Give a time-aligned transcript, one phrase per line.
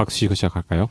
[0.00, 0.88] 박수 치고 시작할까요?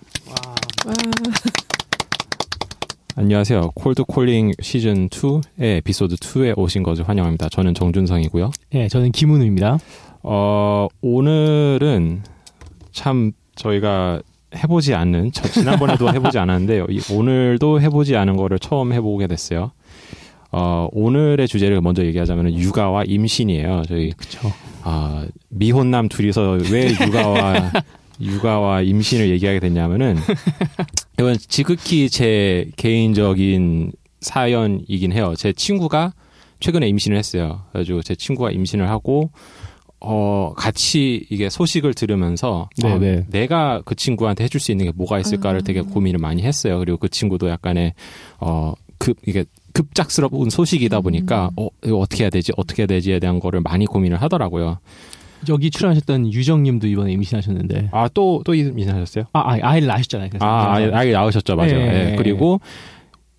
[3.16, 3.72] 안녕하세요.
[3.74, 7.50] 콜드 콜링 시즌 2의 에피소드 2에 오신 것을 환영합니다.
[7.50, 8.52] 저는 정준성이고요.
[8.70, 9.80] 네, 저는 김은우입니다.
[10.22, 12.22] 어, 오늘은
[12.92, 14.22] 참 저희가
[14.56, 19.72] 해보지 않는, 저 지난번에도 해보지 않았는데, 오늘도 해보지 않은 거를 처음 해보게 됐어요.
[20.52, 23.86] 어, 오늘의 주제를 먼저 얘기하자면 육아와 임신이에요.
[23.88, 24.12] 저희.
[24.12, 24.52] 그쵸.
[24.84, 27.72] 아, 미혼남 둘이서 왜 육아와,
[28.20, 30.18] 육아와 임신을 얘기하게 됐냐면은,
[31.20, 35.34] 이건 지극히 제 개인적인 사연이긴 해요.
[35.38, 36.14] 제 친구가
[36.60, 37.62] 최근에 임신을 했어요.
[37.72, 39.32] 그래가지고 제 친구가 임신을 하고,
[40.02, 43.00] 어, 같이 이게 소식을 들으면서 어.
[43.30, 45.64] 내가 그 친구한테 해줄 수 있는 게 뭐가 있을까를 아.
[45.64, 46.80] 되게 고민을 많이 했어요.
[46.80, 47.94] 그리고 그 친구도 약간의
[48.40, 52.54] 어, 급 이게 급작스러운 소식이다 보니까 어, 이거 어떻게 해야 되지?
[52.56, 54.80] 어떻게 해야 되지에 대한 거를 많이 고민을 하더라고요.
[55.48, 57.90] 여기 출연하셨던 유정님도 이번에 임신하셨는데.
[57.92, 59.26] 아, 또, 또 임신하셨어요?
[59.34, 60.30] 아, 아 아이를 낳으셨잖아요.
[60.30, 61.56] 그래서 아, 아이, 아이 나오셨죠.
[61.56, 61.72] 맞아요.
[61.78, 62.12] 네.
[62.12, 62.60] 예, 그리고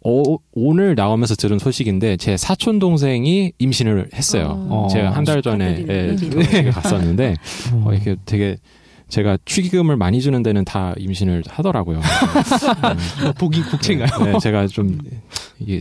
[0.03, 4.67] 어, 오늘 나오면서 들은 소식인데 제 사촌 동생이 임신을 했어요.
[4.71, 4.89] 어.
[4.91, 7.35] 제가 한 달 전에 예, 갔었는데
[7.75, 8.57] 어, 어, 이렇게 되게
[9.09, 11.99] 제가 축의금을 많이 주는 데는 다 임신을 하더라고요.
[11.99, 14.25] 어, 복이 국채인가요?
[14.25, 14.99] 네, 제가 좀
[15.59, 15.81] 이게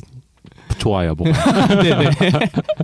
[0.79, 1.67] 좋아요, 뭐가.
[1.81, 2.09] 네네.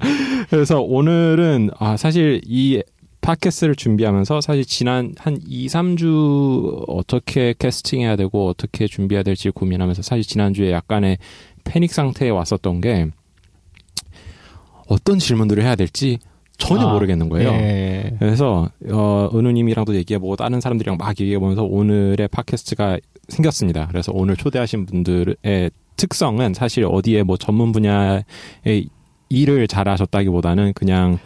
[0.50, 2.82] 그래서 오늘은 아 사실 이
[3.26, 10.24] 팟캐스트를 준비하면서 사실 지난 한 2, 3주 어떻게 캐스팅해야 되고 어떻게 준비해야 될지 고민하면서 사실
[10.24, 11.18] 지난주에 약간의
[11.64, 13.08] 패닉 상태에 왔었던 게
[14.88, 16.20] 어떤 질문들을 해야 될지
[16.60, 17.52] 전혀 아, 모르겠는 거예요.
[17.52, 18.16] 네.
[18.20, 23.88] 그래서 어 은우님이랑도 얘기해보고 다른 사람들이랑 막 얘기해보면서 오늘의 팟캐스트가 생겼습니다.
[23.88, 28.24] 그래서 오늘 초대하신 분들의 특성은 사실 어디에 뭐 전문 분야의
[29.30, 31.18] 일을 잘하셨다기보다는 그냥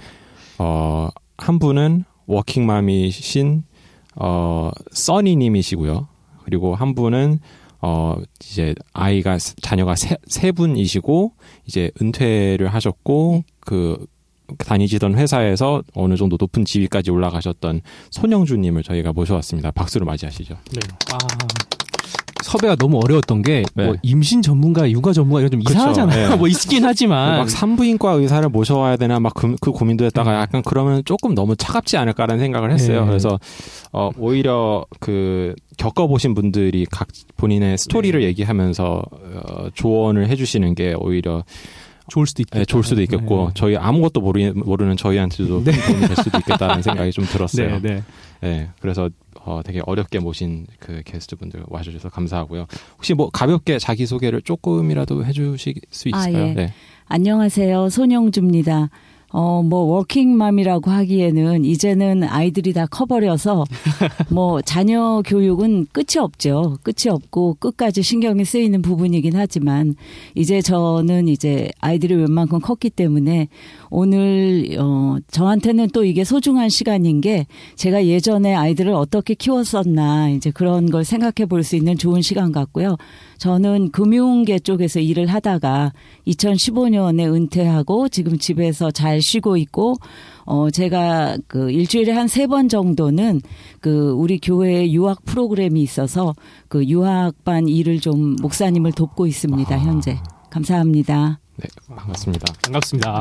[0.57, 3.63] 어 한 분은 워킹맘이신
[4.15, 6.07] 어 써니 님이시고요.
[6.43, 7.39] 그리고 한 분은
[7.81, 11.33] 어 이제 아이가 자녀가 세, 세 분이시고
[11.65, 14.05] 이제 은퇴를 하셨고 그
[14.57, 17.81] 다니시던 회사에서 어느 정도 높은 지위까지 올라가셨던
[18.11, 19.71] 손영주님을 저희가 모셔왔습니다.
[19.71, 20.55] 박수로 맞이하시죠.
[20.71, 20.79] 네.
[21.13, 21.17] 아,
[22.43, 23.85] 섭외가 너무 어려웠던 게, 네.
[23.85, 26.29] 뭐, 임신 전문가, 육아 전문가, 이거 좀 그쵸, 이상하잖아요.
[26.29, 26.35] 네.
[26.37, 27.37] 뭐, 있긴 하지만.
[27.39, 30.35] 막 산부인과 의사를 모셔와야 되나 막 그 고민도 했다가 음.
[30.41, 33.01] 약간 그러면 조금 너무 차갑지 않을까라는 생각을 했어요.
[33.01, 33.07] 네.
[33.07, 33.39] 그래서
[33.91, 38.25] 어 오히려 그 겪어보신 분들이 각 본인의 스토리를 네.
[38.27, 41.43] 얘기하면서 어, 조언을 해주시는 게 오히려
[42.09, 42.59] 좋을 수도 있겠다.
[42.59, 43.51] 네, 좋을 수도 있겠고 네.
[43.55, 45.71] 저희 아무것도 모르, 모르는 저희한테도 네.
[45.71, 47.79] 큰 도움이 될 수도 있겠다는 생각이 좀 들었어요.
[47.79, 48.03] 네, 네.
[48.41, 49.09] 네, 그래서
[49.45, 52.67] 어, 되게 어렵게 모신 그 게스트분들 와주셔서 감사하고요.
[52.97, 56.47] 혹시 뭐 가볍게 자기 소개를 조금이라도 해주실 수 아, 있을까요?
[56.47, 56.53] 예.
[56.53, 56.73] 네.
[57.07, 57.89] 안녕하세요.
[57.89, 58.89] 손영주입니다.
[59.31, 63.63] 어, 뭐, 워킹맘이라고 하기에는 이제는 아이들이 다 커버려서
[64.29, 66.77] 뭐, 자녀 교육은 끝이 없죠.
[66.81, 69.95] 끝이 없고 끝까지 신경이 쓰이는 부분이긴 하지만
[70.33, 73.49] 이제 저는 이제 아이들이 웬만큼 컸기 때문에
[73.91, 80.89] 오늘, 어, 저한테는 또 이게 소중한 시간인 게 제가 예전에 아이들을 어떻게 키웠었나 이제 그런
[80.89, 82.95] 걸 생각해 볼 수 있는 좋은 시간 같고요.
[83.37, 85.93] 저는 금융계 쪽에서 일을 하다가
[86.27, 89.95] 2015년에 은퇴하고 지금 집에서 잘 쉬고 있고
[90.45, 93.41] 어 제가 그 일주일에 한 세 번 정도는
[93.81, 96.33] 그 우리 교회에 유학 프로그램이 있어서
[96.67, 99.77] 그 유학반 일을 좀 목사님을 돕고 있습니다.
[99.79, 100.17] 현재.
[100.49, 101.39] 감사합니다.
[101.57, 102.53] 네, 반갑습니다.
[102.63, 103.19] 반갑습니다.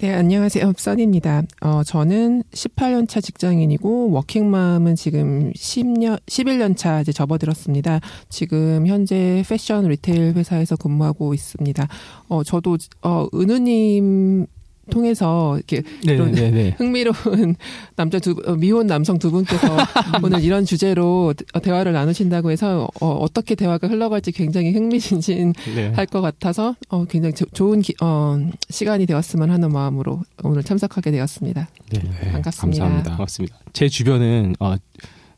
[0.00, 0.72] 네, 안녕하세요.
[0.78, 1.42] 써니입니다.
[1.60, 8.00] 어, 저는 18년 차 직장인이고 워킹맘은 지금 10년 11년 차 이제 접어들었습니다.
[8.30, 11.86] 지금 현재 패션 리테일 회사에서 근무하고 있습니다.
[12.30, 14.46] 어, 저도 어, 은우 님
[14.90, 16.74] 통해서 이렇게 네, 이런 네, 네.
[16.76, 17.56] 흥미로운
[17.96, 19.66] 남자 두 분- 어, 미혼 남성 두 분께서
[20.22, 25.92] 오늘 이런 주제로 어, 대화를 나누신다고 해서 어, 어떻게 대화가 흘러갈지 굉장히 흥미진진 네.
[25.94, 31.68] 할것 같아서 어, 굉장히 조- 좋은 기- 어, 시간이 되었으면 하는 마음으로 오늘 참석하게 되었습니다.
[31.92, 31.98] 네.
[32.00, 32.78] 네, 반갑습니다.
[32.84, 33.10] 감사합니다.
[33.10, 33.56] 반갑습니다.
[33.72, 34.74] 제 주변은 어,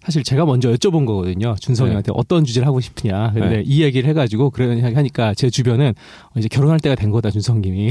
[0.05, 1.55] 사실 제가 먼저 여쭤본 거거든요.
[1.61, 3.31] 준성이한테 어떤 주제를 하고 싶으냐.
[3.35, 3.63] 근데 네.
[3.65, 7.91] 이 얘기를 해가지고 그런 하니까 제 주변은 어, 이제 결혼할 때가 된 거다 준성님이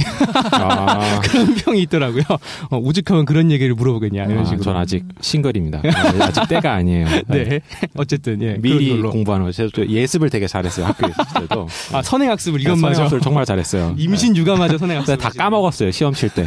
[0.51, 2.23] 아, 그런 평이 있더라고요.
[2.69, 4.61] 어, 우직하면 그런 얘기를 물어보겠냐 이런 아, 식으로.
[4.61, 5.81] 전 아직 싱글입니다.
[6.19, 7.07] 아직 때가 아니에요.
[7.29, 7.61] 네.
[7.95, 8.57] 어쨌든 예.
[8.59, 9.01] 미리.
[9.01, 9.51] 공부하는 거.
[9.53, 10.87] 제가 또 예습을 되게 잘했어요.
[10.87, 11.67] 학교에 있을 때도.
[11.93, 13.95] 아 선행학습을 이것마저 을 정말 잘했어요.
[13.97, 14.77] 임신 육아마저 네.
[14.77, 15.17] 선행학습.
[15.17, 15.91] 다 까먹었어요.
[15.91, 16.45] 시험 칠 때.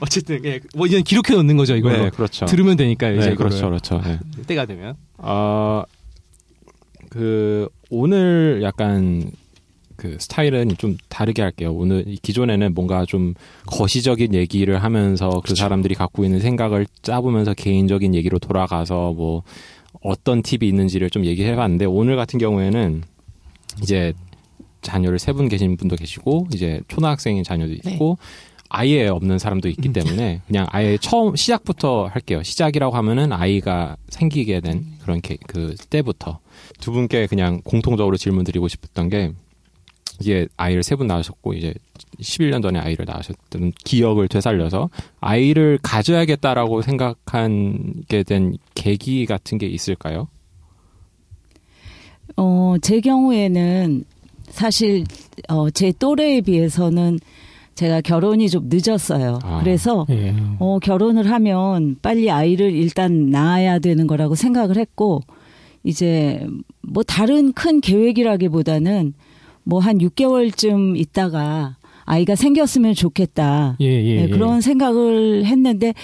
[0.00, 0.60] 어쨌든 예.
[0.76, 2.04] 뭐 이제 기록해 놓는 거죠 이걸로.
[2.04, 2.46] 네, 그렇죠.
[2.46, 3.34] 들으면 되니까 이제 네.
[3.34, 4.00] 그렇죠, 그렇죠.
[4.04, 4.18] 네.
[4.46, 4.96] 때가 되면.
[5.18, 5.82] 어,
[7.10, 9.30] 그, 오늘 약간
[9.96, 11.72] 그 스타일은 좀 다르게 할게요.
[11.74, 13.34] 오늘 이 기존에는 뭔가 좀
[13.66, 19.42] 거시적인 얘기를 하면서 그 사람들이 갖고 있는 생각을 짜보면서 개인적인 얘기로 돌아가서 뭐,
[20.00, 23.02] 어떤 팁이 있는지를 좀 얘기해 봤는데 오늘 같은 경우에는
[23.82, 24.12] 이제
[24.82, 28.16] 자녀를 세 분 계신 분도 계시고 이제 초등학생인 자녀도 있고
[28.68, 32.42] 아예 없는 사람도 있기 때문에 그냥 아예 처음 시작부터 할게요.
[32.42, 36.38] 시작이라고 하면은 아이가 생기게 된 그런 게, 그 때부터
[36.80, 39.32] 두 분께 그냥 공통적으로 질문 드리고 싶었던 게
[40.20, 41.72] 이게 아이를 세 분 낳으셨고 이제
[42.20, 50.28] 11년 전에 아이를 낳으셨던 기억을 되살려서 아이를 가져야겠다라고 생각하게 된 계기 같은 게 있을까요?
[52.36, 54.04] 어, 제 경우에는
[54.50, 55.04] 사실
[55.48, 57.18] 어, 제 또래에 비해서는
[57.78, 59.38] 제가 결혼이 좀 늦었어요.
[59.44, 59.60] 아.
[59.62, 60.34] 그래서 예.
[60.58, 65.20] 어, 결혼을 하면 빨리 아이를 일단 낳아야 되는 거라고 생각을 했고,
[65.84, 66.44] 이제
[66.82, 69.14] 뭐 다른 큰 계획이라기보다는
[69.62, 73.76] 뭐 한 6개월쯤 있다가 아이가 생겼으면 좋겠다.
[73.80, 74.28] 예, 예, 네, 예.
[74.28, 75.94] 그런 생각을 했는데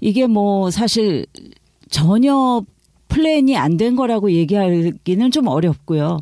[0.00, 1.26] 이게 뭐 사실
[1.90, 2.62] 전혀
[3.08, 6.20] 플랜이 안 된 거라고 얘기하기는 좀 어렵고요.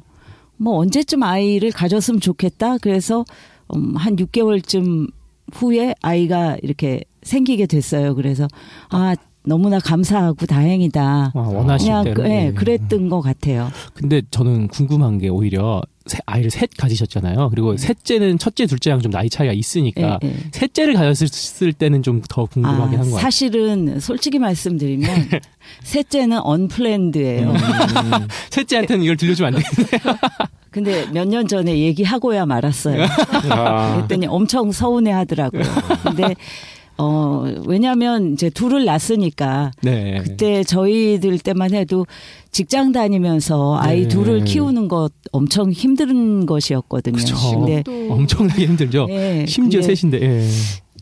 [0.56, 2.79] 뭐 언제쯤 아이를 가졌으면 좋겠다.
[2.79, 3.25] 그래서
[3.74, 5.08] 음, 한 6개월쯤
[5.54, 8.14] 후에 아이가 이렇게 생기게 됐어요.
[8.14, 8.46] 그래서
[8.90, 9.14] 아
[9.44, 11.32] 너무나 감사하고 다행이다.
[11.34, 12.14] 아, 원하실 그냥.
[12.14, 12.52] 그, 예, 예.
[12.52, 13.68] 그랬던 것 같아요.
[13.94, 15.95] 근데 저는 궁금한 게 오히려 세-
[16.26, 17.50] 아이를 셋 가지셨잖아요.
[17.50, 20.35] 그리고 셋째는 첫째, 둘째랑 좀 나이 차이가 있으니까 예, 예.
[20.53, 23.20] 셋째를 가졌을 때는 좀 더 궁금하긴 아, 한것 같아요.
[23.20, 25.08] 사실은 솔직히 말씀드리면
[25.85, 27.50] 셋째는 언플랜드예요.
[27.50, 27.56] 음,
[28.50, 29.91] 셋째한테는 이걸 들려주면 안 되겠네.
[30.70, 33.05] 근데 몇 년 전에 얘기하고야 말았어요.
[33.50, 35.62] 아, 그랬더니 엄청 서운해 하더라고요.
[36.03, 36.35] 근데,
[36.98, 40.22] 어, 왜냐면 이제 둘을 낳았으니까 네.
[40.25, 42.06] 그때 저희들 때만 해도
[42.52, 44.08] 직장 다니면서 아이 네.
[44.08, 47.16] 둘을 키우는 것 엄청 힘든 것이었거든요.
[47.16, 47.37] 그쵸.
[47.50, 49.06] 근데, 또 엄청나게 힘들죠.
[49.10, 50.22] 예, 심지어 근데, 셋인데.
[50.22, 50.48] 예.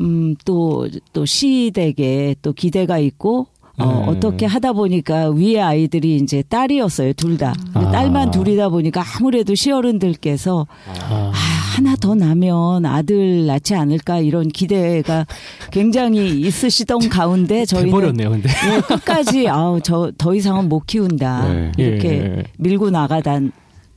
[0.01, 3.47] 음, 또, 또 시댁에 또 기대가 있고,
[3.77, 4.05] 어, 네.
[4.09, 7.55] 어떻게 하다 보니까 위에 아이들이 이제 딸이었어요, 둘 다.
[7.75, 7.91] 아.
[7.91, 10.93] 딸만 둘이다 보니까 아무래도 시어른들께서 아.
[11.11, 11.33] 아,
[11.77, 15.27] 하나 더 나면 아들 낳지 않을까 이런 기대가
[15.73, 18.49] 굉장히 있으시던 가운데 저희는 돼버렸네요, 근데.
[18.49, 21.73] 예, 끝까지 아우 저 더 이상은 못 키운다 네.
[21.77, 22.43] 이렇게 예.
[22.59, 23.51] 밀고 나가다가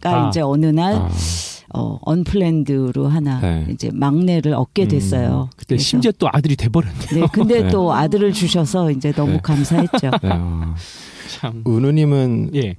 [0.04, 0.28] 아.
[0.30, 1.10] 이제 어느 날 아,
[1.74, 3.66] 어, 언플랜드로 하나 네.
[3.70, 5.50] 이제 막내를 얻게 됐어요.
[5.56, 7.06] 그때 그래서 심지어 또 아들이 돼버렸네.
[7.14, 7.70] 네, 근데 네.
[7.70, 9.40] 또 아들을 주셔서 이제 너무 네.
[9.44, 10.12] 감사했죠.
[10.24, 10.76] 네, 어.
[11.30, 11.64] 참.
[11.68, 12.76] 은우님은 예.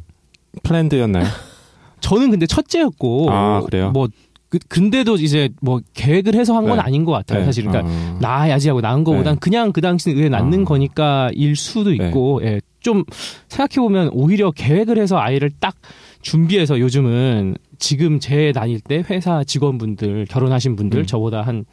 [0.63, 1.25] 플랜드였나요?
[2.01, 3.31] 저는 근데 첫째였고.
[3.31, 3.91] 아, 그래요?
[3.91, 4.09] 뭐,
[4.49, 6.83] 그, 근데도 이제 뭐 계획을 해서 한건 네.
[6.83, 7.41] 아닌 것 같아요.
[7.41, 7.45] 네.
[7.45, 7.65] 사실.
[7.65, 8.19] 그러니까 어.
[8.21, 9.39] 낳아야지 하고 낳은 거보단 네.
[9.41, 10.65] 그냥 그 당시 의에 낳는 아.
[10.65, 12.61] 거니까 일 수도 있고, 예.
[12.81, 13.05] 좀
[13.49, 15.75] 생각해 보면 오히려 계획을 해서 아이를 딱
[16.23, 21.07] 준비해서 요즘은 지금 제 다닐 때 회사 직원분들, 결혼하신 분들, 음.
[21.07, 21.65] 저보다 한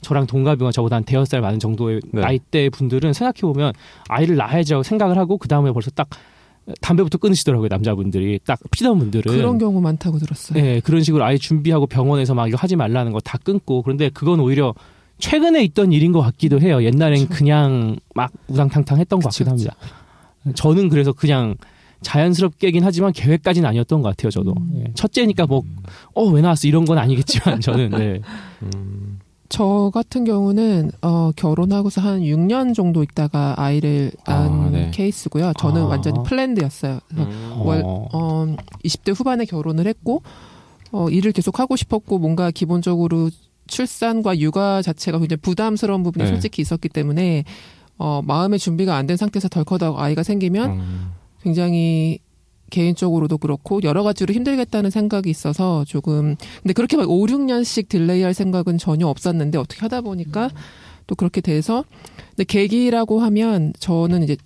[0.00, 2.20] 저랑 동갑이거나 저보다 한 대여섯 살 많은 정도의 네.
[2.20, 3.72] 나이대 분들은 생각해 보면
[4.08, 6.08] 아이를 낳아야지 하고 생각을 하고 그 다음에 벌써 딱
[6.82, 10.62] 담배부터 끊으시더라고요 남자분들이 딱 피던 분들은 그런 경우 많다고 들었어요.
[10.62, 14.38] 예, 그런 식으로 아예 준비하고 병원에서 막 이거 하지 말라는 거 다 끊고 그런데 그건
[14.38, 14.74] 오히려
[15.18, 16.82] 최근에 있던 일인 것 같기도 해요.
[16.84, 17.34] 옛날엔 그쵸.
[17.34, 19.74] 그냥막 우당탕탕 했던 것 그쵸, 같기도 합니다.
[20.54, 21.56] 저는 그래서 그냥
[22.02, 24.30] 자연스럽게 긴 하지만 계획까지는 아니었던 것 같아요.
[24.30, 24.84] 저도 음.
[24.86, 25.62] 예, 첫째니까 뭐
[26.14, 28.20] 어 왜 나왔어 이런 건 아니겠지만 저는 네.
[28.62, 29.18] 음,
[29.48, 34.90] 저 같은 경우는 어, 결혼하고서 한 6년 정도 있다가 아이를 낳은 아, 네.
[34.92, 35.52] 케이스고요.
[35.58, 35.86] 저는 아.
[35.86, 37.00] 완전히 플랜드였어요.
[37.14, 37.52] 음.
[37.64, 38.06] 월- 어.
[38.12, 40.22] 어, 20대 후반에 결혼을 했고
[40.92, 43.30] 어, 일을 계속 하고 싶었고 뭔가 기본적으로
[43.66, 46.30] 출산과 육아 자체가 굉장히 부담스러운 부분이 네.
[46.30, 47.44] 솔직히 있었기 때문에
[47.98, 51.10] 어, 마음의 준비가 안 된 상태에서 덜컥하고 아이가 생기면 음.
[51.42, 52.20] 굉장히
[52.70, 58.34] 개인적으로도 그렇고 여러 가지로 힘들겠다는 생각이 있어서 조금 근데 그렇게 막 5, 6년씩 delay 할
[58.34, 60.50] 생각은 전혀 없었는데 어떻게 하다 보니까
[61.06, 61.84] 또 그렇게 돼서
[62.30, 64.36] 근데 계기라고 하면 저는 이제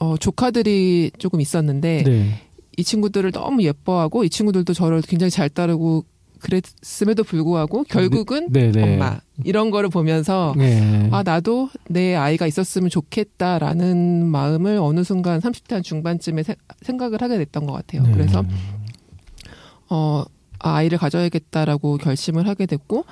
[0.00, 2.40] 어 조카들이 조금 있었는데 네.
[2.76, 6.04] 이 친구들을 너무 예뻐하고 이 친구들도 저를 굉장히 잘 따르고
[6.42, 8.82] 그랬음에도 불구하고 결국은 네, 네.
[8.94, 11.08] 엄마 이런 거를 보면서 네.
[11.12, 17.38] 아 나도 내 아이가 있었으면 좋겠다라는 마음을 어느 순간 30대 한 중반쯤에 세- 생각을 하게
[17.38, 18.02] 됐던 것 같아요.
[18.02, 18.12] 네.
[18.12, 18.44] 그래서
[19.88, 20.24] 어
[20.60, 23.04] 아, 아이를 가져야겠다라고 결심을 하게 됐고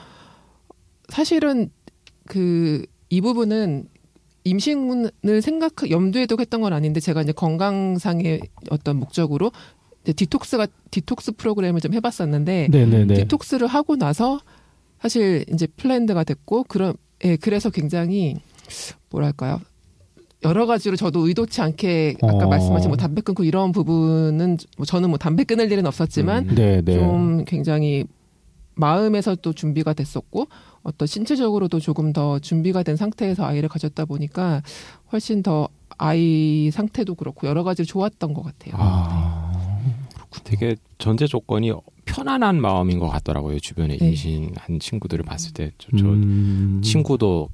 [1.08, 1.70] 사실은
[2.26, 3.88] 그 이 부분은
[4.44, 9.50] 임신을 생각 염두에 두고 했던 건 아닌데 제가 이제 건강상의 어떤 목적으로
[10.04, 13.14] 디톡스가 디톡스 프로그램을 좀 해봤었는데 네, 네, 네.
[13.14, 14.40] 디톡스를 하고 나서
[15.00, 18.36] 사실 이제 planned가 됐고 그런 예 그래서 굉장히
[19.10, 19.60] 뭐랄까요
[20.42, 22.48] 여러 가지로 저도 의도치 않게 아까 어.
[22.48, 26.54] 말씀하신 뭐 담배 끊고 이런 부분은 뭐 저는 뭐 담배 끊을 일은 없었지만 음.
[26.54, 26.94] 네, 네.
[26.94, 28.04] 좀 굉장히
[28.74, 30.48] 마음에서 또 준비가 됐었고
[30.82, 34.62] 어떤 신체적으로도 조금 더 준비가 된 상태에서 아이를 가졌다 보니까
[35.12, 38.74] 훨씬 더 아이 상태도 그렇고 여러 가지로 좋았던 것 같아요.
[38.78, 39.49] 아,
[40.44, 41.72] 되게 전제 조건이
[42.04, 43.58] 편안한 마음인 것 같더라고요.
[43.60, 44.08] 주변에 네.
[44.08, 45.70] 임신한 친구들을 봤을 때.
[45.78, 46.80] 저, 저 음.
[46.82, 47.48] 친구도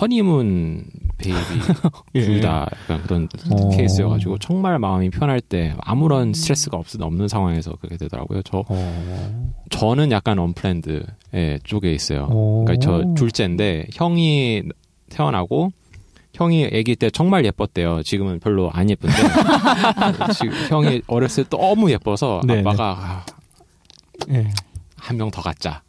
[0.00, 0.84] 허니문
[1.18, 1.38] 베이비
[2.16, 2.20] 예.
[2.22, 3.68] 둘다 약간 그런 어.
[3.70, 8.42] 케이스여가지고 정말 마음이 편할 때 아무런 스트레스가 없, 없는 상황에서 그렇게 되더라고요.
[8.42, 9.52] 저 어.
[9.70, 12.28] 저는 약간 unplanned 예, 쪽에 있어요.
[12.30, 12.64] 어.
[12.66, 14.64] 그러니까 저 둘째인데 형이
[15.08, 15.70] 태어나고
[16.36, 18.02] 형이 아기 때 정말 예뻤대요.
[18.02, 19.16] 지금은 별로 안 예쁜데
[20.38, 22.60] 지금 형이 어렸을 때 너무 예뻐서 네네.
[22.60, 23.24] 아빠가
[24.30, 24.46] 예.
[24.96, 25.82] 한명 더 갖자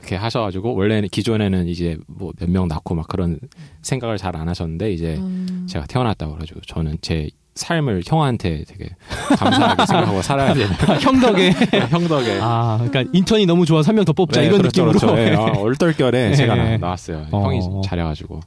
[0.00, 3.38] 이렇게 하셔가지고 원래는 기존에는 이제 뭐 몇 명 낳고 막 그런
[3.82, 5.66] 생각을 잘 안 하셨는데 이제 음.
[5.70, 8.88] 제가 태어났다고 그래가지고 저는 제 삶을 형한테 되게
[9.36, 11.50] 감사하게 생각하고 살아야 되는 형 덕에.
[11.90, 14.98] 형 덕에 아, 그러니까 인턴이 너무 좋아서 한 명 더 뽑자 네, 이런 그렇죠, 느낌으로.
[15.14, 15.20] 그렇죠.
[15.20, 16.34] 예, 아, 얼떨결에 네.
[16.34, 17.26] 제가 나, 나왔어요.
[17.30, 17.42] 어.
[17.44, 18.40] 형이 잘해가지고.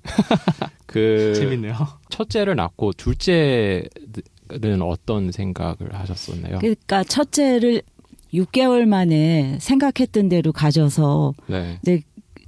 [0.96, 1.74] 그 재밌네요.
[2.10, 3.84] 첫째를 낳고 둘째는
[4.82, 6.60] 어떤 생각을 하셨었나요?
[6.60, 7.82] 그러니까 첫째를
[8.34, 11.80] 6개월 만에 생각했던 대로 가져서 네.
[11.82, 12.02] 이제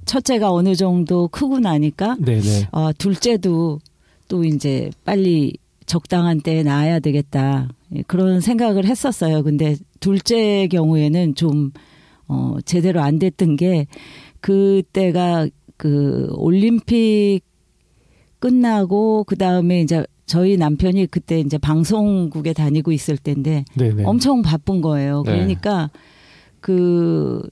[0.06, 2.68] 첫째가 어느 정도 크고 나니까 네네.
[2.72, 3.80] 어, 둘째도
[4.28, 9.42] 또 이제 빨리 적당한 때에 낳아야 되겠다 예, 그런 생각을 했었어요.
[9.42, 11.72] 근데 둘째 경우에는 좀
[12.28, 13.86] 어, 제대로 안 됐던 게
[14.40, 17.42] 그때가 그 올림픽
[18.38, 24.04] 끝나고 그 다음에 이제 저희 남편이 그때 이제 방송국에 다니고 있을 때인데 네네.
[24.04, 25.22] 엄청 바쁜 거예요.
[25.24, 25.32] 네.
[25.32, 25.90] 그러니까
[26.60, 27.42] 그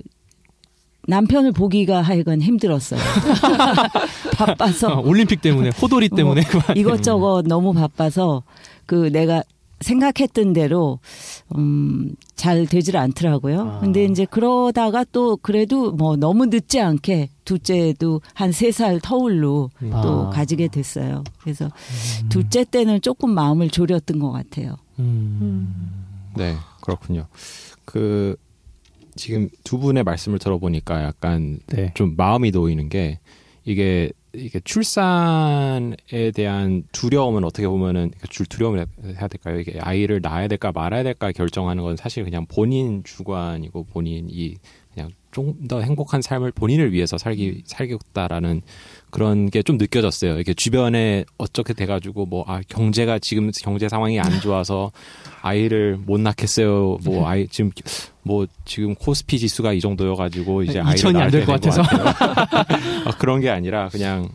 [1.09, 3.01] 남편을 보기가 하여간 힘들었어요.
[4.37, 6.77] 바빠서 아, 올림픽 때문에 호돌이 때문에 그만.
[6.77, 8.43] 이것저것 너무 바빠서
[8.87, 9.43] 그 내가
[9.81, 10.99] 생각했던 대로
[11.55, 13.61] 음잘 되질 않더라고요.
[13.61, 13.81] 아.
[13.81, 20.27] 근데 이제 그러다가 또 그래도 뭐 너무 늦지 않게 둘째도 한 세 살 터울로 또
[20.27, 20.31] 아.
[20.31, 21.25] 가지게 됐어요.
[21.41, 21.69] 그래서
[22.29, 24.77] 둘째 때는 조금 마음을 졸였던 것 같아요.
[24.99, 26.05] 음.
[26.37, 27.27] 네, 그렇군요.
[27.85, 28.37] 그
[29.15, 31.93] 지금 두 분의 말씀을 들어보니까 약간 네.
[31.95, 33.19] 좀 마음이 놓이는 게
[33.65, 35.97] 이게 이게 출산에
[36.35, 39.59] 대한 두려움은 어떻게 보면은 그줄 두려움을 해야 될까요?
[39.61, 44.57] 이게 아이를 낳아야 될까 말아야 될까 결정하는 건 사실 그냥 본인 주관이고 본인이
[44.95, 48.63] 그냥 좀 더 행복한 삶을 본인을 위해서 살기 살겠다라는
[49.11, 50.35] 그런 게 좀 느껴졌어요.
[50.37, 54.93] 이렇게 주변에 어떻게 돼가지고 뭐 아 경제가 지금 경제 상황이 안 좋아서
[55.47, 56.99] 아이를 못 낳겠어요.
[57.05, 57.71] 뭐 아이 지금
[58.23, 61.83] 뭐 지금 코스피 지수가 이 정도여가지고 이제 아이를 2000이 안 낳을 될때것 된것 같아서.
[63.09, 64.29] 아, 그런 게 아니라 그냥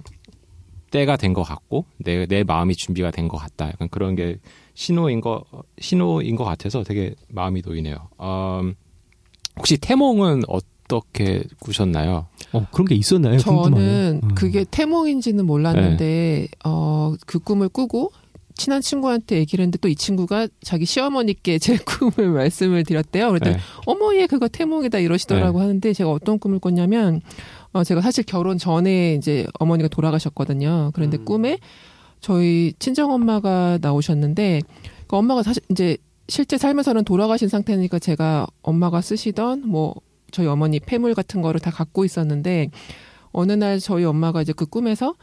[0.91, 3.67] 때가 된 것 같고 내 내 마음이 준비가 된 것 같다.
[3.67, 4.37] 약간 그런 게
[4.73, 5.43] 신호인 거
[5.79, 7.95] 신호인 것 같아서 되게 마음이 놓이네요.
[8.21, 8.75] 음,
[9.57, 12.27] 혹시 태몽은 어떻게 꾸셨나요?
[12.53, 13.37] 어, 그런 게 있었나요?
[13.37, 13.75] 궁금하네요.
[13.79, 14.35] 저는 음.
[14.35, 18.11] 그게 태몽인지는 몰랐는데 어, 그 꿈을 꾸고
[18.61, 23.29] 친한 친구한테 얘기를 했는데 또 이 친구가 자기 시어머니께 제 꿈을 말씀을 드렸대요.
[23.29, 23.61] 그랬더니 네.
[23.85, 27.21] 어머 얘 그거 태몽이다 이러시더라고 하는데 제가 어떤 꿈을 꿨냐면
[27.73, 30.91] 어, 제가 사실 결혼 전에 이제 어머니가 돌아가셨거든요.
[30.93, 31.25] 그런데 음.
[31.25, 31.57] 꿈에
[32.19, 34.61] 저희 친정 엄마가 나오셨는데
[35.07, 39.95] 그 엄마가 사실 이제 실제 삶에서는 돌아가신 상태니까 제가 엄마가 쓰시던 뭐
[40.31, 42.69] 저희 어머니 폐물 같은 거를 다 갖고 있었는데
[43.33, 45.15] 어느 날 저희 엄마가 이제 그 꿈에서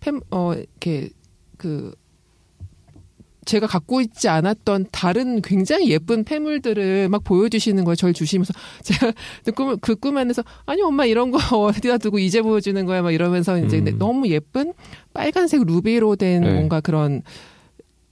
[0.00, 1.10] 폐 어 이렇게
[1.56, 1.94] 그
[3.44, 7.96] 제가 갖고 있지 않았던 다른 굉장히 예쁜 폐물들을 막 보여주시는 거예요.
[7.96, 9.12] 저를 주시면서 제가
[9.44, 13.12] 그 꿈, 그 꿈 안에서 아니 엄마 이런 거 어디다 두고 이제 보여주는 거야 막
[13.12, 13.98] 이러면서 이제 음.
[13.98, 14.72] 너무 예쁜
[15.12, 16.52] 빨간색 루비로 된 네.
[16.52, 17.22] 뭔가 그런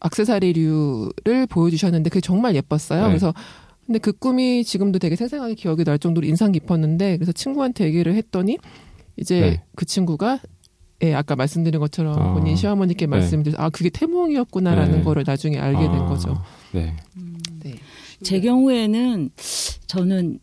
[0.01, 3.03] 악세사리류를 보여주셨는데 그게 정말 예뻤어요.
[3.03, 3.09] 네.
[3.09, 3.33] 그래서
[3.87, 8.59] 근데 그 꿈이 지금도 되게 생생하게 기억이 날 정도로 인상 깊었는데 그래서 친구한테 얘기를 했더니
[9.17, 9.63] 이제 네.
[9.77, 10.41] 그 친구가
[11.03, 12.35] 예, 아까 말씀드린 것처럼 아.
[12.35, 13.11] 본인 시어머니께 네.
[13.11, 15.03] 말씀드려서 아 그게 태몽이었구나라는 네.
[15.03, 16.43] 거를 나중에 알게 된 아, 거죠.
[16.73, 16.95] 네.
[17.63, 17.75] 네.
[18.23, 19.31] 제 경우에는
[19.87, 20.39] 저는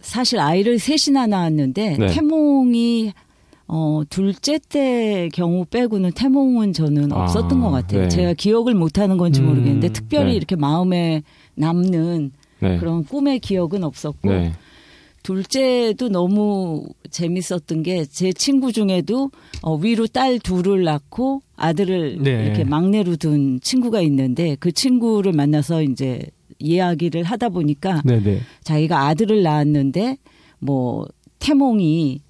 [0.00, 2.06] 사실 아이를 셋이나 낳았는데 네.
[2.06, 3.12] 태몽이
[3.66, 8.02] 어 둘째 때 경우 빼고는 태몽은 저는 아, 없었던 것 같아요.
[8.02, 8.08] 네.
[8.08, 10.36] 제가 기억을 못하는 건지 음, 모르겠는데 특별히 네.
[10.36, 11.22] 이렇게 마음에
[11.56, 12.78] 남는 네.
[12.78, 14.52] 그런 꿈의 기억은 없었고 네.
[15.22, 19.30] 둘째도 너무 재밌었던 게 제 친구 중에도
[19.62, 22.44] 어, 위로 딸 둘을 낳고 아들을 네.
[22.46, 26.22] 이렇게 막내로 둔 친구가 있는데 그 친구를 만나서 이제
[26.58, 28.40] 이야기를 하다 보니까 네네.
[28.64, 30.18] 자기가 아들을 낳았는데
[30.58, 31.06] 뭐
[31.38, 32.20] 태몽이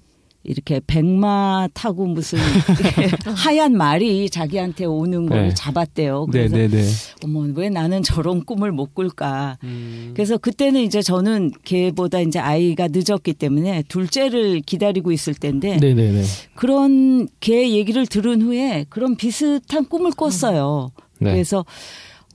[0.43, 2.39] 이렇게 백마 타고 무슨
[3.35, 5.53] 하얀 말이 자기한테 오는 걸 네.
[5.53, 6.25] 잡았대요.
[6.31, 6.83] 그래서 네네네.
[7.23, 9.57] 어머 왜 나는 저런 꿈을 못 꿀까.
[9.63, 10.11] 음.
[10.15, 16.23] 그래서 그때는 이제 저는 걔보다 이제 아이가 늦었기 때문에 둘째를 기다리고 있을 때인데 네네네.
[16.55, 20.91] 그런 걔 얘기를 들은 후에 그런 비슷한 꿈을 꿨어요.
[21.19, 21.31] 네.
[21.31, 21.63] 그래서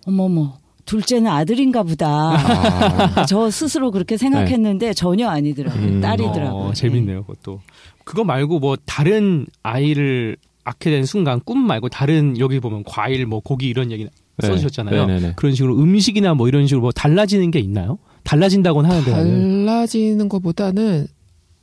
[0.06, 2.08] 어머머 둘째는 아들인가 보다.
[2.08, 5.82] 아, 저 스스로 그렇게 생각했는데 전혀 아니더라고요.
[5.82, 6.00] 음.
[6.00, 6.62] 딸이더라고요.
[6.68, 7.60] 어, 재밌네요, 그것도.
[8.06, 13.40] 그거 말고 뭐 다른 아이를 낳게 된 순간 꿈 말고 다른 여기 보면 과일 뭐
[13.40, 14.04] 고기 이런 얘기
[14.38, 14.46] 네.
[14.46, 15.06] 써주셨잖아요.
[15.06, 15.32] 네네네.
[15.36, 17.98] 그런 식으로 음식이나 뭐 이런 식으로 뭐 달라지는 게 있나요?
[18.22, 19.10] 달라진다고는 하는데.
[19.10, 21.06] 달라지는 것보다는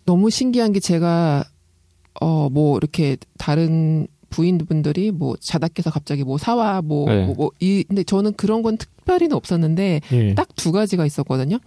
[0.05, 1.43] 너무 신기한 게 제가
[2.21, 7.25] 어 뭐 이렇게 다른 부인분들이 뭐 자다 깨서 갑자기 뭐 사와 뭐 네.
[7.37, 10.33] 뭐이 근데 저는 그런 건 특별히는 없었는데 예.
[10.35, 11.57] 딱두 가지가 있었거든요.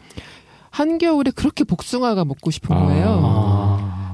[0.70, 2.84] 한겨울에 그렇게 복숭아가 먹고 싶은 아.
[2.86, 3.20] 거예요.
[3.24, 3.55] 아.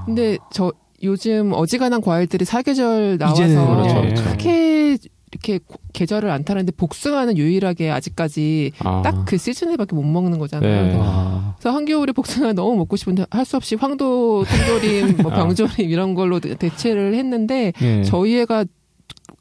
[0.07, 4.25] 근데 저 요즘 어지간한 과일들이 사계절 나와서 그렇죠, 그렇죠.
[4.25, 4.99] 크게
[5.33, 9.01] 이렇게 고- 계절을 안 타는데 복숭아는 유일하게 아직까지 아.
[9.03, 10.71] 딱그 시즌에밖에 못 먹는 거잖아요.
[10.71, 10.83] 네.
[10.91, 11.55] 그래서 아.
[11.59, 15.37] 그래서 한겨울에 복숭아 너무 먹고 싶은데 할 수 없이 황도 통조림, 뭐 아.
[15.37, 18.05] 병조림 이런 걸로 대- 대체를 했는데 예.
[18.05, 18.67] 저희 애가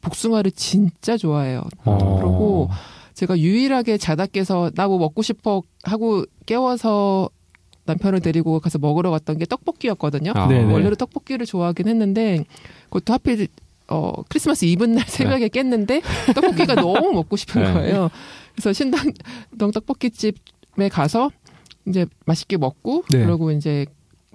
[0.01, 1.62] 복숭아를 진짜 좋아해요.
[1.86, 1.98] 어.
[2.20, 2.70] 그리고
[3.13, 7.30] 제가 유일하게 자다 깨서 나 뭐 먹고 싶어 하고 깨워서
[7.86, 10.34] 남편을 데리고 가서 먹으러 갔던 게 떡볶이였거든요.
[10.36, 10.46] 아.
[10.48, 12.44] 원래도 떡볶이를 좋아하긴 했는데
[12.86, 13.48] 그것도 하필
[13.88, 16.02] 어 크리스마스 이브 날 새벽에 깼는데
[16.34, 17.74] 떡볶이가 너무 먹고 싶은 네.
[17.74, 18.10] 거예요.
[18.54, 19.12] 그래서 신당
[19.58, 21.32] 떡볶이집에 가서
[21.88, 23.20] 이제 맛있게 먹고 네.
[23.26, 23.86] 그러고 이제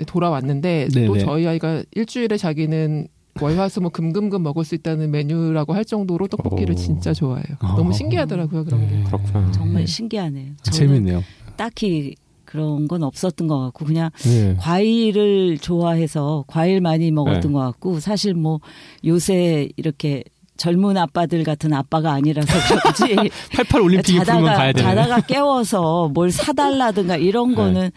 [0.06, 1.06] 돌아왔는데 네네.
[1.06, 3.08] 또 저희 아이가 일주일에 자기는
[3.40, 6.76] 월화수목 금금금 먹을 수 있다는 메뉴라고 할 정도로 떡볶이를 오.
[6.76, 7.56] 진짜 좋아해요.
[7.60, 7.74] 아.
[7.76, 8.96] 너무 신기하더라고요 그런 게.
[8.96, 9.04] 네.
[9.04, 9.50] 그렇구나.
[9.52, 9.86] 정말 네.
[9.86, 10.52] 신기하네요.
[10.62, 11.22] 재밌네요.
[11.56, 12.14] 딱히
[12.46, 14.56] 그런 건 없었던 것 같고 그냥 예.
[14.58, 17.52] 과일을 좋아해서 과일 많이 먹었던 네.
[17.52, 18.60] 것 같고 사실 뭐
[19.04, 20.24] 요새 이렇게
[20.56, 24.94] 젊은 아빠들 같은 아빠가 아니라서 그런지 88 올림픽이 부르면 가야 자다가.
[24.94, 27.54] 자다가 깨워서 뭘 사달라든가 이런 네.
[27.56, 27.90] 거는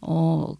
[0.00, 0.54] 어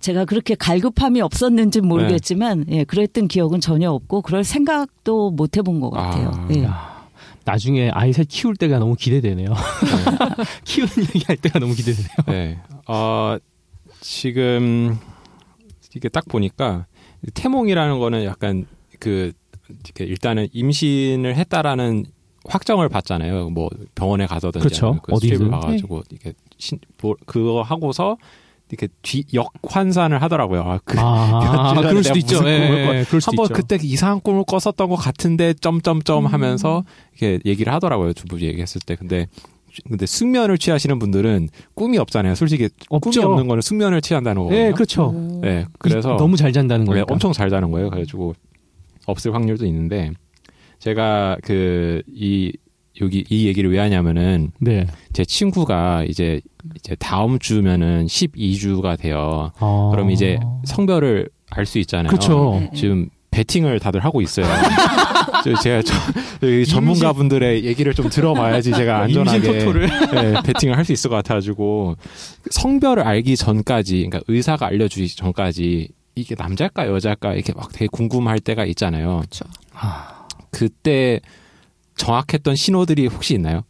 [0.00, 5.90] 제가 그렇게 갈급함이 없었는지 모르겠지만 예 그랬던 기억은 전혀 없고 그럴 생각도 못 해본 것
[5.90, 6.30] 같아요.
[6.34, 6.48] 아.
[6.54, 6.68] 예.
[7.48, 9.48] 야, 나중에 아이 셋 키울 때가 너무 기대되네요.
[10.64, 12.10] 키우는 얘기할 때가 너무 기대되네요.
[12.26, 12.58] 네.
[12.86, 13.38] 어,
[14.00, 14.98] 지금
[15.94, 16.86] 이게 딱 보니까
[17.34, 18.66] 태몽이라는 거는 약간
[19.00, 19.32] 그
[19.98, 22.06] 일단은 임신을 했다라는
[22.46, 23.50] 확정을 받잖아요.
[23.50, 25.00] 뭐 병원에 가서든지 그렇죠.
[25.02, 25.36] 그 어디든.
[25.36, 28.16] 수집을 가가지고 이렇게 신, 뭐, 그거 하고서
[28.70, 30.62] 이렇게 뒤 역환산을 하더라고요.
[30.62, 32.48] 아, 그 아, 며칠 전에 그럴 수도 있죠.
[32.48, 33.54] 예, 예, 그럴 수도 한번 있죠.
[33.54, 36.84] 그때 이상한 꿈을 꿨었던 것 같은데 점점점 하면서
[37.18, 38.12] 이렇게 얘기를 하더라고요.
[38.12, 38.94] 두부 얘기했을 때.
[38.96, 39.26] 근데
[39.88, 42.34] 근데 숙면을 취하시는 분들은 꿈이 없잖아요.
[42.34, 43.22] 솔직히 꿈이 없죠.
[43.30, 44.60] 없는 거는 숙면을 취한다는 거거든요.
[44.66, 45.12] 예, 그렇죠.
[45.42, 47.06] 네, 그래서 너무 잘 잔다는 네, 거니까.
[47.12, 47.90] 엄청 잘 자는 거예요.
[47.90, 48.34] 그래가지고
[49.06, 50.12] 없을 확률도 있는데
[50.80, 52.52] 제가 그 이
[53.00, 54.86] 여기 이 얘기를 왜 하냐면은 네.
[55.12, 56.40] 제 친구가 이제
[56.76, 59.52] 이제 다음 주면은 12주가 돼요.
[59.58, 59.88] 아.
[59.92, 62.08] 그럼 이제 성별을 알 수 있잖아요.
[62.08, 62.58] 그렇죠.
[62.60, 62.70] 네, 네.
[62.74, 64.46] 지금 배팅을 다들 하고 있어요.
[65.44, 65.94] 저- 제가 저,
[66.68, 69.38] 전문가분들의 얘기를 좀 들어봐야지 제가 안전하게.
[69.52, 71.96] 네, 배팅을 할 수 있을 것 같아가지고
[72.50, 78.64] 성별을 알기 전까지, 그러니까 의사가 알려주기 전까지 이게 남자일까 여자일까 이렇게 막 되게 궁금할 때가
[78.66, 79.18] 있잖아요.
[79.18, 79.44] 그렇죠.
[80.50, 81.20] 그때
[81.98, 83.62] 정확했던 신호들이 혹시 있나요?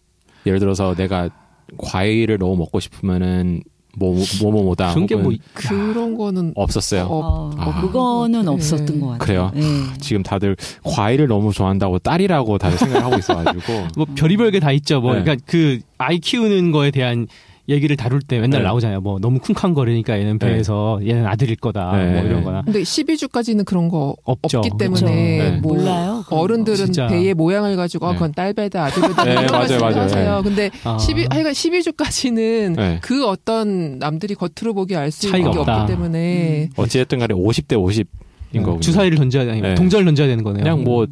[0.47, 1.29] 예를 들어서 내가
[1.77, 3.62] 과일을 너무 먹고 싶으면은
[3.97, 7.03] 뭐뭐뭐뭐다 그런 게뭐 아, 그런 거는 없었어요.
[7.05, 7.81] 어, 어, 아.
[7.81, 8.49] 그거는 네.
[8.49, 9.19] 없었던 것 같아요.
[9.19, 9.53] 그래요?
[9.57, 9.99] 예.
[9.99, 15.01] 지금 다들 과일을 너무 좋아한다고 딸이라고 다들 생각하고 있어가지고 뭐 별의별 게 다 있죠.
[15.01, 15.23] 뭐 네.
[15.23, 17.27] 그러니까 그 아이 키우는 거에 대한
[17.68, 18.66] 얘기를 다룰 때 맨날 네.
[18.66, 19.00] 나오잖아요.
[19.02, 20.46] 뭐 너무 쿵쾅거리니까 얘는 네.
[20.46, 21.96] 배에서 얘는 아들일 거다.
[21.96, 22.12] 네.
[22.14, 22.62] 뭐 이런 거나.
[22.62, 24.59] 근데 12주까지는 그런 거 없죠.
[24.59, 24.76] 없기 그렇죠.
[25.04, 25.50] 때문에 네.
[25.61, 26.24] 뭐 몰라요.
[26.31, 27.07] 어른들은 진짜.
[27.09, 28.14] 배의 모양을 가지고 아, 네.
[28.16, 29.85] 그건 딸배다 아들배다 네, 이런 맞아요.
[30.00, 30.37] 하세요.
[30.37, 30.42] 네.
[30.42, 30.96] 근데 아.
[30.98, 32.98] 12 하여간 12주까지는 네.
[33.02, 35.83] 그 어떤 남들이 겉으로 보기 알 수 있는 게 없다.
[35.83, 38.81] 없기 때문에 어찌됐든 간에 50대 50인 거군요.
[38.81, 39.74] 주사위를 던져야 아니 네.
[39.74, 40.62] 동전을 던져야 되는 거네요.
[40.62, 41.07] 그냥 뭐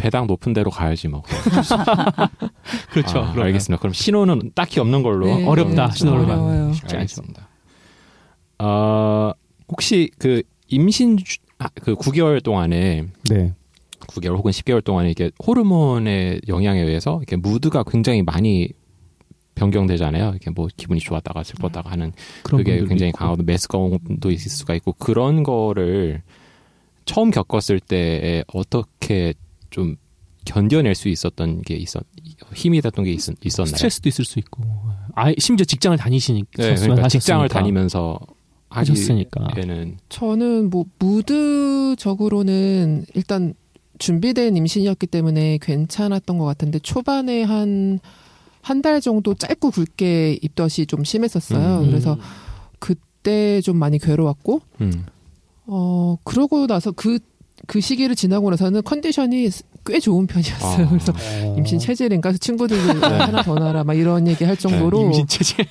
[0.00, 1.22] 배당 높은 대로 가야지 뭐.
[2.90, 3.18] 그렇죠.
[3.18, 3.34] 아.
[3.36, 3.78] 알겠습니다.
[3.78, 6.72] 그럼 신호는 딱히 없는 걸로 네, 어렵다, 네, 신호를 좀 어려워요.
[6.72, 6.96] 쉽지 않죠.
[6.96, 7.48] 알겠습니다.
[8.60, 9.32] 어,
[9.68, 13.54] 혹시 그 임신 주, 아, 그 9개월 동안에 네.
[14.00, 18.70] 9개월 혹은 10개월 동안에 이게 호르몬의 영향에 의해서 이렇게 무드가 굉장히 많이
[19.54, 20.30] 변경되잖아요.
[20.30, 23.18] 이렇게 뭐 기분이 좋았다가 슬펐다가 하는 그게 굉장히 있고.
[23.18, 26.22] 강하고 메스꺼움도 있을 수가 있고 그런 거를
[27.04, 29.34] 처음 겪었을 때에 어떻게
[29.70, 29.96] 좀
[30.44, 32.02] 견뎌낼 수 있었던 게 있었
[32.54, 33.66] 힘이 됐던 게 있, 있었나요?
[33.74, 34.62] 스트레스도 있을 수 있고.
[35.14, 38.18] 아이 심지어 직장을 다니시니까 네, 그러니까 직장을 다니면서
[38.70, 39.48] 하셨으니까.
[39.50, 43.54] 아기에는 저는 뭐 무드적으로는 일단
[43.98, 47.98] 준비된 임신이었기 때문에 괜찮았던 것 같은데 초반에 한
[48.62, 51.80] 한 달 정도 짧고 굵게 입덧이 좀 심했었어요.
[51.80, 51.86] 음.
[51.86, 52.18] 그래서
[52.78, 55.06] 그때 좀 많이 괴로웠고 음.
[55.66, 57.18] 어 그러고 나서 그
[57.66, 59.48] 그 시기를 지나고 나서는 컨디션이
[59.86, 60.86] 꽤 좋은 편이었어요.
[60.86, 60.88] 아.
[60.88, 61.12] 그래서
[61.56, 63.06] 임신 체질인가 친구들도 네.
[63.16, 65.64] 하나 더 낳아라 막 이런 얘기 할 정도로 임신 체질.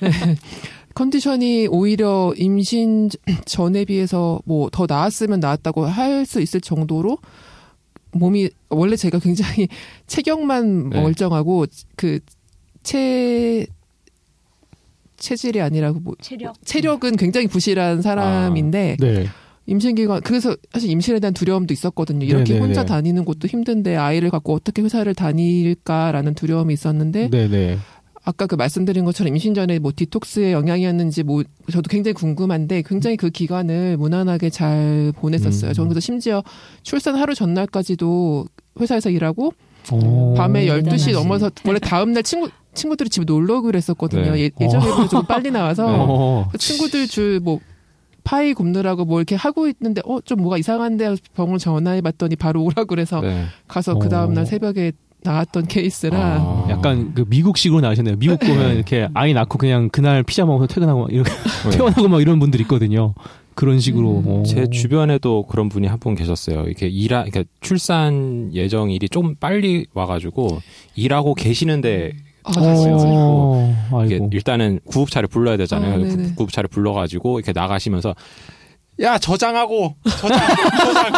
[0.94, 3.10] 컨디션이 오히려 임신
[3.44, 7.18] 전에 비해서 뭐 더 나았으면 나았다고 할 수 있을 정도로
[8.12, 9.68] 몸이 원래 제가 굉장히
[10.08, 11.00] 체격만 네.
[11.00, 12.18] 멀쩡하고 그
[12.82, 13.66] 체
[15.18, 16.54] 체질이 아니라 뭐 체력.
[16.64, 19.26] 체력은 굉장히 부실한 사람인데 네.
[19.70, 22.26] 임신 기간 그래서 사실 임신에 대한 두려움도 있었거든요.
[22.26, 22.60] 이렇게 네네네.
[22.66, 27.78] 혼자 다니는 것도 힘든데 아이를 갖고 어떻게 회사를 다닐까라는 두려움이 있었는데 네, 네.
[28.24, 33.30] 아까 그 말씀드린 것처럼 임신 전에 뭐 디톡스의 영향이었는지 뭐 저도 굉장히 궁금한데 굉장히 그
[33.30, 35.70] 기간을 무난하게 잘 보냈었어요.
[35.70, 35.72] 음.
[35.72, 36.42] 저는 그래서 심지어
[36.82, 38.46] 출산 하루 전날까지도
[38.80, 39.54] 회사에서 일하고
[39.92, 40.34] 오.
[40.34, 41.12] 밤에 12시 대단하시.
[41.12, 44.32] 넘어서 원래 다음 날 친구 친구들이 집에 놀러 오기로 했었거든요.
[44.32, 44.40] 네.
[44.42, 45.96] 예, 예전에보다 좀 빨리 나와서 네.
[45.96, 46.48] 어.
[46.50, 47.60] 그 친구들 줄 뭐
[48.24, 52.86] 파이 굽느라고 뭐 이렇게 하고 있는데 어 좀 뭐가 이상한데 병원 전화해 봤더니 바로 오라고
[52.86, 53.44] 그래서 네.
[53.66, 54.32] 가서 그 다음 어.
[54.34, 56.66] 날 새벽에 나왔던 케이스라 아.
[56.70, 58.16] 약간 그 미국식으로 나오셨네요.
[58.16, 61.30] 미국 보면 이렇게 아이 낳고 그냥 그날 피자 먹어서 퇴근하고 막 이렇게
[61.64, 61.70] 네.
[61.76, 63.14] 퇴원하고 막 이런 분들 있거든요.
[63.54, 64.18] 그런 식으로.
[64.20, 64.24] 음.
[64.28, 64.42] 어.
[64.44, 66.64] 제 주변에도 그런 분이 한 분 계셨어요.
[66.64, 70.60] 이렇게 일하, 그러니까 출산 예정일이 좀 빨리 와가지고
[70.94, 72.12] 일하고 계시는데
[72.44, 72.74] 아, 어.
[72.76, 73.04] 진짜.
[73.92, 74.20] 어, 이게.
[74.32, 75.94] 일단은 구급차를 불러야 되잖아요.
[75.94, 75.98] 아.
[75.98, 78.14] 구- 구급차를 불러가지고 이렇게 나가시면서
[79.00, 80.38] 야 저장하고 저장
[80.78, 81.12] 저장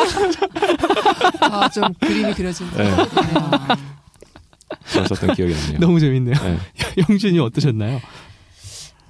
[1.41, 2.77] 아, 좀 그림이 그려진다.
[2.83, 2.91] 네.
[2.91, 3.77] 아,
[4.93, 5.79] 그랬었던 기억이 나네요.
[5.81, 6.35] 너무 재밌네요.
[6.35, 6.59] 네.
[7.09, 8.01] 영준이 어떠셨나요?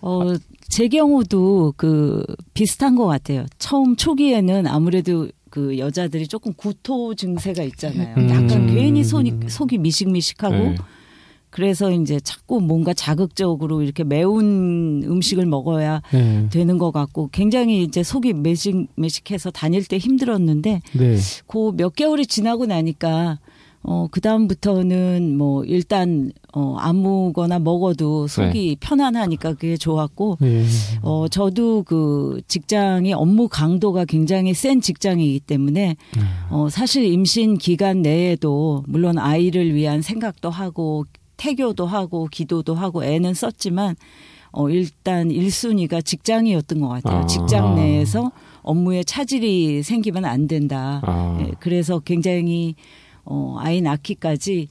[0.01, 0.35] 어,
[0.69, 3.47] 제 경우도 그 비슷한 것 같아요.
[3.59, 8.15] 처음 초기에는 아무래도 그 여자들이 조금 구토 증세가 있잖아요.
[8.17, 8.31] 음.
[8.31, 10.75] 약간 괜히 손이, 속이 미식미식하고 네.
[11.53, 16.49] 그래서 이제 자꾸 뭔가 자극적으로 이렇게 매운 음식을 먹어야 네.
[16.51, 21.17] 되는 것 같고 굉장히 이제 속이 매식 매식해서 다닐 때 힘들었는데 네.
[21.47, 23.39] 그몇 개월이 지나고 나니까
[23.83, 30.65] 어 그다음부터는 뭐 일단 어 아무거나 먹어도 속이 편안하니까 그게 좋았고 네.
[31.03, 35.97] 어 저도 그 직장이 업무 강도가 굉장히 센 직장이기 때문에
[36.49, 41.05] 어 사실 임신 기간 내에도 물론 아이를 위한 생각도 하고
[41.43, 43.97] 태교도 하고 기도도 하고 애는 썼지만
[44.53, 47.23] 어 일단 1순위가 직장이었던 것 같아요.
[47.23, 47.27] 아.
[47.27, 48.31] 직장 내에서
[48.63, 51.01] 업무에 차질이 생기면 안 된다.
[51.03, 52.77] 아, 예, 그래서 굉장히
[53.25, 54.69] 어 아이 낳기까지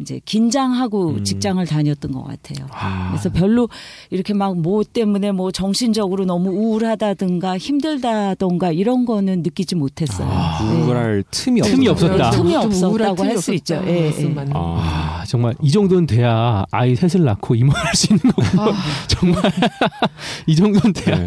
[0.00, 1.24] 이제 긴장하고 음.
[1.24, 2.66] 직장을 다녔던 것 같아요.
[3.10, 3.68] 그래서 별로
[4.10, 10.28] 이렇게 막 뭐 때문에 뭐 정신적으로 너무 우울하다든가 힘들다던가 이런 거는 느끼지 못했어요.
[10.30, 10.82] 아, 네.
[10.82, 12.14] 우울할 틈이 틈이 없었다.
[12.14, 12.30] 없었다.
[12.30, 13.82] 틈이 좀 없었다고 틈이 할수 있죠.
[13.86, 14.34] 예, 예.
[14.52, 18.74] 아, 아, 정말 이 정도는 돼야 아이 셋을 낳고 임원할 수 있는 거고 아,
[19.08, 19.42] 정말
[20.46, 21.26] 이 정도는 돼야 네.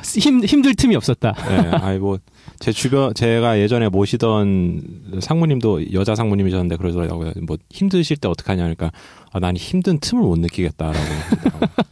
[0.00, 1.32] 아, 힘 힘들 틈이 없었다.
[1.32, 2.18] 네, 아이 뭐
[2.60, 7.32] 제 주변 제가 예전에 모시던 상무님도 여자 상무님이셨는데 그러더라고요.
[7.46, 8.92] 뭐 힘드실 때 어떻게 하냐 그러니까
[9.32, 10.98] 아, 난 힘든 틈을 못 느끼겠다라고.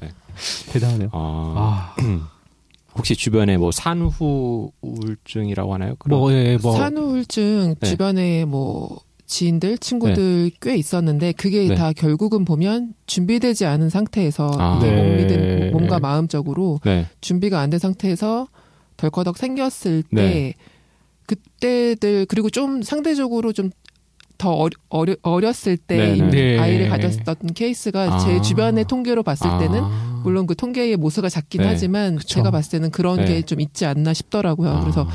[0.01, 0.09] 네.
[0.71, 1.09] 대단하네요.
[1.13, 2.03] 아, 아,
[2.97, 5.95] 혹시 주변에 뭐 산후 우울증이라고 하나요?
[5.99, 7.89] 그런 뭐, 예, 뭐 산후 우울증 네.
[7.89, 11.75] 주변에 뭐 지인들, 친구들 꽤 있었는데 그게 네.
[11.75, 14.79] 다 결국은 보면 준비되지 않은 상태에서 아.
[14.83, 15.03] 이게 네.
[15.13, 17.07] 몸이든 몸과 마음적으로 네.
[17.21, 18.49] 준비가 안 된 상태에서
[18.97, 20.55] 덜커덕 생겼을 때 네.
[21.27, 26.59] 그때들 그리고 좀 상대적으로 좀더 어려, 어려, 어렸을 때 네, 임- 네.
[26.59, 28.19] 아이를 가졌던 케이스가 아.
[28.19, 30.21] 제 주변의 통계로 봤을 때는 아.
[30.25, 32.29] 물론 그 통계의 모수가 작긴 네, 하지만 그쵸.
[32.37, 33.27] 제가 봤을 때는 그런 네.
[33.27, 34.71] 게좀 있지 않나 싶더라고요.
[34.71, 34.81] 아.
[34.81, 35.07] 그래서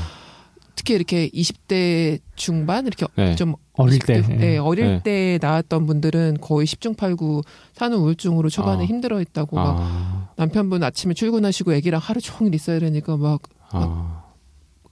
[0.84, 3.34] 특히 이렇게 20대 중반 이렇게 네.
[3.36, 4.20] 좀 어릴 때.
[4.20, 5.00] 20대, 네, 어릴 네.
[5.02, 7.42] 때 나왔던 분들은 거의 10중 8구
[7.72, 8.86] 산후 우울증으로 초반에 아.
[8.86, 10.28] 힘들어했다고 막 아.
[10.36, 14.24] 남편분 아침에 출근하시고 애기랑 하루 종일 있어야 되니까 막 아.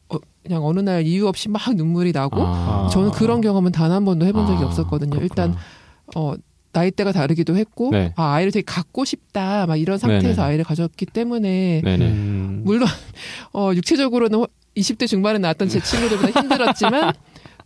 [0.09, 2.89] 어, 그냥 어느 날 이유 없이 막 눈물이 나고 아.
[2.91, 5.11] 저는 그런 경험은 단 한 번도 해본 적이 아, 없었거든요.
[5.11, 5.23] 그렇구나.
[5.25, 5.55] 일단
[6.17, 6.33] 어
[6.73, 8.15] 나이대가 다르기도 했고 네.
[8.17, 10.43] 아 아이를 되게 갖고 싶다 막 이런 상태에서 네네.
[10.43, 12.07] 아이를 가졌기 때문에 네네.
[12.09, 12.63] 음.
[12.65, 12.89] 물론
[13.53, 17.13] 어 육체적으로는 허- 20대 중반에 나왔던 제 친구들보다 힘들었지만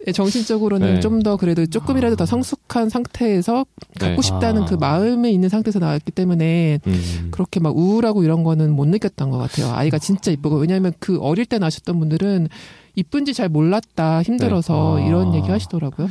[0.06, 1.00] 예, 정신적으로는 네.
[1.00, 3.64] 좀더 그래도 조금이라도 더 성숙한 상태에서
[3.98, 4.22] 갖고 네.
[4.22, 4.66] 싶다는 아.
[4.66, 7.28] 그 마음에 있는 상태에서 나왔기 때문에 음.
[7.30, 9.72] 그렇게 막 우울하고 이런 거는 못 느꼈던 것 같아요.
[9.72, 12.48] 아이가 진짜 이쁘고 왜냐하면 그 어릴 때 나셨던 분들은
[12.94, 15.04] 이쁜지 잘 몰랐다 힘들어서 네.
[15.04, 15.06] 아.
[15.06, 16.08] 이런 얘기 하시더라고요.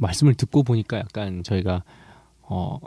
[0.00, 1.84] 말씀을 듣고 보니까 약간 저희가
[2.42, 2.78] 어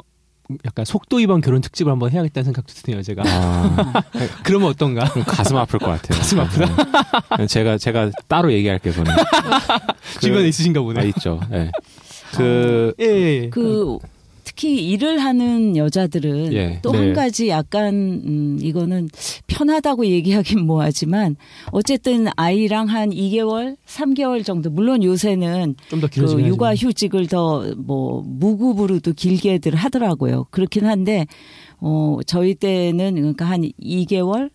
[0.66, 3.24] 약간 속도 위반 결혼 특집을 한번 해야겠다는 생각도 드네요, 제가.
[3.26, 4.04] 아,
[4.44, 5.06] 그러면 어떤가?
[5.10, 6.18] 좀 가슴 아플 것 같아요.
[6.18, 7.38] 가슴 아프다?
[7.38, 7.48] 네.
[7.48, 9.12] 제가 제가 따로 얘기할게요, 저는.
[10.22, 11.08] 주변에 있으신가 아, 보네.
[11.10, 11.40] 있죠.
[11.50, 11.72] 네.
[12.36, 13.50] 그 예, 예.
[13.50, 13.98] 그
[14.52, 16.80] 특히 일을 하는 여자들은 예.
[16.82, 17.14] 또한 네.
[17.14, 17.94] 가지 약간
[18.26, 19.10] 음 이거는
[19.48, 21.38] 편하다고 얘기하긴 뭐하지만
[21.72, 26.76] 어쨌든 아이랑 한 2개월, 3개월 정도 물론 요새는 좀 더 그 육아.
[26.76, 30.46] 휴직을 더 뭐 무급으로도 길게들 하더라고요.
[30.52, 31.26] 그렇긴 한데
[31.80, 34.50] 어 저희 때는 그러니까 한 2개월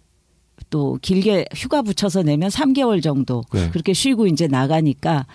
[0.71, 3.71] 또 길게 휴가 붙여서 내면 3개월 정도 네.
[3.71, 5.27] 그렇게 쉬고 이제 나가니까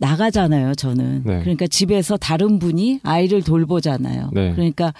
[0.00, 1.22] 나가잖아요, 저는.
[1.24, 1.40] 네.
[1.40, 4.30] 그러니까 집에서 다른 분이 아이를 돌보잖아요.
[4.32, 4.52] 네.
[4.52, 4.92] 그러니까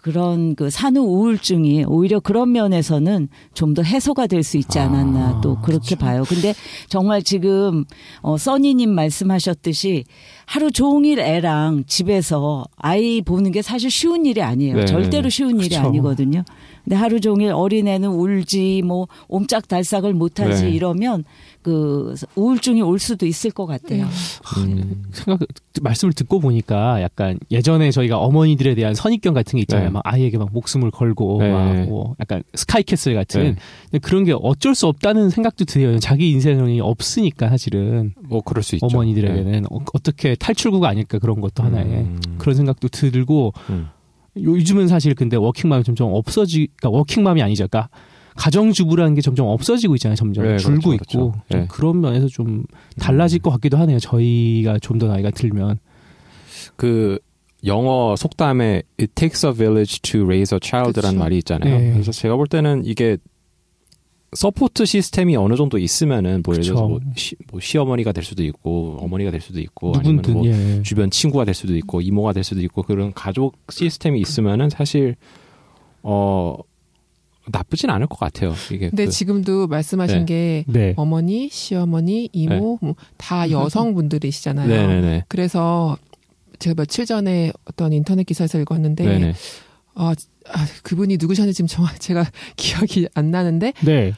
[0.00, 5.40] 그런 그 산후 우울증이 오히려 그런 면에서는 좀 더 해소가 될 수 있지 않았나 아,
[5.42, 6.22] 또 그렇게 봐요.
[6.26, 6.54] 근데
[6.88, 7.84] 정말 지금
[8.22, 10.04] 어 써니님 말씀하셨듯이
[10.46, 14.76] 하루 종일 애랑 집에서 아이 보는 게 사실 쉬운 일이 아니에요.
[14.76, 14.84] 네.
[14.86, 15.80] 절대로 쉬운 일이 그쵸.
[15.82, 16.42] 아니거든요.
[16.84, 20.70] 근데 하루 종일 어린애는 울지 뭐 옴짝달싹을 못하지 네.
[20.70, 21.24] 이러면
[21.68, 24.06] 그 우울증이 올 수도 있을 것 같아요.
[24.56, 25.40] 음, 생각
[25.82, 29.88] 말씀을 듣고 보니까 약간 예전에 저희가 어머니들에 대한 선입견 같은 게 있잖아요.
[29.88, 29.92] 네.
[29.92, 31.52] 막 아이에게 막 목숨을 걸고 네.
[31.52, 33.56] 막뭐 약간 스카이캐슬 같은
[33.90, 33.98] 네.
[33.98, 35.98] 그런 게 어쩔 수 없다는 생각도 들어요.
[35.98, 38.86] 자기 인생이 없으니까 사실은 뭐 그럴 수 있죠.
[38.86, 42.18] 어머니들에게는 어, 어떻게 탈출구가 아닐까 그런 것도 하나의 음.
[42.38, 43.88] 그런 생각도 들고 음.
[44.38, 47.68] 요즘은 사실 근데 워킹맘이 점점 없어지, 그러니까 워킹맘이 아니죠.
[47.68, 47.90] 그러니까
[48.38, 50.14] 가정주부라는 게 점점 없어지고 있잖아요.
[50.14, 51.42] 점점 네, 줄고 그렇죠, 있고 그렇죠.
[51.48, 51.66] 좀 네.
[51.68, 52.64] 그런 면에서 좀
[52.98, 53.98] 달라질 것 같기도 하네요.
[53.98, 55.78] 저희가 좀 더 나이가 들면
[56.76, 57.18] 그
[57.66, 61.18] 영어 속담에 it takes a village to raise a child라는.
[61.18, 61.78] 말이 있잖아요.
[61.78, 61.92] 네.
[61.92, 63.16] 그래서 제가 볼 때는 이게
[64.32, 66.86] support 시스템이 어느 정도 있으면은 뭐 예를 들어서.
[66.86, 70.82] 뭐, 시, 뭐 시어머니가 될 수도 있고 어머니가 될 수도 있고 아니면 누군든 뭐 예.
[70.82, 75.16] 주변 친구가 될 수도 있고 이모가 될 수도 있고 그런 가족 시스템이 있으면은 사실
[76.02, 76.56] 어
[77.52, 78.54] 나쁘진 않을 것 같아요.
[78.70, 80.24] 이게 근데 그- 지금도 말씀하신 네.
[80.26, 80.94] 게 네.
[80.96, 84.68] 어머니, 시어머니, 이모 뭐다 여성분들이시잖아요.
[84.68, 85.24] 네네네.
[85.28, 85.96] 그래서
[86.58, 89.34] 제가 며칠 전에 어떤 인터넷 기사에서 읽었는데 네네.
[89.94, 90.12] 어,
[90.50, 92.24] 아, 그분이 누구셨는지 지금 정확 제가
[92.56, 94.12] 기억이 안 나는데 네.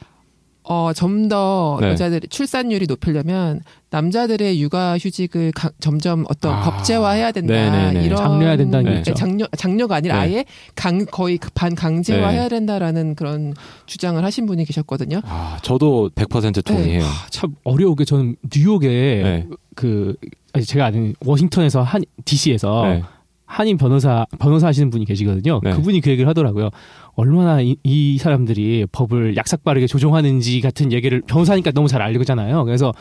[0.63, 1.87] 어, 좀더 네.
[1.89, 7.53] 여자들 출산율이 높이려면 남자들의 육아 휴직을 가- 점점 어떤 아, 법제화해야 된다.
[7.53, 8.05] 네네네.
[8.05, 8.91] 이런 장려해야 된다는 네.
[8.93, 9.13] 게 있죠.
[9.15, 10.21] 장려 장려가 아니라 네.
[10.21, 10.45] 아예
[10.75, 12.49] 강 거의 반 강제화해야 네.
[12.49, 13.53] 된다라는 그런
[13.87, 15.21] 주장을 하신 분이 계셨거든요.
[15.25, 17.03] 아 저도 100% 동의해요.
[17.03, 19.47] 아, 참 어려우게 저는 뉴욕에 네.
[19.75, 20.15] 그
[20.53, 23.03] 아니, 제가 아는 워싱턴에서 한 DC에서 네.
[23.45, 25.59] 한인 변호사 변호사 하시는 분이 계시거든요.
[25.63, 25.71] 네.
[25.71, 26.69] 그분이 그 얘기를 하더라고요.
[27.15, 32.63] 얼마나 이, 이 사람들이 법을 약삭빠르게 조정하는지 같은 얘기를 변호사니까 너무 잘 알고잖아요.
[32.65, 32.93] 그래서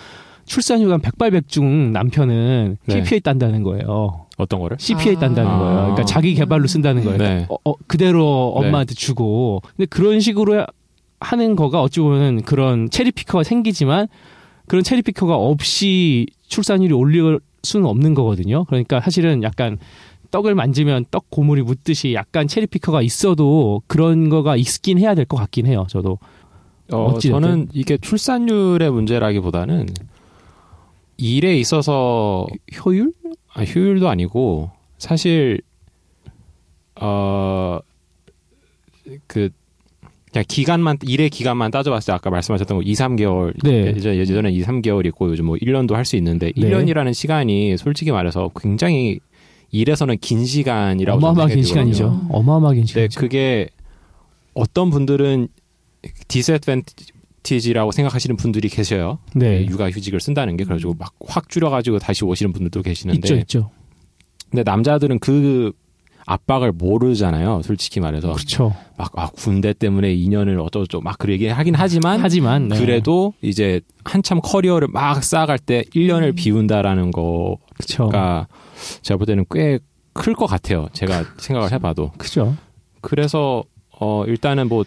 [0.46, 3.02] 출산휴가 백발백중 남편은 네.
[3.02, 4.26] KPA 딴다는 거예요.
[4.36, 4.76] 어떤 거를?
[4.80, 5.20] CPA 아.
[5.20, 5.76] 딴다는 거예요.
[5.82, 7.18] 그러니까 자기 개발로 쓴다는 거예요.
[7.18, 7.46] 네.
[7.48, 8.66] 어, 어, 그대로 네.
[8.66, 9.62] 엄마한테 주고.
[9.76, 10.66] 근데 그런 식으로
[11.20, 14.08] 하는 거가 어찌 보면 그런 체리피커가 생기지만
[14.66, 18.64] 그런 체리피커가 없이 출산율이 올릴 수는 없는 거거든요.
[18.64, 19.78] 그러니까 사실은 약간
[20.30, 25.36] 떡을 만지면 떡 고물이 묻듯이 약간 체리 피커가 있어도 그런 거가 있긴 해야 될 것
[25.36, 25.86] 같긴 해요.
[25.88, 26.18] 저도.
[26.92, 27.18] 어.
[27.18, 29.86] 저는 이게 출산율의 문제라기보다는
[31.18, 32.46] 일에 있어서
[32.84, 33.12] 효율?
[33.52, 35.60] 아, 효율도 아니고 사실
[36.94, 37.82] 어그
[40.32, 43.86] 그냥 기간만 일의 기간만 따져봤을 때 아까 말씀하셨던 거 2, 3개월 네.
[43.96, 46.70] 예전 예전에 2, 3개월 있고 요즘 뭐 1년도 할 수 있는데 네.
[46.70, 49.18] 1년이라는 시간이 솔직히 말해서 굉장히
[49.70, 51.62] 일에서는 긴 시간이라고 긴 들거든요.
[51.62, 52.26] 시간이죠.
[52.30, 53.08] 어마어마하게 긴 네.
[53.16, 53.68] 그게
[54.54, 55.48] 어떤 분들은
[56.28, 59.18] disadvantage라고 생각하시는 분들이 계셔요.
[59.34, 59.64] 네.
[59.66, 63.70] 육아 휴직을 쓴다는 게 그래가지고 막 확 줄여가지고 다시 오시는 분들도 계시는데, 있죠, 있죠.
[64.50, 65.72] 근데 남자들은 그
[66.32, 67.62] 압박을 모르잖아요.
[67.62, 68.74] 솔직히 말해서 그렇죠.
[68.96, 72.78] 막 아, 군대 때문에 2년을 어쩌고저쩌고 막 그렇게 하긴 하지만 하지만 네.
[72.78, 76.34] 그래도 이제 한참 커리어를 막 쌓아갈 때 1년을 음.
[76.34, 78.10] 비운다라는 거가 그렇죠.
[79.02, 79.78] 제가 볼 때는 꽤
[80.12, 80.88] 클 것 같아요.
[80.92, 82.10] 제가 생각을 해 봐도.
[82.18, 82.56] 그죠.
[83.00, 83.64] 그래서
[83.98, 84.84] 어 일단은 뭐,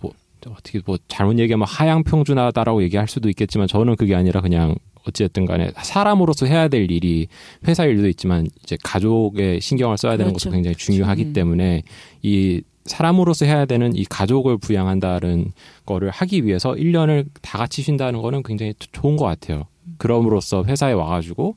[0.00, 0.12] 뭐
[0.48, 4.76] 어떻게 뭐 잘못 얘기하면 하향 평준화다라고 얘기할 수도 있겠지만 저는 그게 아니라 그냥
[5.08, 7.28] 어찌됐든 간에 사람으로서 해야 될 일이
[7.66, 10.48] 회사 일도 있지만 이제 가족에 신경을 써야 되는 그렇죠.
[10.48, 11.32] 것도 굉장히 중요하기 음.
[11.32, 11.82] 때문에
[12.22, 15.52] 이 사람으로서 해야 되는 이 가족을 부양한다는
[15.86, 19.64] 거를 하기 위해서 1년을 다 같이 쉰다는 거는 굉장히 좋은 것 같아요.
[19.98, 21.56] 그럼으로써 회사에 와가지고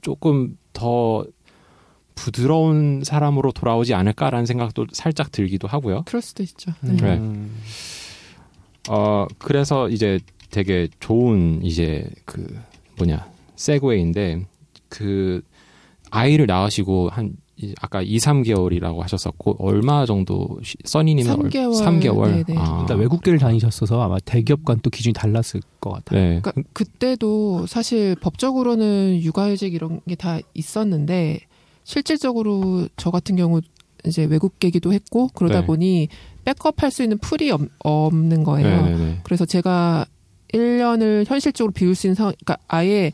[0.00, 1.24] 조금 더
[2.14, 6.02] 부드러운 사람으로 돌아오지 않을까라는 생각도 살짝 들기도 하고요.
[6.06, 6.72] 그럴 수도 있죠.
[6.84, 6.96] 음.
[6.96, 7.16] 네.
[7.16, 7.48] 네.
[8.88, 10.18] 어, 그래서 이제
[10.50, 12.46] 되게 좋은 이제 그
[12.96, 13.26] 뭐냐,
[13.56, 14.46] 세그웨이인데
[14.88, 15.42] 그
[16.10, 21.84] 아이를 낳으시고 한 이- 아까 2, 3개월이라고 하셨었고 얼마 정도 쉬- 써니님은 얼- 3개월.
[21.84, 22.44] 3개월.
[22.46, 22.58] 네네.
[22.58, 26.20] 아, 일단 외국대를 다니셨어서 아마 대기업과는 또 기준이 달랐을 것 같아요.
[26.20, 26.40] 네.
[26.42, 31.40] 그러니까 그때도 사실 법적으로는 육아휴직 이런 게 다 있었는데
[31.84, 33.60] 실질적으로 저 같은 경우
[34.06, 35.66] 이제 외국계기도 했고 그러다 네.
[35.66, 36.08] 보니
[36.44, 38.82] 백업할 수 있는 풀이 없, 없는 거예요.
[38.84, 39.20] 네, 네, 네.
[39.22, 40.06] 그래서 제가
[40.54, 43.12] 1년을 현실적으로 비울 수 있는 상황, 그러니까 아예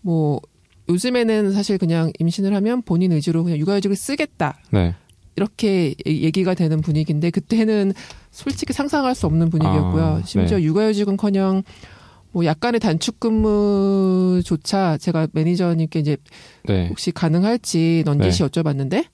[0.00, 0.40] 뭐
[0.88, 4.58] 요즘에는 사실 그냥 임신을 하면 본인 의지로 그냥 육아휴직을 쓰겠다.
[4.70, 4.94] 네.
[5.36, 7.92] 이렇게 얘- 얘기가 되는 분위기인데 그때는
[8.30, 10.02] 솔직히 상상할 수 없는 분위기였고요.
[10.04, 10.64] 아, 심지어 네.
[10.64, 11.62] 육아휴직은커녕
[12.32, 16.16] 뭐 약간의 단축 근무조차 제가 매니저님께 이제
[16.64, 16.88] 네.
[16.88, 19.06] 혹시 가능할지 넌지시 여쭤봤는데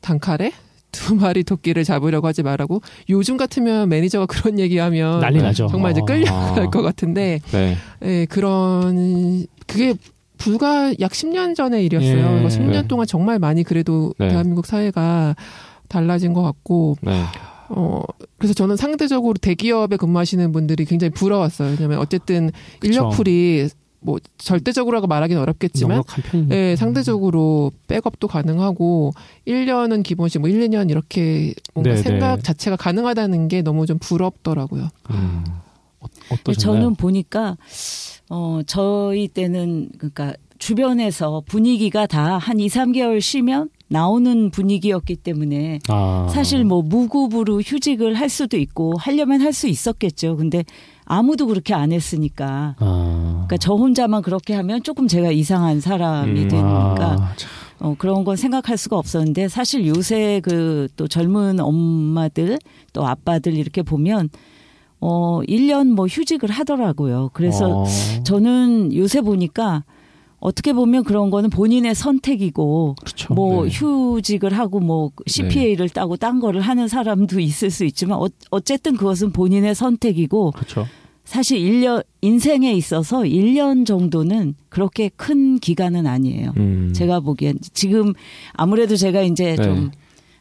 [0.00, 0.52] 단칼에
[0.92, 5.68] 두 마리 토끼를 잡으려고 하지 말라고 요즘 같으면 매니저가 그런 얘기하면 난리 나죠.
[5.68, 6.04] 정말 이제 어.
[6.04, 6.70] 끌려갈 아.
[6.70, 7.76] 것 같은데 네.
[8.02, 9.94] 예, 그런 그게
[10.38, 12.16] 불과 약 10년 전의 일이었어요.
[12.16, 12.22] 예.
[12.22, 12.88] 그리고 10년 네.
[12.88, 14.28] 동안 정말 많이 그래도 네.
[14.28, 15.36] 대한민국 사회가
[15.88, 17.22] 달라진 것 같고 네.
[17.70, 18.02] 어
[18.38, 21.70] 그래서 저는 상대적으로 대기업에 근무하시는 분들이 굉장히 부러웠어요.
[21.70, 22.50] 왜냐하면 어쨌든.
[22.82, 23.68] 인력풀이
[24.00, 26.02] 뭐 절대적으로라고 말하기는 어렵겠지만.
[26.50, 29.12] 예, 상대적으로 백업도 가능하고
[29.46, 32.42] 1년은 기본씩 뭐 1, 2년 이렇게 뭔가 네, 생각 네.
[32.42, 34.88] 자체가 가능하다는 게 너무 좀 부럽더라고요.
[35.10, 35.44] 음.
[36.30, 36.54] 어떠셨나요?
[36.80, 37.56] 저는 보니까
[38.30, 46.28] 어 저희 때는 그러니까 주변에서 분위기가 다 한 2, 3개월 쉬면 나오는 분위기였기 때문에 아.
[46.32, 50.36] 사실 뭐 무급으로 휴직을 할 수도 있고 하려면 할 수 있었겠죠.
[50.36, 50.64] 근데
[51.04, 52.76] 아무도 그렇게 안 했으니까.
[52.78, 53.27] 아.
[53.48, 56.48] 그러니까 저 혼자만 그렇게 하면 조금 제가 이상한 사람이 음.
[56.48, 57.50] 되니까 아, 참.
[57.80, 62.58] 어, 그런 건 생각할 수가 없었는데 사실 요새 그 또 젊은 엄마들
[62.92, 64.28] 또 아빠들 이렇게 보면
[65.00, 67.30] 어 1년 뭐 휴직을 하더라고요.
[67.32, 67.84] 그래서 어.
[68.24, 69.84] 저는 요새 보니까
[70.40, 73.34] 어떻게 보면 그런 거는 본인의 선택이고 그렇죠.
[73.34, 73.70] 뭐 네.
[73.70, 79.32] 휴직을 하고 뭐 CPA를 따고 딴 거를 하는 사람도 있을 수 있지만 어, 어쨌든 그것은
[79.32, 80.86] 본인의 선택이고 그렇죠.
[81.28, 86.54] 사실 1년 인생에 있어서 1년 정도는 그렇게 큰 기간은 아니에요.
[86.56, 86.90] 음.
[86.94, 88.14] 제가 보기엔 지금
[88.54, 89.62] 아무래도 제가 이제 네.
[89.62, 89.90] 좀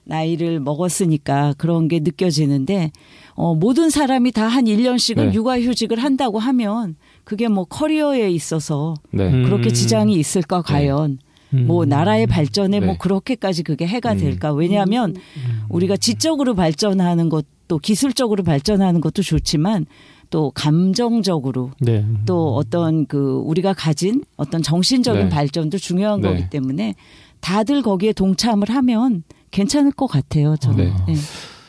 [0.05, 2.91] 나이를 먹었으니까 그런 게 느껴지는데
[3.35, 5.33] 어 모든 사람이 다 한 1년씩은 네.
[5.33, 6.95] 육아 휴직을 한다고 하면
[7.25, 9.29] 그게 뭐 커리어에 있어서 네.
[9.29, 9.43] 음.
[9.43, 11.19] 그렇게 지장이 있을까 과연
[11.53, 11.67] 음.
[11.67, 12.97] 뭐 나라의 발전에 뭐 네.
[12.97, 14.17] 그렇게까지 그게 해가 음.
[14.19, 15.61] 될까 왜냐하면 음.
[15.67, 19.85] 우리가 지적으로 발전하는 것도 기술적으로 발전하는 것도 좋지만
[20.29, 22.05] 또 감정적으로 네.
[22.25, 25.29] 또 어떤 그 우리가 가진 어떤 정신적인 네.
[25.29, 26.29] 발전도 중요한 네.
[26.29, 26.95] 거기 때문에
[27.39, 30.55] 다들 거기에 동참을 하면 괜찮을 것 같아요.
[30.57, 30.93] 저는.
[31.07, 31.13] 네.
[31.13, 31.19] 네.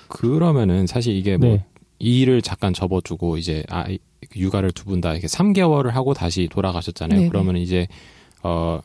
[0.08, 1.64] 그러면은 사실 이게 뭐 네.
[2.00, 3.84] 이 일을 잠깐 접어두고 이제 아
[4.34, 7.28] 육아를 두 분 다 이렇게 3개월을 하고 다시 돌아가셨잖아요.
[7.28, 7.86] 그러면 이제
[8.42, 8.80] 어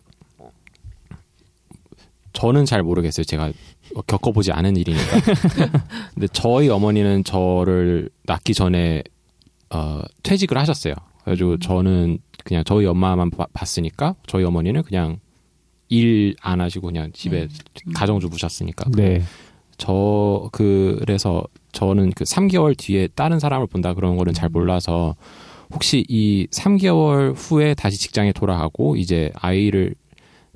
[2.33, 3.23] 저는 잘 모르겠어요.
[3.23, 3.51] 제가
[4.07, 5.03] 겪어보지 않은 일이니까.
[6.13, 9.03] 근데 저희 어머니는 저를 낳기 전에
[9.73, 10.93] 어 퇴직을 하셨어요.
[11.23, 15.19] 그래가지고 저는 그냥 저희 엄마만 봐- 봤으니까 저희 어머니는 그냥
[15.89, 17.47] 일 안 하시고 그냥 집에
[17.95, 18.89] 가정주부셨으니까.
[18.95, 19.21] 네.
[19.77, 25.15] 저 그래서 저는 그 3개월 뒤에 다른 사람을 본다 그런 거는 잘 몰라서
[25.73, 29.95] 혹시 이 3개월 후에 다시 직장에 돌아가고 이제 아이를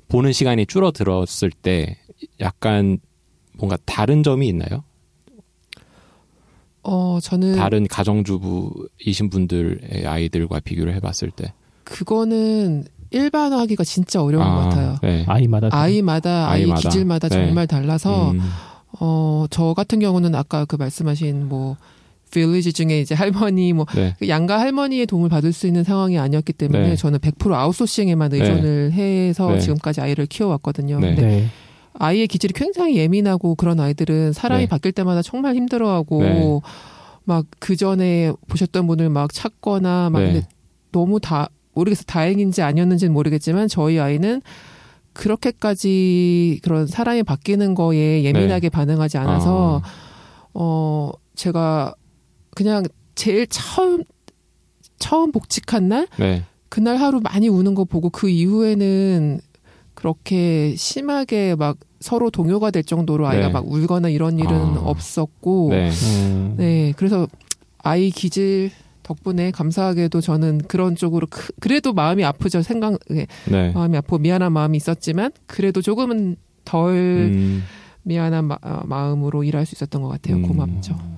[0.08, 1.98] 보는 시간이 줄어들었을 때
[2.40, 2.98] 약간
[3.56, 4.84] 뭔가 다른 점이 있나요?
[6.90, 11.52] 어 저는 다른 가정주부이신 분들의 아이들과 비교를 해봤을 때
[11.84, 14.96] 그거는 일반화하기가 진짜 어려운 것 같아요.
[15.02, 15.24] 네.
[15.26, 16.80] 아이마다 아이마다 아이 아이마다.
[16.80, 17.34] 기질마다 네.
[17.46, 18.40] 정말 달라서 음,
[19.00, 21.76] 어 저 같은 경우는 아까 그 말씀하신 뭐
[22.30, 24.14] 빌리지 중에 이제 할머니 뭐 네.
[24.18, 26.96] 그 양가 할머니의 도움을 받을 수 있는 상황이 아니었기 때문에 네.
[26.96, 28.38] 저는 100% 아웃소싱에만 네.
[28.38, 29.60] 의존을 해서 네.
[29.60, 31.00] 지금까지 아이를 키워왔거든요.
[31.00, 31.06] 네.
[31.14, 31.46] 근데 네.
[31.98, 34.68] 아이의 기질이 굉장히 예민하고 그런 아이들은 사람이 네.
[34.68, 36.60] 바뀔 때마다 정말 힘들어하고 네.
[37.24, 40.46] 막그 전에 보셨던 분을 막 찾거나 막 네.
[40.92, 44.40] 너무 다 모르겠어 다행인지 아니었는지는 모르겠지만 저희 아이는
[45.12, 49.88] 그렇게까지 그런 사람이 바뀌는 거에 예민하게 반응하지 않아서 아,
[50.54, 51.94] 어 제가
[52.54, 52.84] 그냥
[53.16, 54.04] 제일 처음
[54.98, 56.44] 처음 복직한 날 네.
[56.68, 59.40] 그날 하루 많이 우는 거 보고 그 이후에는
[59.94, 63.52] 그렇게 심하게 막 서로 동요가 될 정도로 아이가 네.
[63.52, 64.80] 막 울거나 이런 일은 아.
[64.84, 65.90] 없었고 네.
[65.90, 66.54] 음.
[66.56, 67.26] 네, 그래서
[67.82, 68.70] 아이 기질
[69.02, 73.72] 덕분에 감사하게도 저는 그런 쪽으로 크- 그래도 마음이 아프죠 생각 예, 네.
[73.72, 77.64] 마음이 아프고 미안한 마음이 있었지만 그래도 조금은 덜 음,
[78.02, 80.42] 미안한 마, 어, 마음으로 일할 수 있었던 것 같아요 음.
[80.42, 81.17] 고맙죠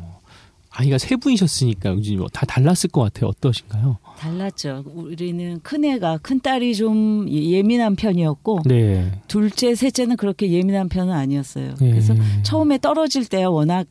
[0.71, 3.31] 아이가 세 분이셨으니까 요즘 다 달랐을 것 같아요.
[3.31, 3.99] 어떠신가요?
[4.19, 4.85] 달랐죠.
[4.87, 9.11] 우리는 큰 애가 큰 딸이 좀 예민한 편이었고 네.
[9.27, 11.75] 둘째, 셋째는 그렇게 예민한 편은 아니었어요.
[11.81, 11.91] 네.
[11.91, 12.15] 그래서
[12.45, 13.87] 처음에 떨어질 때 워낙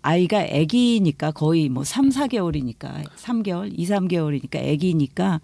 [0.00, 5.40] 아이가 아기니까 거의 뭐 3, 4개월이니까 3개월, 2, 3개월이니까 아기니까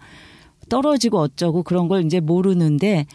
[0.69, 3.05] 떨어지고 어쩌고 그런 걸 이제 모르는데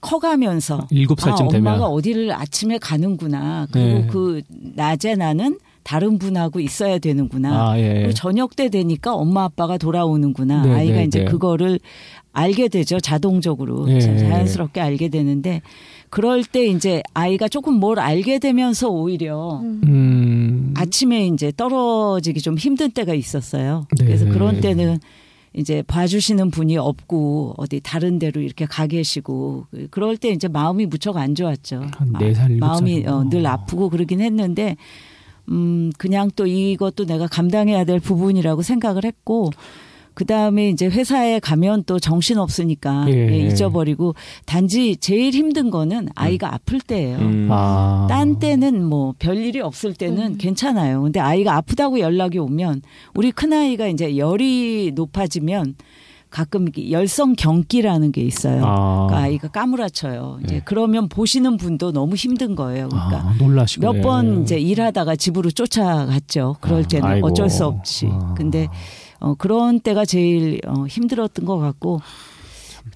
[0.00, 3.66] 커가면서 일곱 살쯤 아, 되면 엄마가 어디를 아침에 가는구나.
[3.70, 4.06] 그리고 네.
[4.08, 7.70] 그 낮에 나는 다른 분하고 있어야 되는구나.
[7.70, 7.94] 아, 예.
[7.94, 10.62] 그리고 저녁 때 되니까 엄마 아빠가 돌아오는구나.
[10.62, 11.24] 네, 아이가 네, 이제 네.
[11.26, 11.78] 그거를
[12.32, 12.98] 알게 되죠.
[12.98, 13.86] 자동적으로.
[13.86, 14.00] 네.
[14.00, 15.62] 자연스럽게 알게 되는데
[16.10, 20.74] 그럴 때 이제 아이가 조금 뭘 알게 되면서 오히려 음.
[20.76, 23.86] 아침에 이제 떨어지기 좀 힘든 때가 있었어요.
[23.96, 24.06] 네.
[24.06, 24.98] 그래서 그런 때는
[25.54, 31.16] 이제 봐주시는 분이 없고 어디 다른 데로 이렇게 가 계시고 그럴 때 이제 마음이 무척
[31.16, 31.86] 안 좋았죠.
[31.92, 33.16] 한네 살, 일곱 마음이 살이구나.
[33.16, 34.76] 어, 늘 아프고 그러긴 했는데
[35.50, 39.50] 음 그냥 또 이것도 내가 감당해야 될 부분이라고 생각을 했고
[40.16, 43.28] 그 다음에 이제 회사에 가면 또 정신 없으니까 예.
[43.32, 44.14] 예, 잊어버리고
[44.46, 47.18] 단지 제일 힘든 거는 아이가 아플 때예요.
[47.18, 47.48] 음.
[47.50, 48.06] 아.
[48.08, 51.02] 딴 때는 뭐 별일이 없을 때는 괜찮아요.
[51.02, 52.80] 근데 아이가 아프다고 연락이 오면
[53.14, 55.74] 우리 큰 아이가 이제 열이 높아지면
[56.30, 58.62] 가끔 열성 경기라는 게 있어요.
[58.64, 59.06] 아.
[59.08, 60.40] 그러니까 아이가 까무라쳐요.
[60.44, 60.62] 이제 네.
[60.64, 62.88] 그러면 보시는 분도 너무 힘든 거예요.
[62.88, 66.56] 그러니까 아, 놀라시고 몇번 이제 일하다가 집으로 쫓아갔죠.
[66.60, 67.26] 그럴 아, 때는 아이고.
[67.28, 68.08] 어쩔 수 없이.
[68.10, 68.34] 아.
[68.36, 68.68] 근데
[69.20, 72.00] 어, 그런 때가 제일 어, 힘들었던 것 같고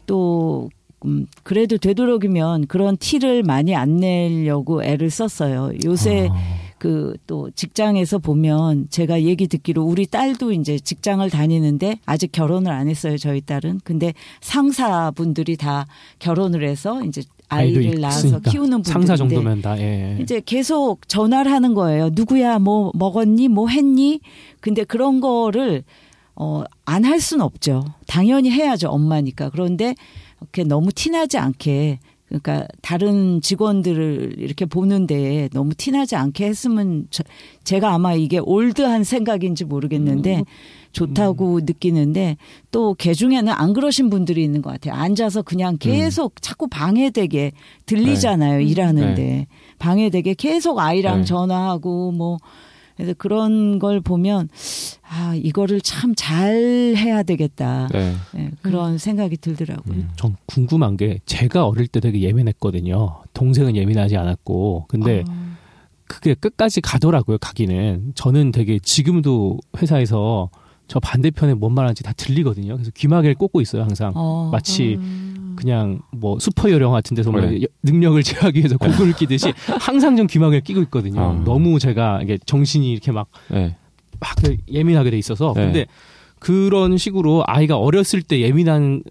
[0.06, 0.68] 또
[1.06, 5.72] 음, 그래도 되도록이면 그런 티를 많이 안 내려고 애를 썼어요.
[5.84, 6.34] 요새 아.
[6.80, 12.88] 그 또 직장에서 보면 제가 얘기 듣기로 우리 딸도 이제 직장을 다니는데 아직 결혼을 안
[12.88, 13.18] 했어요.
[13.18, 13.82] 저희 딸은.
[13.84, 15.86] 근데 상사분들이 다
[16.18, 18.50] 결혼을 해서 이제 아이를 낳아서 있으니까.
[18.50, 20.18] 키우는 분들인데 상사 정도면 다 예.
[20.20, 22.10] 이제 계속 전화를 하는 거예요.
[22.12, 24.20] 누구야, 뭐 먹었니, 뭐 했니?
[24.60, 25.82] 근데 그런 거를
[26.34, 27.84] 어, 안 할 수는 없죠.
[28.06, 29.50] 당연히 해야죠, 엄마니까.
[29.50, 29.94] 그런데
[30.40, 31.98] 이렇게 너무 티나지 않게
[32.30, 37.24] 그러니까 다른 직원들을 이렇게 보는데 너무 티나지 않게 했으면 저-
[37.64, 40.44] 제가 아마 이게 올드한 생각인지 모르겠는데
[40.92, 42.36] 좋다고 느끼는데
[42.72, 44.94] 또 개 중에는 안 그러신 분들이 있는 것 같아요.
[44.94, 47.52] 앉아서 그냥 계속 자꾸 방해되게
[47.86, 48.60] 들리잖아요.
[48.60, 49.46] 일하는데
[49.78, 51.24] 방해되게 계속 아이랑 네.
[51.24, 52.38] 전화하고 뭐
[53.00, 54.50] 그래서 그런 걸 보면
[55.08, 56.52] 아 이거를 참 잘
[56.96, 58.14] 해야 되겠다 네.
[58.36, 59.94] 예, 그런 생각이 들더라고요.
[59.94, 60.10] 음.
[60.16, 63.22] 전 궁금한 게 제가 어릴 때 되게 예민했거든요.
[63.32, 65.56] 동생은 예민하지 않았고 근데 아.
[66.06, 67.38] 그게 끝까지 가더라고요.
[67.38, 70.50] 가기는 저는 되게 지금도 회사에서
[70.90, 72.74] 저 반대편에 뭔 말하는지 다 들리거든요.
[72.74, 74.10] 그래서 귀마개를 꽂고 있어요 항상.
[74.16, 74.48] 어.
[74.50, 74.98] 마치
[75.54, 77.62] 그냥 뭐 슈퍼 요령 같은 데서 뭐 네.
[77.62, 81.20] 여- 능력을 제하기 위해서 고글을 끼듯이 항상 좀 귀마개를 끼고 있거든요.
[81.20, 81.42] 아.
[81.44, 83.76] 너무 제가 이게 정신이 이렇게 막 네.
[84.18, 84.34] 막
[84.68, 85.64] 예민하게 돼 있어서 네.
[85.66, 85.86] 근데
[86.40, 89.04] 그런 식으로 아이가 어렸을 때 예민한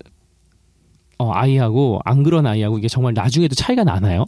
[1.17, 4.25] 어, 아이하고 안 그런 아이하고 이게 정말 나중에도 차이가 나나요?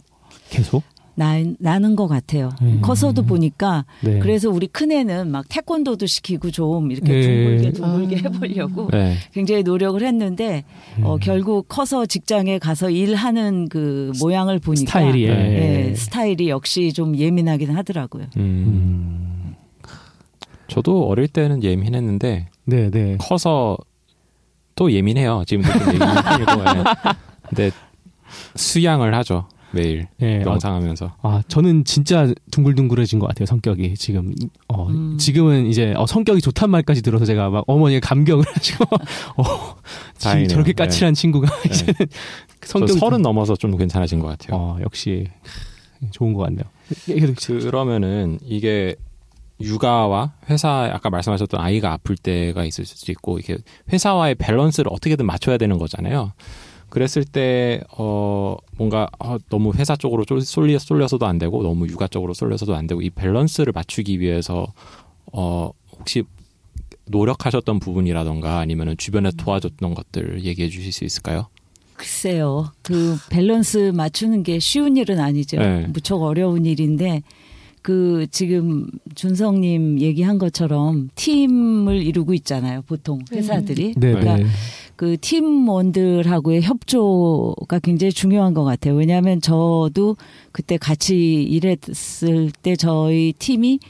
[0.48, 0.82] 계속?
[1.14, 2.50] 나, 나는 것 같아요.
[2.62, 2.80] 음.
[2.80, 4.18] 커서도 보니까 네.
[4.18, 7.20] 그래서 우리 큰애는 막 태권도도 시키고 좀 이렇게 네.
[7.20, 8.18] 둥글게 둥글게 아.
[8.24, 9.16] 해보려고 네.
[9.32, 10.64] 굉장히 노력을 했는데
[11.02, 11.18] 어, 음.
[11.20, 15.28] 결국 커서 직장에 가서 일하는 그 모양을 보니까 스타일이 예.
[15.90, 18.24] 예, 스타일이 역시 좀 예민하긴 하더라고요.
[18.36, 18.40] 음.
[18.40, 19.54] 음.
[20.68, 23.16] 저도 어릴 때는 예민했는데 네, 네.
[23.18, 23.76] 커서
[24.74, 25.42] 또 예민해요.
[25.46, 26.52] 지금도 좀 예민한 편이고.
[26.52, 26.84] 예.
[27.48, 27.70] 근데
[28.54, 29.46] 수양을 하죠.
[29.74, 30.42] 매일 예.
[30.42, 31.16] 어, 명상하면서.
[31.22, 33.94] 아, 저는 진짜 둥글둥글해진 것 같아요, 성격이.
[33.94, 34.34] 지금,
[34.68, 35.16] 어, 음.
[35.18, 38.84] 지금은 이제, 어, 성격이 좋단 말까지 들어서 제가 막 어머니의 감격을 하시고,
[39.36, 39.44] 어,
[40.18, 40.48] 지- 다행이네요.
[40.48, 41.94] 저렇게 까칠한 친구가 이제는
[42.60, 42.98] 저 성격이.
[42.98, 44.56] 서른 넘어서 좀 괜찮아진 것 같아요.
[44.58, 45.26] 어, 역시,
[46.10, 46.64] 좋은 것 같네요.
[47.06, 48.94] 계속 그러면은 이게
[49.60, 53.56] 육아와 회사 아까 말씀하셨던 아이가 아플 때가 있을 수도 있고 이게
[53.92, 56.32] 회사와의 밸런스를 어떻게든 맞춰야 되는 거잖아요.
[56.92, 62.06] 그랬을 때 어 뭔가 어, 너무 회사 쪽으로 쏠- 쏠리 쏠려서도 안 되고 너무 육아
[62.06, 64.66] 쪽으로 쏠려서도 안 되고 이 밸런스를 맞추기 위해서
[65.32, 66.22] 어 혹시
[67.06, 71.46] 노력하셨던 부분이라던가 아니면은 주변에 도와줬던 것들 얘기해 주실 수 있을까요?
[71.94, 72.70] 글쎄요.
[72.82, 75.56] 그 밸런스 맞추는 게 쉬운 일은 아니죠.
[75.58, 75.86] 네.
[75.88, 77.22] 무척 어려운 일인데
[77.80, 82.82] 그 지금 준성님 얘기한 것처럼 팀을 이루고 있잖아요.
[82.86, 83.94] 보통 회사들이.
[83.96, 84.44] 네, 그러니까 네.
[84.96, 88.94] 그 팀원들하고의 협조가 굉장히 중요한 것 같아요.
[88.94, 90.16] 왜냐하면 저도
[90.52, 93.80] 그때 같이 일했을 때 저희 팀이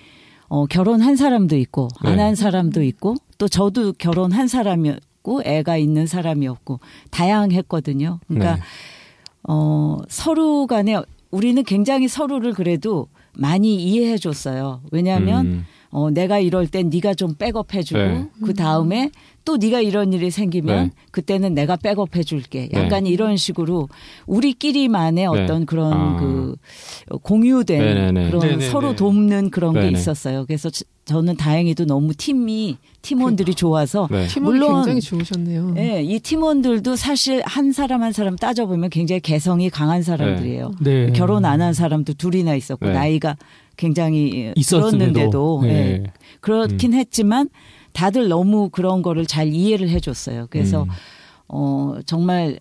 [0.48, 2.22] 어, 결혼한 사람도 있고 안 네.
[2.22, 6.78] 한 사람도 있고 또 저도 결혼한 사람이었고 애가 있는 사람이었고
[7.10, 8.20] 다양했거든요.
[8.28, 8.62] 그러니까 네.
[9.48, 10.96] 어, 서로 간에
[11.30, 14.82] 우리는 굉장히 서로를 그래도 많이 이해해 줬어요.
[14.92, 15.66] 왜냐하면 음.
[15.90, 18.28] 어, 내가 이럴 땐 네가 좀 백업해주고 네.
[18.44, 19.10] 그 다음에
[19.44, 20.90] 또 네가 이런 일이 생기면 네.
[21.10, 22.68] 그때는 내가 백업해 줄게.
[22.72, 22.80] 네.
[22.84, 23.88] 약간 이런 식으로
[24.26, 25.26] 우리끼리만의 네.
[25.26, 26.16] 어떤 그런 아.
[26.20, 26.54] 그
[27.22, 28.26] 공유된 네네네.
[28.28, 28.70] 그런 네네네.
[28.70, 29.88] 서로 돕는 그런 게.
[29.88, 30.44] 있었어요.
[30.46, 34.26] 그래서 저- 저는 다행히도 너무 팀이 팀원들이 좋아서 네.
[34.40, 35.74] 물론- 굉장히 좋으셨네요.
[35.76, 40.70] 예, 이 팀원들도 사실 한 사람 한 사람 따져보면 굉장히 개성이 강한 사람들이에요.
[40.80, 41.12] 네.
[41.12, 42.92] 결혼 안 한 사람도 둘이나 있었고 네.
[42.92, 43.36] 나이가
[43.76, 45.68] 굉장히 있었음에도 들었는데도 네.
[45.68, 46.02] 예.
[46.40, 47.48] 그렇긴 했지만
[47.92, 50.46] 다들 너무 그런 거를 잘 이해를 해줬어요.
[50.50, 50.88] 그래서 음.
[51.48, 52.58] 어 정말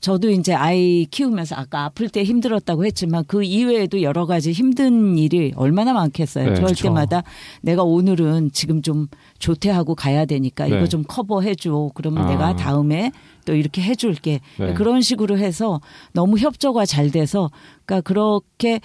[0.00, 5.52] 저도 이제 아이 키우면서 아까 아플 때 힘들었다고 했지만 그 이외에도 여러 가지 힘든 일이
[5.56, 6.44] 얼마나 많겠어요.
[6.44, 6.84] 네, 그럴 그렇죠.
[6.84, 7.22] 때마다
[7.60, 9.08] 내가 오늘은 지금 좀
[9.38, 10.76] 조퇴하고 가야 되니까 네.
[10.76, 11.90] 이거 좀 커버해줘.
[11.94, 12.30] 그러면 아.
[12.30, 13.12] 내가 다음에
[13.44, 14.40] 또 이렇게 해줄게.
[14.58, 14.72] 네.
[14.72, 15.80] 그런 식으로 해서
[16.12, 17.50] 너무 협조가 잘 돼서
[17.84, 18.80] 그러니까 그렇게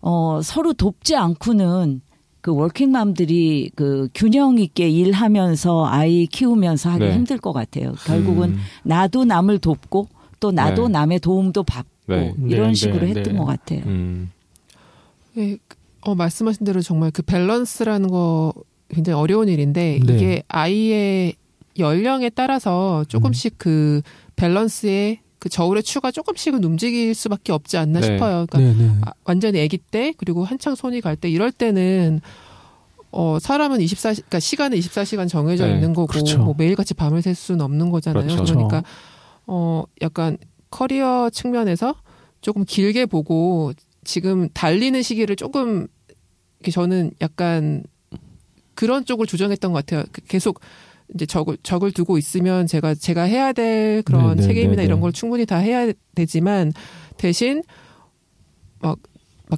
[0.00, 2.00] 어 서로 돕지 않고는
[2.44, 7.14] 그 워킹맘들이 그 균형 있게 일하면서 아이 키우면서 하기 네.
[7.14, 7.94] 힘들 것 같아요.
[8.04, 8.58] 결국은 음.
[8.82, 10.08] 나도 남을 돕고
[10.40, 10.92] 또 나도 네.
[10.92, 12.34] 남의 도움도 받고 네.
[12.46, 13.38] 이런 네, 식으로 네, 했던 네.
[13.38, 13.80] 것 같아요.
[13.86, 14.30] 음.
[15.38, 15.56] 예,
[16.02, 18.52] 어, 말씀하신 대로 정말 그 밸런스라는 거
[18.90, 20.14] 굉장히 어려운 일인데 네.
[20.14, 21.36] 이게 아이의
[21.78, 24.02] 연령에 따라서 조금씩 그
[24.36, 28.06] 밸런스의 그 저울의 추가 조금씩은 움직일 수밖에 없지 않나 네.
[28.06, 28.46] 싶어요.
[28.48, 28.90] 그러니까 네, 네.
[29.02, 32.22] 아, 완전히 아기 때 그리고 한창 손이 갈 때 이럴 때는
[33.10, 36.38] 어 사람은 24 그러니까 시간은 24시간 정해져 네, 있는 거고 그렇죠.
[36.38, 38.26] 뭐 매일같이 밤을 샐 수는 없는 거잖아요.
[38.26, 38.54] 그렇죠.
[38.54, 38.82] 그러니까
[39.46, 40.38] 어 약간
[40.70, 41.94] 커리어 측면에서
[42.40, 43.72] 조금 길게 보고
[44.02, 45.86] 지금 달리는 시기를 조금
[46.72, 47.82] 저는 약간
[48.74, 50.04] 그런 쪽을 조정했던 것 같아요.
[50.10, 50.60] 그- 계속
[51.14, 54.98] 이제 적을 적을 두고 있으면 제가 제가 해야 될 그런 네, 네, 책임이나 네, 이런
[54.98, 55.02] 네.
[55.02, 56.72] 걸 충분히 다 해야 되지만
[57.16, 57.62] 대신
[58.80, 58.98] 막막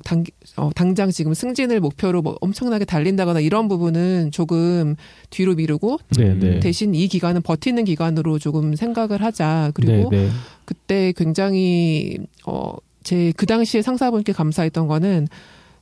[0.05, 0.25] 당,
[0.57, 4.97] 어, 당장 지금 승진을 목표로 뭐 엄청나게 달린다거나 이런 부분은 조금
[5.31, 6.61] 뒤로 미루고 네, 네.
[6.61, 9.73] 대신 이 기간은 버티는 기간으로 조금 생각을 하자.
[9.75, 10.31] 그리고 네, 네.
[10.65, 12.77] 그때 굉장히 어
[13.07, 15.29] 제 그 당시에 상사분께 감사했던 거는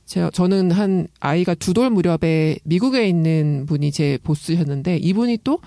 [0.05, 5.59] 제 저는 한 아이가 두 돌 무렵에 미국에 있는 분이 제 보스셨는데 이분이 또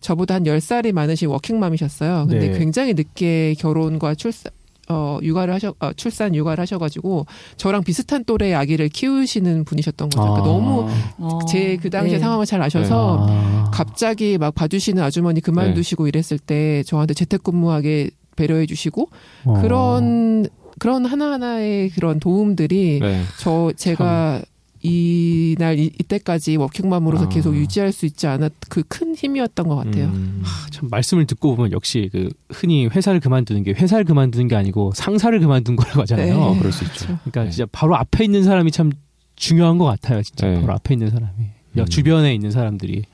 [0.00, 2.26] 저보다 한 10살이 많으신 워킹맘이셨어요.
[2.28, 2.58] 근데 네.
[2.58, 4.50] 굉장히 늦게 결혼과 출산
[4.88, 7.24] 어 육아를 하셔 어, 출산 육아를 하셔 가지고
[7.56, 10.20] 저랑 비슷한 또래의 아기를 키우시는 분이셨던 거죠.
[10.22, 10.88] 그러니까 너무
[11.18, 12.20] 어, 제그 당시의 네.
[12.20, 13.70] 상황을 잘 아셔서 아.
[13.72, 19.08] 갑자기 막 봐주시는 아주머니 그만두시고 이랬을 때 저한테 재택근무하게 배려해 주시고
[19.44, 19.60] 어.
[19.62, 20.48] 그런
[20.82, 23.22] 그런 하나하나의 그런 도움들이 네.
[23.38, 24.42] 저 제가
[24.80, 27.28] 이날 이, 이때까지 워킹맘으로서 아.
[27.28, 30.06] 계속 유지할 수 있지 않았 그 큰 힘이었던 것 같아요.
[30.06, 30.42] 음.
[30.72, 35.38] 참 말씀을 듣고 보면 역시 그 흔히 회사를 그만두는 게 회사를 그만두는 게 아니고 상사를
[35.38, 36.34] 그만둔 거라고 하잖아요.
[36.34, 36.40] 네.
[36.40, 37.06] 어, 그럴 수 있죠.
[37.22, 37.50] 그러니까 네.
[37.50, 38.90] 진짜 바로 앞에 있는 사람이 참
[39.36, 40.20] 중요한 것 같아요.
[40.24, 40.60] 진짜 네.
[40.60, 41.44] 바로 앞에 있는 사람이
[41.78, 41.86] 야, 음.
[41.86, 43.04] 주변에 있는 사람들이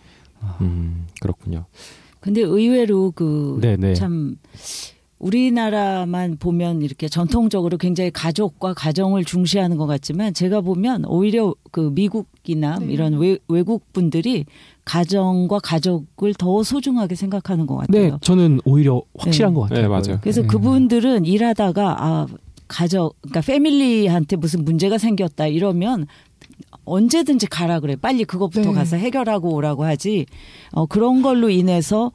[0.62, 1.66] 음, 그렇군요.
[2.21, 3.93] 근데 의외로 그 네, 네.
[3.93, 4.37] 참
[5.19, 12.79] 우리나라만 보면 이렇게 전통적으로 굉장히 가족과 가정을 중시하는 것 같지만 제가 보면 오히려 그 미국이나
[12.79, 12.87] 네.
[12.93, 14.45] 이런 외, 외국 분들이
[14.85, 18.19] 가정과 가족을 더 소중하게 생각하는 것 네, 같아요.
[18.23, 19.55] 저는 오히려 확실한 네.
[19.57, 19.83] 것 같아요.
[19.83, 20.19] 네, 맞아요.
[20.23, 20.47] 그래서 네.
[20.47, 22.27] 그분들은 일하다가 아
[22.69, 26.07] 가족 그러니까 family한테 무슨 문제가 생겼다 이러면
[26.85, 27.97] 언제든지 가라 그래.
[27.97, 28.75] 빨리 그것부터 네.
[28.75, 30.27] 가서 해결하고 오라고 하지.
[30.73, 32.12] 어 그런 걸로 인해서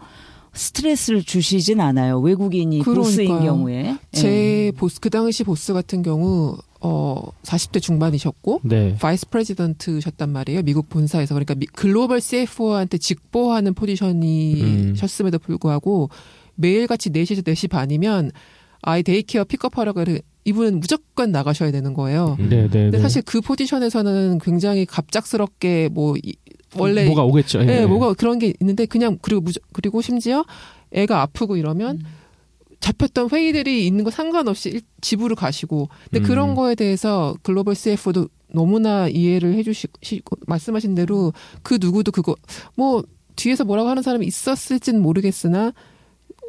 [0.53, 2.19] 스트레스를 주시진 않아요.
[2.19, 3.51] 외국인이 보스인 그러니까요.
[3.51, 3.97] 경우에.
[4.11, 4.71] 제 예.
[4.71, 8.95] 보스 그 당시 보스 같은 경우 어 40대 중반이셨고 네.
[8.99, 10.61] vice president셨단 말이에요.
[10.63, 16.09] 미국 본사에서 그러니까 미- 글로벌 CFO한테 직보하는 포지션이셨음에도 불구하고
[16.55, 18.31] 매일같이 4시에서 4시 반이면
[18.81, 22.35] 아이 daycare pickup하라고 해서 이분은 무조건 나가셔야 되는 거예요.
[22.39, 22.49] 음.
[22.49, 22.99] 네, 네, 근데 네.
[23.01, 26.35] 사실 그 포지션에서는 굉장히 갑작스럽게 뭐 이-
[26.81, 27.63] 원래 뭐가 오겠죠.
[27.63, 27.85] 예, 예.
[27.85, 30.43] 뭐가 그런 게 있는데 그냥 그리고 무조, 그리고 심지어
[30.91, 32.01] 애가 아프고 이러면
[32.79, 36.27] 잡혔던 회의들이 있는 거 상관없이 일- 집으로 가시고 근데 음.
[36.27, 42.35] 그런 거에 대해서 글로벌 CFO도 너무나 이해를 해주시고 말씀하신 대로 그 누구도 그거
[42.75, 43.03] 뭐
[43.35, 45.71] 뒤에서 뭐라고 하는 사람이 있었을지는 모르겠으나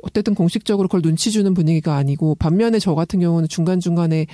[0.03, 4.27] 어쨌든 공식적으로 그걸 눈치 주는 분위기가 아니고 반면에 저 같은 경우는 중간 중간에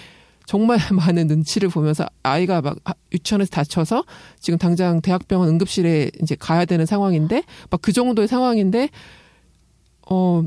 [0.51, 4.05] 정말 많은 눈치를 보면서 아이가 막 하- 유치원에서 다쳐서
[4.41, 8.89] 지금 당장 대학병원 응급실에 이제 가야 되는 상황인데 막 그 정도의 상황인데
[10.11, 10.43] 어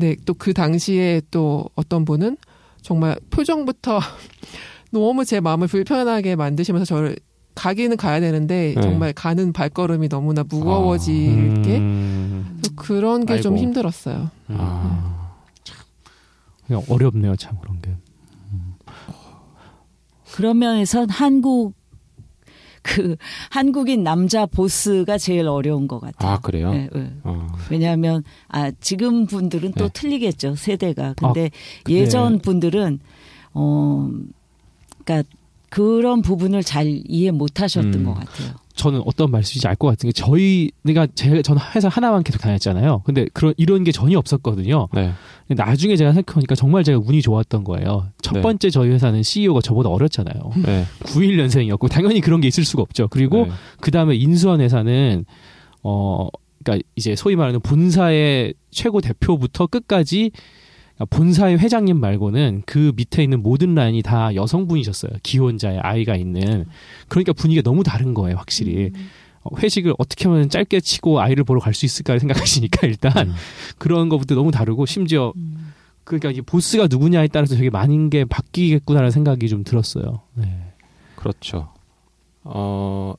[0.00, 2.36] 네 또 그 당시에 또 어떤 분은
[2.82, 4.00] 정말 표정부터
[4.90, 7.16] 너무 제 마음을 불편하게 만드시면서 저를
[7.54, 8.82] 가기는 가야 되는데 네.
[8.82, 13.56] 정말 가는 발걸음이 너무나 무거워질 게 음, 그런 게 좀.
[13.56, 14.30] 힘들었어요.
[14.48, 15.38] 아,
[16.66, 17.92] 그냥 어렵네요, 참 그런 게.
[20.34, 21.74] 그런 면에선 한국
[22.82, 23.14] 그
[23.50, 26.32] 한국인 남자 보스가 제일 어려운 것 같아요.
[26.32, 26.72] 아 그래요?
[26.72, 27.12] 네, 네.
[27.22, 27.46] 어.
[27.70, 29.90] 왜냐하면 아 지금 분들은 또 네.
[29.94, 31.14] 틀리겠죠 세대가.
[31.14, 31.50] 근데
[31.84, 31.92] 네.
[31.94, 32.98] 예전 분들은
[33.52, 34.10] 어
[35.04, 35.28] 그러니까
[35.70, 38.04] 그런 부분을 잘 이해 못하셨던 음.
[38.04, 38.54] 것 같아요.
[38.74, 43.02] 저는 어떤 말씀인지 알 것 같은 게 저희 내가 제 저는 회사 하나만 계속 다녔잖아요.
[43.04, 44.88] 근데 그런 이런 게 전혀 없었거든요.
[44.92, 45.12] 네.
[45.48, 48.08] 나중에 제가 생각해보니까 정말 제가 운이 좋았던 거예요.
[48.22, 48.40] 첫 네.
[48.40, 50.52] 번째 저희 회사는 CEO가 저보다 어렸잖아요.
[50.64, 50.84] 네.
[51.04, 53.08] 91년생이었고 당연히 그런 게 있을 수가 없죠.
[53.08, 53.52] 그리고 네.
[53.80, 55.24] 그 다음에 인수한 회사는
[55.82, 56.28] 어
[56.64, 60.30] 그러니까 이제 소위 말하는 본사의 최고 대표부터 끝까지
[61.10, 65.12] 본사의 회장님 말고는 그 밑에 있는 모든 라인이 다 여성분이셨어요.
[65.22, 66.66] 기혼자의 아이가 있는.
[67.08, 68.92] 그러니까 분위기가 너무 다른 거예요, 확실히.
[69.42, 73.34] 어, 회식을 어떻게 하면 짧게 치고 아이를 보러 갈 수 있을까 생각하시니까 일단 음.
[73.78, 75.32] 그런 것부터 너무 다르고 심지어
[76.04, 80.20] 그러니까 이 보스가 누구냐에 따라서 되게 많은 게 바뀌겠구나라는 생각이 좀 들었어요.
[80.34, 80.72] 네.
[81.16, 81.72] 그렇죠.
[82.44, 83.14] 어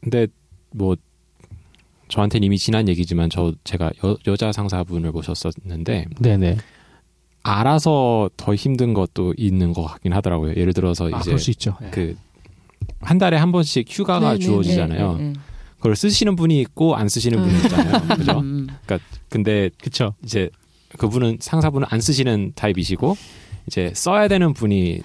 [0.00, 0.26] 근데
[0.70, 0.96] 뭐
[2.08, 6.56] 저한테는 이미 지난 얘기지만 저 제가 여, 여자 상사분을 모셨었는데 네네.
[7.42, 10.54] 알아서 더 힘든 것도 있는 것 같긴 하더라고요.
[10.56, 11.76] 예를 들어서 아, 이제 수 있죠.
[11.90, 15.16] 그한 달에 한 번씩 휴가가 네, 네, 주어지잖아요.
[15.16, 15.32] 네, 네,
[15.76, 18.06] 그걸 쓰시는 분이 있고 안 쓰시는 분이 있잖아요.
[18.08, 18.14] 네.
[18.16, 18.38] 그죠?
[18.40, 18.66] 음,
[19.28, 20.14] 근데 그쵸.
[20.24, 20.48] 이제
[20.98, 23.16] 그분은 상사분은 안 쓰시는 타입이시고
[23.66, 25.02] 이제 써야 되는 분이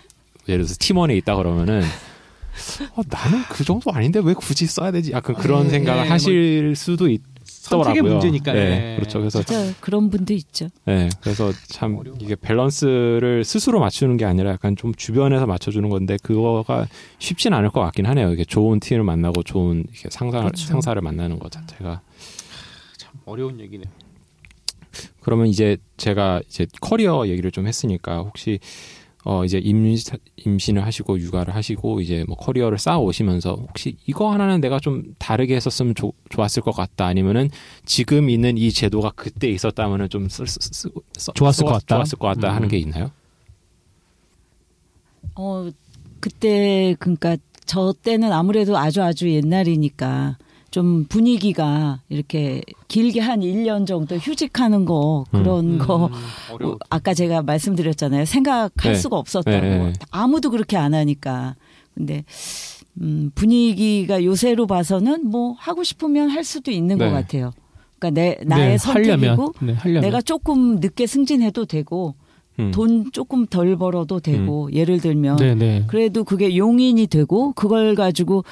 [0.47, 1.82] 예를 들어서 팀원에 있다 그러면은
[2.95, 5.12] 어, 나는 그 정도 아닌데 왜 굳이 써야 되지?
[5.12, 7.26] 약간 그런 네, 생각을 네, 하실 수도 있더라고요.
[7.84, 8.53] 선택의 문제니까.
[8.53, 8.95] 네, 네.
[8.97, 9.20] 그렇죠.
[9.20, 10.70] 그래서 진짜 그런 분도 있죠.
[10.86, 16.88] 네, 그래서 참 이게 밸런스를 스스로 맞추는 게 아니라 약간 좀 주변에서 맞춰주는 건데 그거가
[17.20, 18.32] 쉽진 않을 것 같긴 하네요.
[18.32, 20.66] 이게 좋은 팀을 만나고 좋은 이렇게 상사 그렇죠.
[20.66, 22.01] 상사를 만나는 것 자체가.
[22.97, 23.89] 참 어려운 얘기네요.
[25.22, 28.60] 그러면 이제 제가 이제 커리어 얘기를 좀 했으니까 혹시
[29.26, 34.61] 어 이제 임신 임신을 하시고 육아를 하시고 이제 뭐 커리어를 쌓아 오시면서 혹시 이거 하나는
[34.61, 37.49] 내가 좀 다르게 했었으면 좋- 좋았을 것 같다 아니면은
[37.86, 41.95] 지금 있는 이 제도가 그때 있었다면은 좀 쓰, 쓰, 쓰, 써- 좋았을 것 써- 같다?
[41.97, 42.70] 좋았을 것 같다 하는 음.
[42.70, 43.11] 게 있나요?
[45.36, 45.70] 어
[46.20, 50.38] 그때 그러니까 저 때는 아무래도 아주 아주 옛날이니까
[50.72, 56.11] 좀 분위기가 이렇게 길게 한 1년 정도 휴직하는 거 그런 거 음,
[56.51, 56.73] 어려워.
[56.73, 58.25] 어, 아까 제가 말씀드렸잖아요.
[58.25, 58.95] 생각할 네.
[58.95, 59.61] 수가 없었다고.
[59.61, 59.93] 네, 네.
[60.11, 61.55] 아무도 그렇게 안 하니까.
[61.93, 62.25] 근데
[62.99, 67.05] 음, 분위기가 요새로 봐서는 뭐 하고 싶으면 할 수도 있는 네.
[67.05, 67.51] 것 같아요.
[67.99, 70.01] 그러니까 내 나의 네, 선택이고 하려면, 네, 하려면.
[70.01, 72.15] 내가 조금 늦게 승진해도 되고
[72.57, 72.71] 음.
[72.71, 75.85] 돈 조금 덜 벌어도 되고 예를 들면 네네.
[75.87, 78.43] 그래도 그게 용인이 되고 그걸 가지고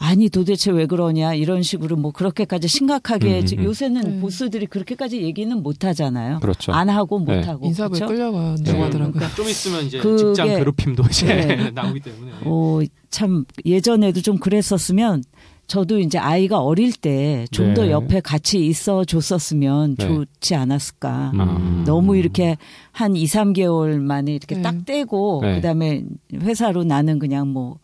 [0.00, 3.64] 아니 도대체 왜 그러냐 이런 식으로 뭐 그렇게까지 심각하게 음, 음, 음.
[3.64, 4.20] 요새는 네.
[4.20, 6.38] 보스들이 그렇게까지 얘기는 못 하잖아요.
[6.38, 6.70] 그렇죠.
[6.72, 7.42] 안 하고 못 네.
[7.42, 8.14] 하고 인사부에 그렇죠?
[8.14, 8.84] 끌려간다고 네.
[8.84, 9.28] 하더라고요.
[9.34, 11.70] 좀 있으면 이제 그게- 직장 괴롭힘도 이제 네.
[11.74, 12.30] 나오기 때문에.
[12.44, 12.78] 어,
[13.10, 15.24] 참 예전에도 좀 그랬었으면
[15.66, 17.90] 저도 이제 아이가 어릴 때 좀더 네.
[17.90, 20.06] 옆에 같이 있어 줬었으면 네.
[20.06, 21.32] 좋지 않았을까.
[21.34, 21.82] 음.
[21.84, 22.56] 너무 이렇게
[22.92, 24.62] 한 2, 3개월 만에 이렇게 네.
[24.62, 25.56] 딱 떼고 네.
[25.56, 27.80] 그다음에 회사로 나는 그냥 뭐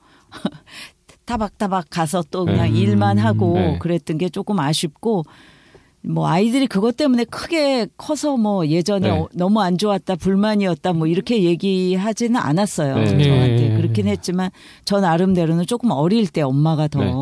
[1.27, 2.81] 타박타박 가서 또 그냥 네.
[2.81, 3.79] 일만 하고 네.
[3.79, 5.25] 그랬던 게 조금 아쉽고
[6.03, 9.19] 뭐 아이들이 그것 때문에 크게 커서 뭐 예전에 네.
[9.19, 13.07] 어, 너무 안 좋았다 불만이었다 뭐 이렇게 얘기하지는 않았어요 네.
[13.07, 13.77] 저한테 네.
[13.77, 14.51] 그렇긴 했지만
[14.85, 17.15] 저 나름대로는 조금 어릴 때 엄마가 더 네.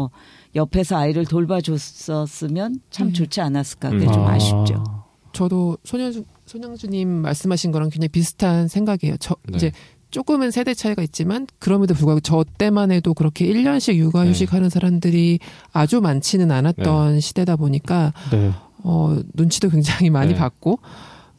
[0.54, 3.12] 옆에서 아이를 돌봐줬었으면 참 음.
[3.12, 4.12] 좋지 않았을까 그게 음.
[4.12, 4.32] 좀 아.
[4.32, 4.84] 아쉽죠.
[5.32, 9.16] 저도 손영주 손영주님 말씀하신 거랑 굉장히 비슷한 생각이에요.
[9.18, 9.56] 저 네.
[9.56, 9.72] 이제
[10.12, 14.30] 조금은 세대 차이가 있지만 그럼에도 불구하고 저 때만 해도 그렇게 1년씩 육아 네.
[14.30, 15.40] 휴직하는 사람들이
[15.72, 18.52] 아주 많지는 않았던 시대다 보니까 네.
[18.84, 20.38] 어 눈치도 굉장히 많이 네.
[20.38, 20.78] 받고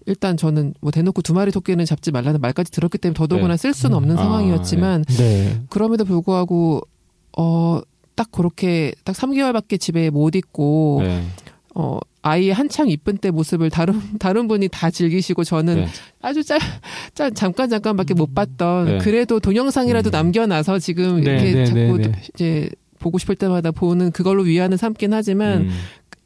[0.06, 3.58] 일단 저는 뭐 대놓고 두 마리 토끼는 잡지 말라는 말까지 들었기 때문에 더더구나 네.
[3.58, 5.62] 쓸 수는 없는 아, 상황이었지만 네.
[5.70, 6.82] 그럼에도 불구하고
[7.38, 7.82] 어
[8.16, 11.24] 딱 그렇게 딱 3개월밖에 집에 못 있고 네.
[11.76, 15.88] 어 아이 한창 이쁜 때 모습을 다른 다른 분이 다 즐기시고 저는 네.
[16.22, 16.60] 아주 짧,
[17.14, 18.98] 짧 잠깐 잠깐밖에 못 봤던 네.
[19.00, 20.12] 그래도 동영상이라도 음.
[20.12, 22.12] 남겨놔서 지금 네, 이렇게 네, 자꾸 네, 네.
[22.34, 22.70] 이제
[23.00, 25.70] 보고 싶을 때마다 보는 그걸로 위안을 삼긴 하지만 음.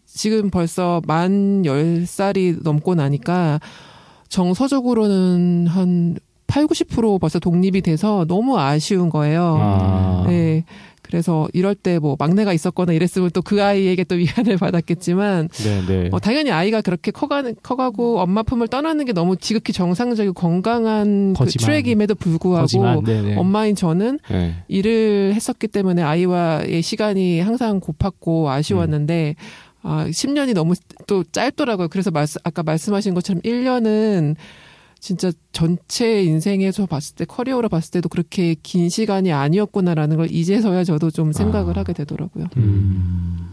[0.05, 3.59] 지금 벌써 만 10살이 넘고 나니까
[4.29, 9.57] 정서적으로는 한 8, 90% 벌써 독립이 돼서 너무 아쉬운 거예요.
[9.59, 10.23] 아.
[10.27, 10.63] 네.
[11.07, 16.09] 그래서 이럴 때 뭐 막내가 있었거나 이랬으면 또 그 아이에게 또 위안을 받았겠지만 네, 네.
[16.11, 21.45] 어, 당연히 아이가 그렇게 커가는 커가고 엄마 품을 떠나는 게 너무 지극히 정상적이고 건강한 그
[21.45, 21.65] 거지만.
[21.65, 23.35] 트랙임에도 불구하고 거지만, 네, 네.
[23.37, 24.55] 엄마인 저는 네.
[24.67, 29.35] 일을 했었기 때문에 아이와의 시간이 항상 고팠고 아쉬웠는데
[29.83, 30.73] 아 10년이 너무
[31.07, 31.87] 또 짧더라고요.
[31.87, 34.35] 그래서 말씀, 아까 말씀하신 것처럼 1년은
[34.99, 41.11] 진짜 전체 인생에서 봤을 때 커리어로 봤을 때도 그렇게 긴 시간이 아니었구나라는 걸 이제서야 저도
[41.11, 41.81] 좀 생각을 아.
[41.81, 42.45] 하게 되더라고요.
[42.57, 43.47] 음.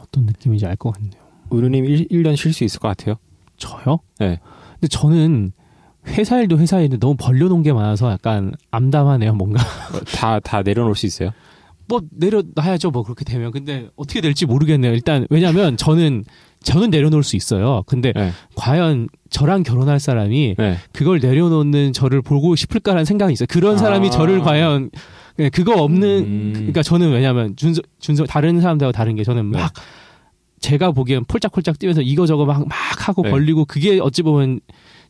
[0.00, 1.12] 어떤 느낌인지 알 것 같네요.
[1.52, 3.16] 은우님 1, 1년 쉴 수 있을 것 같아요.
[3.56, 4.00] 저요?
[4.18, 4.38] 네.
[4.74, 5.52] 근데 저는
[6.08, 9.62] 회사 일도 회사 일인데 너무 벌려놓은 게 많아서 약간 암담하네요, 뭔가.
[10.14, 11.30] 다, 다 내려놓을 수 있어요?
[11.88, 13.50] 뭐 내려놔야죠, 뭐 그렇게 되면.
[13.50, 14.92] 근데 어떻게 될지 모르겠네요.
[14.92, 16.24] 일단 왜냐면 저는
[16.62, 17.82] 저는 내려놓을 수 있어요.
[17.86, 18.30] 근데 네.
[18.56, 20.76] 과연 저랑 결혼할 사람이 네.
[20.92, 23.46] 그걸 내려놓는 저를 보고 싶을까라는 생각이 있어요.
[23.48, 24.10] 그런 사람이 아.
[24.10, 24.90] 저를 과연
[25.36, 26.50] 네, 그거 없는 음.
[26.54, 29.58] 그러니까 저는 왜냐면 준서 준서 다른 사람들하고 다른 게 저는 네.
[29.58, 29.72] 막
[30.60, 33.30] 제가 보기엔 폴짝폴짝 뛰면서 이거저거 막 막 하고 네.
[33.30, 34.58] 벌리고 그게 어찌 보면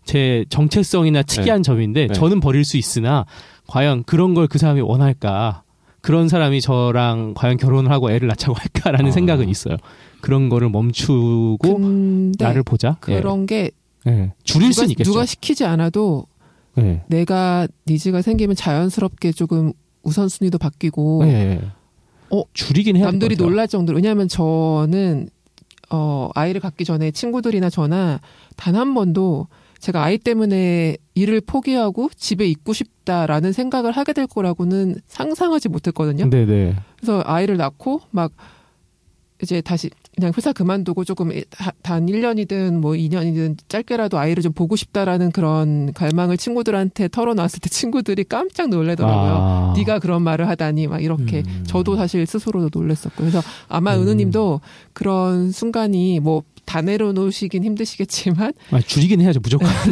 [0.05, 2.12] 제 정체성이나 특이한 점인데 네.
[2.14, 3.24] 저는 버릴 수 있으나
[3.66, 5.62] 과연 그런 걸 그 사람이 원할까?
[6.01, 9.12] 그런 사람이 저랑 과연 결혼을 하고 애를 낳자고 할까라는 아.
[9.12, 9.76] 생각은 있어요.
[10.20, 11.78] 그런 거를 멈추고
[12.38, 12.96] 나를 보자.
[13.01, 13.70] 그런 게
[14.07, 14.11] 예.
[14.11, 14.32] 예.
[14.44, 15.11] 줄일 누가, 수는 있겠죠.
[15.11, 16.26] 누가 시키지 않아도
[16.78, 17.03] 예.
[17.09, 19.72] 내가 니즈가 생기면 자연스럽게 조금
[20.05, 21.61] 우선순위도 바뀌고 예, 예.
[22.30, 23.36] 어, 줄이긴 해야 남들이.
[23.36, 25.28] 놀랄 정도로 왜냐하면 저는
[25.90, 28.20] 어 아이를 갖기 전에 친구들이나 저나
[28.57, 29.49] 단 한 번도
[29.79, 36.29] 제가 아이 때문에 일을 포기하고 집에 있고 싶다라는 생각을 하게 될 거라고는 상상하지 못했거든요.
[36.31, 36.74] 네, 네.
[36.97, 38.33] 그래서 아이를 낳고 막
[39.41, 44.74] 이제 다시 그냥 회사 그만두고 조금 다- 단 1년이든 뭐 2년이든 짧게라도 아이를 좀 보고
[44.74, 49.33] 싶다라는 그런 갈망을 친구들한테 털어놨을 때 친구들이 깜짝 놀래더라고요.
[49.33, 49.74] 아.
[49.76, 51.62] 네가 그런 말을 하다니 막 이렇게 음.
[51.68, 54.03] 저도 사실 스스로도 놀랬었고 그래서 아마 음.
[54.03, 54.61] 은우님도
[54.93, 59.68] 그런 순간이 뭐 다 내려놓으시긴 힘드시겠지만 아, 줄이긴 해야죠, 무조건.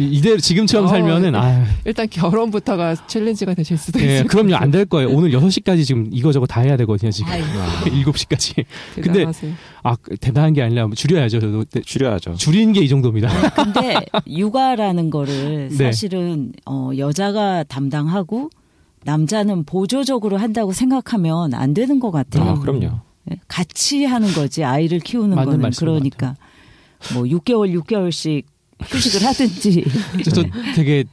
[0.00, 0.04] 예.
[0.04, 4.86] 이대로 지금처럼 어, 살면은, 아, 일단 결혼부터가 챌린지가 되실 수도 예, 있을 그럼요, 안 될
[4.86, 5.10] 거예요.
[5.10, 7.30] 오늘 6시까지 지금 이거저거 다 해야 되거든요, 지금.
[7.30, 7.46] 아이고.
[8.12, 8.64] 7시까지.
[8.94, 9.52] 근데- 대단하세요.
[9.82, 11.64] 아, 대단한 게 아니라 줄여야죠, 저도.
[11.64, 12.34] 네, 줄여야죠.
[12.36, 13.28] 줄이는 게이 정도입니다.
[13.54, 13.96] 근데
[14.26, 15.76] 육아라는 거를 네.
[15.76, 18.48] 사실은 어, 여자가 담당하고
[19.04, 22.44] 남자는 보조적으로 한다고 생각하면 안 되는 것 같아요.
[22.50, 23.00] 아, 그럼요.
[23.30, 26.36] 예, 같이 하는 거지 아이를 키우는 맞는 거는 그러니까
[27.14, 28.44] 뭐 6개월 6개월씩
[28.82, 29.84] 휴식을 하든지
[30.34, 30.42] 저
[30.74, 31.04] 되게,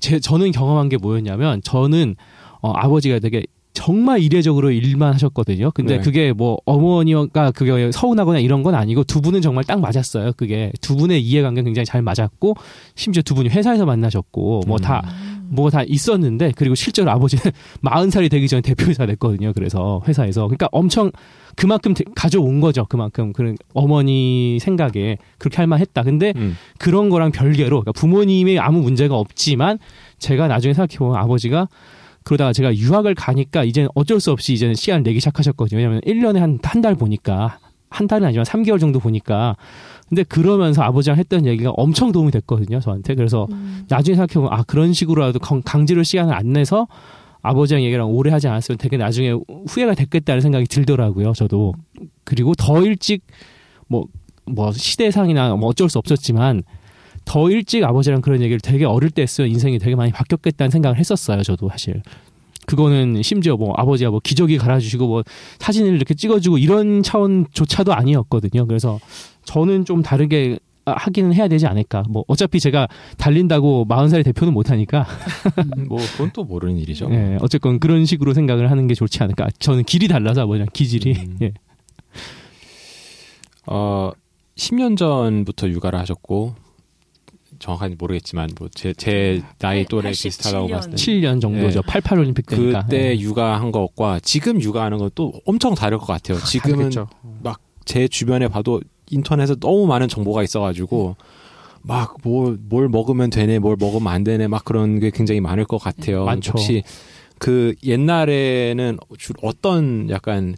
[0.00, 2.16] 제, 저는 경험한 게 뭐였냐면, 저는,
[2.60, 5.70] 어, 아버지가 되게 정말 이례적으로 일만 하셨거든요.
[5.70, 6.02] 근데 네.
[6.02, 10.32] 그게 뭐 어머니가 그게 서운하거나 이런 건 아니고 두 분은 정말 딱 맞았어요.
[10.36, 12.56] 그게 두 분의 이해관계 굉장히 잘 맞았고
[12.94, 14.82] 심지어 두 분이 회사에서 만나셨고 뭐 음.
[15.50, 17.42] 다 뭐가 다 있었는데 그리고 실제로 아버지는
[17.82, 19.52] 마흔 살이 되기 전에 대표이사 됐거든요.
[19.52, 21.10] 그래서 회사에서 그러니까 엄청
[21.56, 22.86] 그만큼 대- 가져온 거죠.
[22.88, 26.02] 그만큼 그런 어머니 생각에 그렇게 할 만했다.
[26.02, 26.56] 근데 음.
[26.78, 29.78] 그런 거랑 별개로 그러니까 부모님이 아무 문제가 없지만
[30.18, 31.68] 제가 나중에 생각해 보면 아버지가
[32.22, 35.78] 그러다가 제가 유학을 가니까 이제는 어쩔 수 없이 이제는 시간을 내기 시작하셨거든요.
[35.78, 39.56] 왜냐면 1년에 한 한 달 보니까 한 달은 아니지만 3개월 정도 보니까
[40.10, 42.80] 근데 그러면서 아버지랑 했던 얘기가 엄청 도움이 됐거든요.
[42.80, 43.14] 저한테.
[43.14, 43.46] 그래서
[43.88, 46.86] 나중에 생각해 보면 아 그런 식으로라도 강- 강제로 시간을 안 내서
[47.42, 49.34] 아버지랑 얘기랑 오래 하지 않았으면 되게 나중에
[49.68, 51.32] 후회가 됐겠다는 생각이 들더라고요.
[51.32, 51.72] 저도
[52.24, 53.22] 그리고 더 일찍
[53.88, 54.04] 뭐
[54.46, 56.62] 뭐 시대상이나 뭐 어쩔 수 없었지만
[57.24, 61.42] 더 일찍 아버지랑 그런 얘기를 되게 어릴 때 했으면 인생이 되게 많이 바뀌었겠다는 생각을 했었어요.
[61.44, 62.02] 저도 사실.
[62.66, 65.22] 그거는 심지어 뭐 아버지가 뭐 기저귀 갈아주시고 뭐
[65.60, 68.66] 사진을 이렇게 찍어주고 이런 차원조차도 아니었거든요.
[68.66, 68.98] 그래서
[69.44, 72.04] 저는 좀 다르게 아, 하기는 해야 되지 않을까.
[72.08, 72.88] 뭐 어차피 제가
[73.18, 75.06] 달린다고 40살의 대표는 못하니까
[75.88, 77.08] 뭐 그건 또 모르는 일이죠.
[77.12, 79.48] 예, 어쨌건 그런 식으로 생각을 하는 게 좋지 않을까.
[79.58, 81.12] 저는 길이 달라서 아버지랑 기질이.
[81.12, 81.38] 음.
[81.42, 81.52] 예.
[83.66, 84.10] 어
[84.56, 86.54] 10년 전부터 육아를 하셨고
[87.58, 91.82] 정확하게 모르겠지만 뭐제제 나이 또래 87 비슷하다고 봤을 때 7년 정도죠.
[91.82, 92.82] 88 올림픽 때니까.
[92.84, 93.20] 그때 예.
[93.20, 96.38] 육아한 것과 지금 육아하는 건 또 엄청 다를 것 같아요.
[96.38, 97.08] 지금은 다르겠죠.
[97.84, 98.80] 제 주변에 봐도
[99.10, 101.16] 인터넷에 너무 많은 정보가 있어가지고
[101.82, 105.78] 막 뭘 뭘 먹으면 되네, 뭘 먹으면 안 되네, 막 그런 게 굉장히 많을 것
[105.78, 106.24] 같아요.
[106.24, 106.52] 많죠.
[106.52, 106.82] 혹시
[107.38, 110.56] 그 옛날에는 주 어떤 약간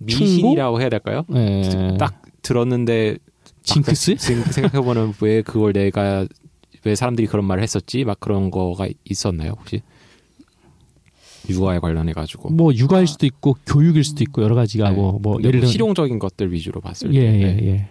[0.00, 1.24] 미신이라고 해야 될까요?
[1.34, 1.96] 예.
[1.98, 3.16] 딱 들었는데
[3.62, 4.16] 징크스?
[4.18, 6.26] 생각해보면 왜 그걸 내가
[6.84, 8.04] 왜 사람들이 그런 말을 했었지?
[8.04, 9.82] 막 그런 거가 있었나요 혹시?
[11.48, 14.96] 육아에 관련해 가지고 뭐 육아일 수도 있고 교육일 수도 있고 여러 가지가 네.
[14.96, 17.66] 뭐, 뭐 예를 뭐 들면 실용적인 것들 위주로 봤을 예, 때 예, 네.
[17.66, 17.88] 예.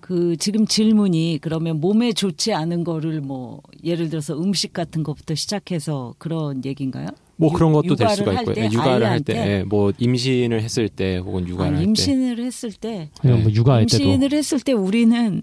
[0.00, 6.14] 그 지금 질문이 그러면 몸에 좋지 않은 거를 뭐 예를 들어서 음식 같은 것부터 시작해서
[6.18, 7.06] 그런 얘기인가요?
[7.36, 8.54] 뭐 그런 것도 될 육아를 수가 할 있고요.
[8.54, 9.34] 때 예, 육아를 할 때?
[9.34, 11.84] 예, 뭐 임신을 했을 때 혹은 아, 육아를 할 때.
[11.84, 15.42] 임신을 했을 때 그냥 뭐 육아할 때도 임신을 했을 때 우리는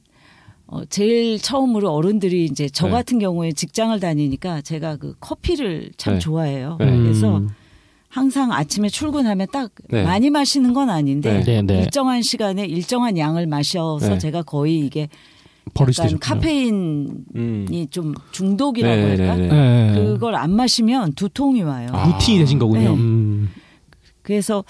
[0.71, 2.91] 어, 제일 처음으로 어른들이 이제 저 네.
[2.91, 6.19] 같은 경우에 직장을 다니니까 제가 그 커피를 참 네.
[6.19, 6.77] 좋아해요.
[6.79, 6.85] 네.
[6.85, 7.49] 그래서 음.
[8.07, 10.03] 항상 아침에 출근하면 딱 네.
[10.03, 11.79] 많이 마시는 건 아닌데 네, 네.
[11.81, 14.17] 일정한 시간에 일정한 양을 마셔서 네.
[14.19, 15.09] 제가 거의 이게
[15.79, 16.71] 약간 카페인이
[17.35, 17.87] 음.
[17.89, 19.35] 좀 중독이라고 네, 할까?
[19.35, 19.91] 네, 네.
[19.91, 19.93] 네.
[19.93, 21.89] 그걸 안 마시면 두통이 와요.
[21.91, 22.07] 아.
[22.07, 22.89] 루틴이 되신 거군요.
[22.89, 22.95] 네.
[22.95, 23.49] 음.
[24.21, 24.63] 그래서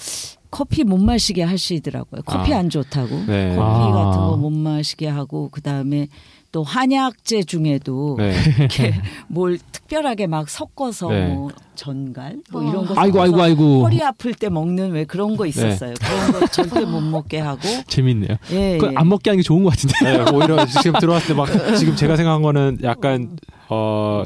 [0.51, 2.21] 커피 못 마시게 하시더라고요.
[2.25, 2.59] 커피 아.
[2.59, 3.23] 안 좋다고.
[3.27, 3.55] 네.
[3.55, 3.91] 커피 아.
[3.91, 6.07] 같은 거 못 마시게 하고 그다음에
[6.51, 8.33] 또 한약재 중에도 네.
[8.57, 8.93] 이렇게
[9.27, 11.27] 뭘 특별하게 막 섞어서 네.
[11.27, 15.37] 뭐 전갈 뭐 이런 거 아이고 섞어서 아이고 아이고 허리 아플 때 먹는 왜 그런
[15.37, 15.93] 거 있었어요.
[15.99, 18.37] 그런 거 절대 못 먹게 하고 재밌네요.
[18.51, 18.91] 예, 예.
[18.95, 20.23] 안 먹게 하는 게 좋은 것 같은데.
[20.23, 21.45] 네, 오히려 지금 들어왔을 때 막
[21.77, 23.37] 지금 제가 생각한 거는 약간
[23.69, 24.23] 어,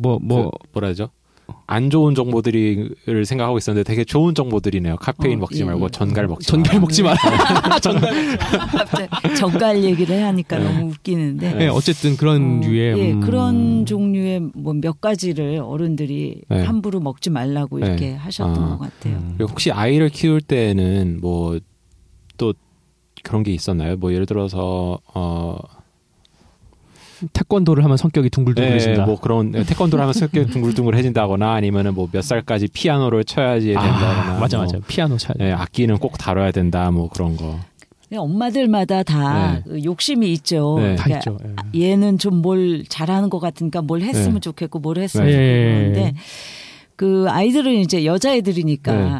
[0.00, 1.10] 뭐뭐그 뭐라 하죠?
[1.72, 4.96] 안 좋은 정보들을 생각하고 있었는데 되게 좋은 정보들이네요.
[4.96, 5.88] 카페인 어, 먹지 예, 말고 예.
[5.90, 6.80] 전갈 먹지 전갈 마라.
[6.80, 7.16] 먹지 마라.
[7.70, 10.64] 갑자기 정갈 얘기를 하니까 네.
[10.64, 13.20] 너무 웃기는데 네, 어쨌든 그런 어, 류의 예, 음.
[13.20, 16.62] 그런 종류의 뭐 몇 가지를 어른들이 네.
[16.64, 17.86] 함부로 먹지 말라고 네.
[17.86, 18.68] 이렇게 하셨던 아.
[18.76, 19.16] 것 같아요.
[19.16, 19.36] 음.
[19.40, 21.58] 혹시 아이를 키울 때는 뭐
[22.38, 22.54] 또
[23.22, 23.96] 그런 게 있었나요?
[23.98, 25.58] 뭐 예를 들어서 어
[27.32, 29.00] 태권도를 하면 성격이 둥글둥글해진다.
[29.00, 34.38] 네, 뭐 그런 태권도를 하면 성격 둥글둥글해진다거나 아니면은 뭐 몇 살까지 피아노를 쳐야지 아, 된다거나
[34.40, 34.78] 맞아 뭐, 맞아.
[34.88, 35.36] 피아노 잘.
[35.38, 37.58] 네, 악기는 꼭 다뤄야 된다 뭐 그런 거.
[38.12, 39.62] 엄마들마다 다 네.
[39.64, 40.78] 그 욕심이 있죠.
[40.80, 40.96] 네.
[40.96, 41.38] 다 그러니까 있죠.
[41.74, 41.80] 예.
[41.92, 44.40] 얘는 좀 뭘 잘하는 것 같으니까 뭘 했으면 네.
[44.40, 45.32] 좋겠고 뭘 했으면 네.
[45.32, 45.92] 좋겠고 예.
[45.92, 46.14] 그런데
[46.96, 49.10] 그 아이들은 이제 여자애들이니까 네.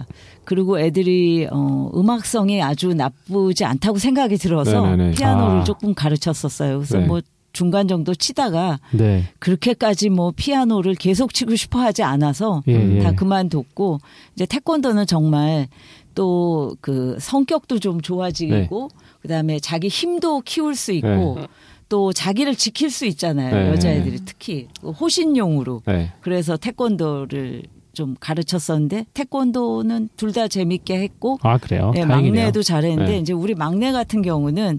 [0.45, 5.11] 그리고 애들이 어 음악성이 아주 나쁘지 않다고 생각이 들어서 네네네.
[5.13, 5.65] 피아노를 아.
[5.65, 6.79] 조금 가르쳤었어요.
[6.79, 7.07] 그래서 네.
[7.07, 7.21] 뭐
[7.53, 9.25] 중간 정도 치다가 네.
[9.39, 12.99] 그렇게까지 뭐 피아노를 계속 치고 싶어 하지 않아서 예, 예.
[13.01, 13.99] 다 그만뒀고
[14.35, 15.69] 이제 태권도는 정말
[16.15, 18.89] 또 그 성격도 좀 좋아지고
[19.23, 21.47] 그다음에 자기 힘도 키울 수 있고 네.
[21.89, 23.71] 또 자기를 지킬 수 있잖아요 네.
[23.71, 26.13] 여자애들이 특히 그 호신용으로 네.
[26.21, 31.91] 그래서 태권도를 좀 가르쳤었는데 태권도는 둘 다 재밌게 했고 아 그래요.
[31.95, 32.43] 네, 다행이네요.
[32.45, 33.19] 막내도 잘했는데 네.
[33.19, 34.79] 이제 우리 막내 같은 경우는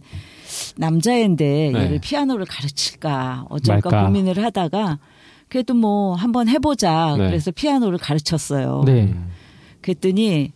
[0.78, 1.80] 남자인데 네.
[1.80, 4.06] 얘를 피아노를 가르칠까 어쩔까 말까.
[4.06, 5.00] 고민을 하다가
[5.50, 7.28] 그래도 뭐 한번 해보자 네.
[7.28, 8.84] 그래서 피아노를 가르쳤어요.
[8.86, 9.14] 네.
[9.82, 10.52] 그랬더니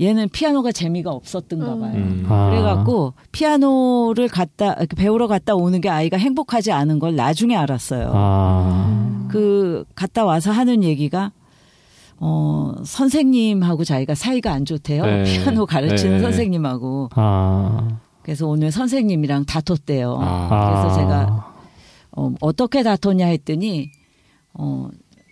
[0.00, 1.92] 얘는 피아노가 재미가 없었던가 봐요.
[1.94, 2.26] 음.
[2.28, 2.50] 아.
[2.50, 8.10] 그래갖고 피아노를 갔다 이렇게 배우러 갔다 오는 게 아이가 행복하지 않은 걸 나중에 알았어요.
[8.14, 9.26] 아.
[9.30, 11.32] 그 갔다 와서 하는 얘기가
[12.18, 15.04] 어 선생님하고 자기가 사이가 안 좋대요.
[15.04, 15.24] 네.
[15.24, 16.22] 피아노 가르치는 네.
[16.22, 17.98] 선생님하고 아.
[18.30, 20.16] 그래서 오늘 선생님이랑 다퉜대요.
[20.20, 20.48] 아.
[20.48, 20.94] 그래서 아.
[20.94, 21.54] 제가
[22.12, 23.90] 어, 어떻게 다퉜냐 했더니
[24.54, 24.88] 어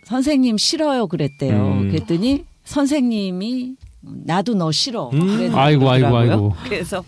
[0.07, 1.55] 선생님 싫어요 그랬대요.
[1.55, 1.91] 음.
[1.93, 5.11] 그랬더니 선생님이 나도 너 싫어.
[5.13, 5.53] 음.
[5.55, 6.55] 아이고, 아이고, 아이고.
[6.65, 7.05] 그래서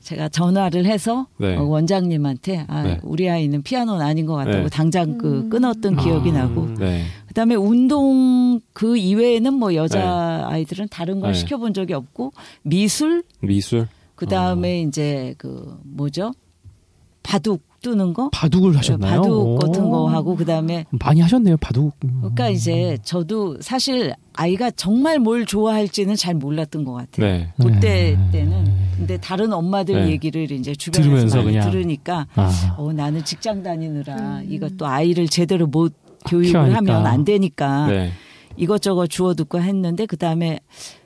[0.00, 1.56] 제가 전화를 해서 네.
[1.56, 2.98] 어, 원장님한테 아, 네.
[3.02, 4.68] 우리 아이는 피아노는 아닌 것 같다고 네.
[4.70, 6.44] 당장 그 끊었던 기억이 아.
[6.44, 7.04] 나고 네.
[7.28, 11.38] 그다음에 운동 그 이외에는 뭐 여자 아이들은 다른 걸 네.
[11.38, 12.32] 시켜본 적이 없고
[12.62, 13.88] 미술 미술.
[14.14, 16.32] 그 다음에 이제 그 뭐죠
[17.22, 19.22] 바둑 두는 거 바둑을 하셨나요?
[19.22, 19.56] 바둑 오.
[19.56, 21.56] 같은 거 하고 그 다음에 많이 하셨네요.
[21.56, 21.94] 바둑.
[21.98, 27.26] 그러니까 이제 저도 사실 아이가 정말 뭘 좋아할지는 잘 몰랐던 것 같아요.
[27.26, 27.52] 네.
[27.60, 28.30] 그때 네.
[28.30, 30.10] 때는 근데 다른 엄마들 네.
[30.12, 31.70] 얘기를 이제 주변에서 들으면서 많이 그냥.
[31.70, 32.74] 들으니까 아.
[32.78, 35.92] 어 나는 직장 다니느라 이것도 아이를 제대로 못
[36.28, 37.04] 교육을 키워야 하면.
[37.06, 38.12] 안 되니까 네.
[38.56, 40.60] 이것저것 주워 듣고 했는데 그 다음에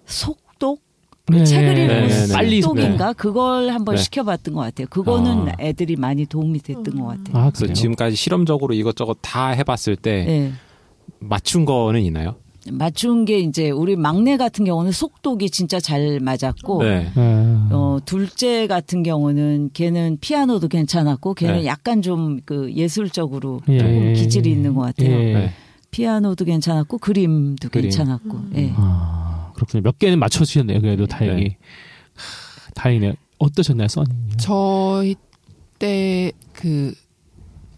[0.04, 0.82] 속독
[1.28, 1.44] 네.
[1.44, 2.32] 책을 읽고 네, 네, 네.
[2.32, 4.02] 빨리 속독인가 그걸 한번 네.
[4.02, 4.86] 시켜봤던 것 같아요.
[4.88, 5.52] 그거는 아.
[5.60, 7.36] 애들이 많이 도움이 됐던 것 같아요.
[7.46, 7.72] 아, 그래서?
[7.72, 10.52] 지금까지 실험적으로 이것저것 다 해봤을 때 네.
[11.18, 12.36] 맞춘 거는 있나요?
[12.72, 17.12] 맞춘 게 이제 우리 막내 같은 경우는 속독이 진짜 잘 맞았고 네.
[17.14, 17.56] 네.
[17.70, 21.66] 어 둘째 같은 경우는 걔는 피아노도 괜찮았고 걔는 네.
[21.66, 23.78] 약간 좀 그 예술적으로 예.
[23.78, 25.10] 조금 기질이 있는 것 같아요.
[25.10, 25.32] 예.
[25.34, 25.50] 네.
[25.90, 27.82] 피아노도 괜찮았고 그림도 그림.
[27.82, 28.38] 괜찮았고.
[28.56, 28.72] 예.
[28.76, 29.25] 아,
[29.56, 29.82] 그렇군요.
[29.82, 30.80] 몇 개는 맞춰주셨네요.
[30.80, 31.42] 그래도 다행히.
[31.42, 31.58] 네.
[32.14, 33.14] 하, 다행이네요.
[33.38, 34.08] 어떠셨나요, 써니?
[34.38, 35.16] 저희
[35.78, 36.94] 때 그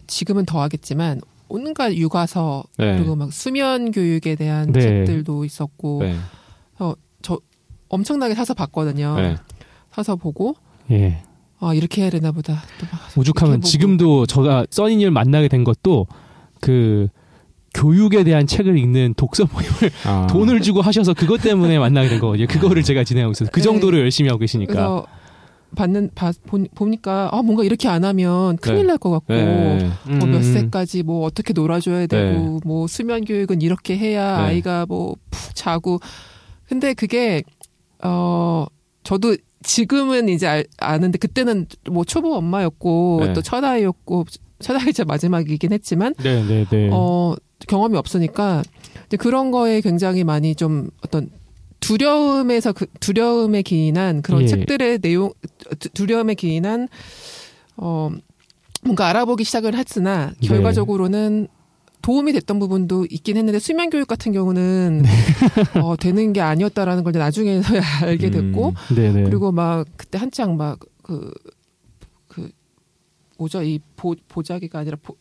[0.07, 2.97] 지금은 더 하겠지만 온갖 육아서 네.
[2.97, 4.79] 그리고 막 수면 교육에 대한 네.
[4.81, 6.15] 책들도 있었고 네.
[7.21, 7.39] 저
[7.89, 9.15] 엄청나게 사서 봤거든요.
[9.17, 9.35] 네.
[9.91, 10.55] 사서 보고
[10.91, 11.21] 예.
[11.59, 12.63] 아 이렇게 해야 되나 보다.
[12.79, 13.61] 또막 오죽하면.
[13.61, 16.07] 지금도 제가 써니님을 만나게 된 것도
[16.61, 17.09] 그
[17.73, 20.27] 교육에 대한 책을 읽는 독서 모임을 아.
[20.27, 22.47] 돈을 주고 하셔서 그것 때문에 만나게 된 거거든요.
[22.47, 23.63] 그거를 제가 진행하고 있어서 그 네.
[23.63, 24.73] 정도로 열심히 하고 계시니까.
[24.73, 25.05] 그래서
[25.75, 28.83] 받는 봐, 보, 보니까 아 뭔가 이렇게 안 하면 큰일 네.
[28.83, 29.89] 날것 같고 네.
[30.07, 30.41] 뭐몇 음.
[30.41, 34.43] 세까지 뭐 어떻게 놀아줘야 되고 뭐 수면 교육은 이렇게 해야 네.
[34.45, 35.15] 아이가 뭐
[35.49, 35.99] 푹 자고
[36.67, 37.43] 근데 그게
[38.03, 38.65] 어
[39.03, 43.33] 저도 지금은 이제 알, 아는데 그때는 뭐 초보 엄마였고 네.
[43.33, 44.25] 또첫 아이였고
[44.59, 46.89] 첫 아이자 마지막이긴 했지만 네, 네, 네.
[46.91, 47.35] 어
[47.67, 48.63] 경험이 없으니까
[49.07, 51.29] 이제 그런 거에 굉장히 많이 좀 어떤
[51.79, 54.47] 두려움에서 그 두려움에 기인한 그런 예.
[54.47, 55.31] 책들의 내용
[55.79, 56.87] 두- 두려움에 기인한
[57.77, 58.09] 어
[58.83, 60.47] 뭔가 알아보기 시작을 했으나 네.
[60.47, 61.47] 결과적으로는
[62.01, 65.79] 도움이 됐던 부분도 있긴 했는데 수면 교육 같은 경우는 네.
[65.81, 68.95] 어, 되는 게 아니었다라는 걸 이제 나중에서야 알게 됐고 음.
[68.95, 69.23] 네네.
[69.23, 71.33] 그리고 막 그때 한창 막그
[72.29, 72.49] 그
[73.37, 75.15] 뭐죠 이 보, 보자기가 아니라 보,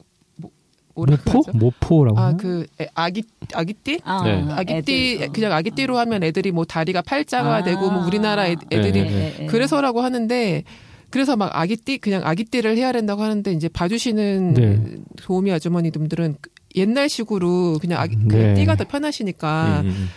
[1.07, 1.43] 모포?
[1.53, 2.19] 모포라고.
[2.19, 2.29] 하나?
[2.29, 3.23] 아그 아기
[3.55, 4.45] 아기띠 아, 네.
[4.51, 5.33] 아기띠 애들, 어.
[5.33, 7.63] 그냥 아기띠로 하면 애들이 뭐 다리가 팔자가 아.
[7.63, 9.47] 되고 뭐 우리나라 애, 애들이 네, 네, 네.
[9.47, 10.65] 그래서라고 하는데
[11.11, 14.81] 그래서 막 아기띠 그냥 아기띠를 해야 된다고 하는데 이제 봐주시는 네.
[15.23, 16.37] 도우미 아주머니들은
[16.77, 18.55] 옛날식으로 그냥 아기 그 네.
[18.55, 20.09] 띠가 더 편하시니까 음, 음.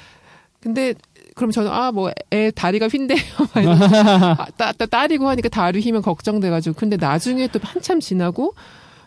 [0.59, 0.93] 근데
[1.33, 3.17] 그럼 저는 아 뭐 애 다리가 휜대요
[3.55, 8.53] 막 이러면서 아, 따, 따, 딸이고 하니까 다리 휘면 걱정돼가지고 근데 나중에 또 한참 지나고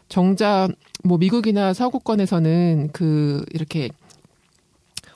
[0.08, 0.68] 정작
[1.04, 3.90] 뭐 미국이나 서구권에서는 그 이렇게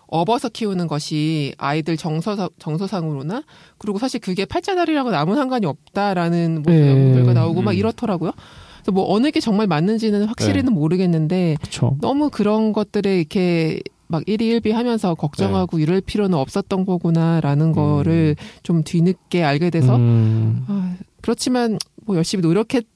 [0.06, 3.42] 업어서 키우는 것이 아이들 정서 정서상으로나
[3.76, 7.12] 그리고 사실 그게 팔자다리랑은 아무 상관이 없다라는 뭐 네.
[7.14, 7.76] 결과 나오고 막 음.
[7.76, 8.32] 이렇더라고요.
[8.76, 11.96] 그래서 뭐 어느 게 정말 맞는지는 확실히는 모르겠는데 그렇죠.
[12.00, 15.82] 너무 그런 것들에 이렇게 막 일희일비 하면서 걱정하고 네.
[15.82, 22.86] 이럴 필요는 없었던 거구나라는 거를 좀 뒤늦게 알게 돼서 음, 아, 그렇지만 뭐 열심히 노력했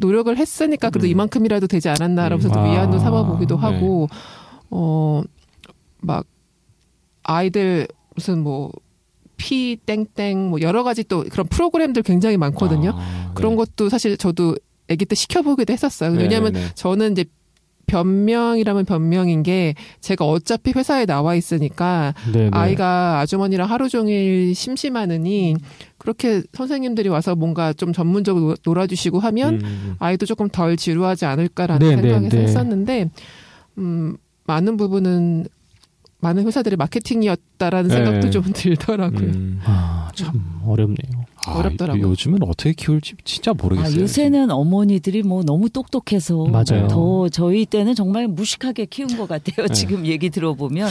[0.00, 1.10] 노력을 했으니까 그래도 음.
[1.10, 2.52] 이만큼이라도 되지 않았나라면서 음.
[2.52, 3.60] 또 위안도 아, 삼아보기도 네.
[3.60, 4.08] 하고
[4.70, 6.26] 어막
[7.22, 8.70] 아이들 무슨 뭐
[9.40, 12.92] 피 땡땡 뭐 여러 가지 또 그런 프로그램들 굉장히 많거든요.
[12.94, 13.56] 아, 그런 네.
[13.56, 14.54] 것도 사실 저도
[14.90, 16.12] 아기 때 시켜보기도 했었어요.
[16.12, 16.68] 네, 왜냐하면 네, 네.
[16.74, 17.24] 저는 이제
[17.90, 22.50] 변명이라면 변명인 게 제가 어차피 회사에 나와 있으니까 네네.
[22.52, 25.56] 아이가 아주머니랑 하루 종일 심심하느니
[25.98, 29.94] 그렇게 선생님들이 와서 뭔가 좀 전문적으로 놀- 놀아주시고 하면 음, 음.
[29.98, 32.42] 아이도 조금 덜 지루하지 않을까라는 네, 생각에서 네, 네.
[32.42, 33.10] 했었는데
[33.78, 34.16] 음
[34.46, 35.46] 많은 부분은
[36.22, 37.94] 많은 회사들의 마케팅이었다라는 네.
[37.96, 39.20] 생각도 좀 들더라고요.
[39.28, 39.60] 음.
[39.64, 41.24] 아, 참 어렵네요.
[41.46, 42.08] 아, 어렵더라고요.
[42.10, 44.02] 요즘은 어떻게 키울지 진짜 아, 모르겠어요.
[44.02, 46.88] 요새는 어머니들이 뭐 너무 똑똑해서 맞아요.
[46.88, 49.66] 더 저희 때는 정말 무식하게 키운 것 같아요.
[49.66, 49.74] 네.
[49.74, 50.88] 지금 얘기 들어보면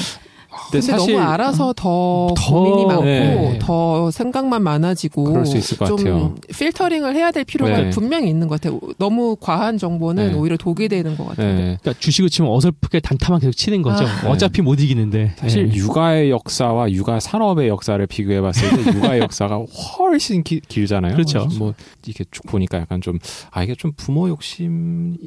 [0.49, 3.59] 근데 근데 사실 너무 알아서 더, 더, 고민이 많고 네.
[3.61, 6.35] 더 생각만 많아지고 그럴 수 있을 것 좀 같아요.
[6.51, 7.89] 필터링을 해야 될 필요가 네.
[7.91, 8.79] 분명히 있는 것 같아요.
[8.97, 10.33] 너무 과한 정보는 네.
[10.33, 11.47] 오히려 독이 되는 것 같아요.
[11.55, 11.61] 네.
[11.81, 14.05] 그러니까 주식을 치면 어설프게 단타만 계속 치는 거죠.
[14.05, 14.29] 아.
[14.29, 15.33] 어차피 못 이기는데.
[15.37, 15.75] 사실 네.
[15.75, 19.63] 육아의 역사와 육아 산업의 역사를 비교해봤을 때 육아의 역사가
[19.99, 21.13] 훨씬 기- 길잖아요.
[21.13, 21.47] 그렇죠.
[21.59, 21.73] 뭐
[22.05, 23.19] 이렇게 쭉 보니까 약간 좀
[23.51, 25.17] 아 이게 좀 부모 욕심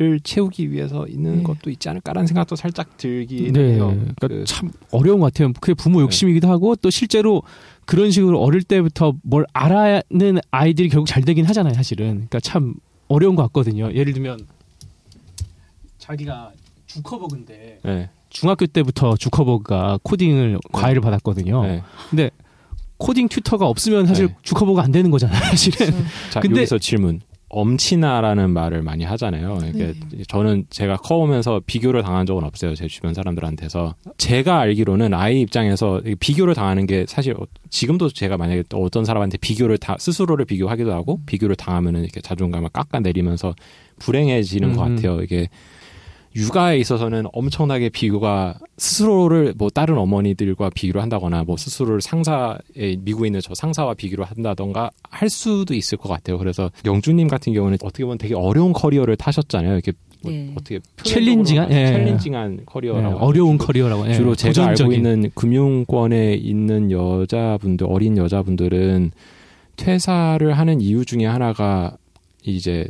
[0.00, 1.42] 을 채우기 위해서 있는 네.
[1.42, 3.74] 것도 있지 않을까라는 생각도 살짝 들긴 네.
[3.74, 3.88] 해요.
[3.88, 5.52] 그러니까 그- 참 어려운 것 같아요.
[5.60, 7.42] 그게 부모 욕심이기도 하고 또 실제로
[7.84, 12.06] 그런 식으로 어릴 때부터 뭘 알아는 아이들이 결국 잘 되긴 하잖아요, 사실은.
[12.14, 12.74] 그러니까 참
[13.08, 13.92] 어려운 것 같거든요.
[13.92, 14.46] 예를 들면
[15.98, 16.52] 자기가
[16.86, 18.10] 주커버그인데 네.
[18.30, 21.62] 중학교 때부터 주커버그가 코딩을 과외를 받았거든요.
[21.62, 21.82] 네.
[22.10, 22.30] 근데
[22.98, 24.34] 코딩 튜터가 없으면 사실 네.
[24.42, 25.92] 주커버그가 안 되는 거잖아요, 사실은.
[26.30, 27.20] 자 근데- 여기서 질문.
[27.50, 29.58] 엄친아라는 말을 많이 하잖아요.
[29.68, 29.94] 이게
[30.28, 32.74] 저는 제가 커오면서 비교를 당한 적은 없어요.
[32.74, 38.64] 제 주변 사람들한테서 제가 알기로는 아이 입장에서 비교를 당하는 게 사실 어- 지금도 제가 만약에
[38.68, 43.54] 또 어떤 사람한테 비교를 다 스스로를 비교하기도 하고 비교를 당하면은 이렇게 자존감을 깎아내리면서
[43.98, 44.96] 불행해지는 것 음.
[44.96, 45.22] 같아요.
[45.22, 45.48] 이게
[46.36, 53.40] 육아에 있어서는 엄청나게 비교가 스스로를 뭐 다른 어머니들과 비교를 한다거나 뭐 스스로를 상사에 미국에 있는
[53.40, 56.38] 저 상사와 비교를 한다던가 할 수도 있을 것 같아요.
[56.38, 59.72] 그래서 영주님 같은 경우는 어떻게 보면 되게 어려운 커리어를 타셨잖아요.
[59.74, 60.52] 이렇게 뭐 네.
[60.54, 61.70] 어떻게 challenging한?
[61.72, 61.86] 예.
[61.86, 63.66] challenging한 네, 커리어라고 어려운 하죠.
[63.66, 64.08] 커리어라고.
[64.08, 64.92] 예, 주로 제가 알고 도전적인.
[64.92, 69.12] 있는 금융권에 있는 여자분들 어린 여자분들은
[69.76, 71.96] 퇴사를 하는 이유 중에 하나가
[72.42, 72.88] 이제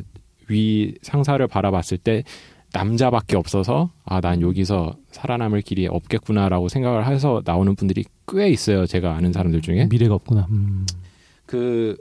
[0.48, 2.24] 위 상사를 바라봤을 때
[2.72, 9.14] 남자밖에 없어서 아 난 여기서 살아남을 길이 없겠구나라고 생각을 해서 나오는 분들이 꽤 있어요 제가
[9.16, 10.46] 아는 사람들 중에 미래가 없구나.
[10.50, 10.86] 음.
[11.46, 11.96] 그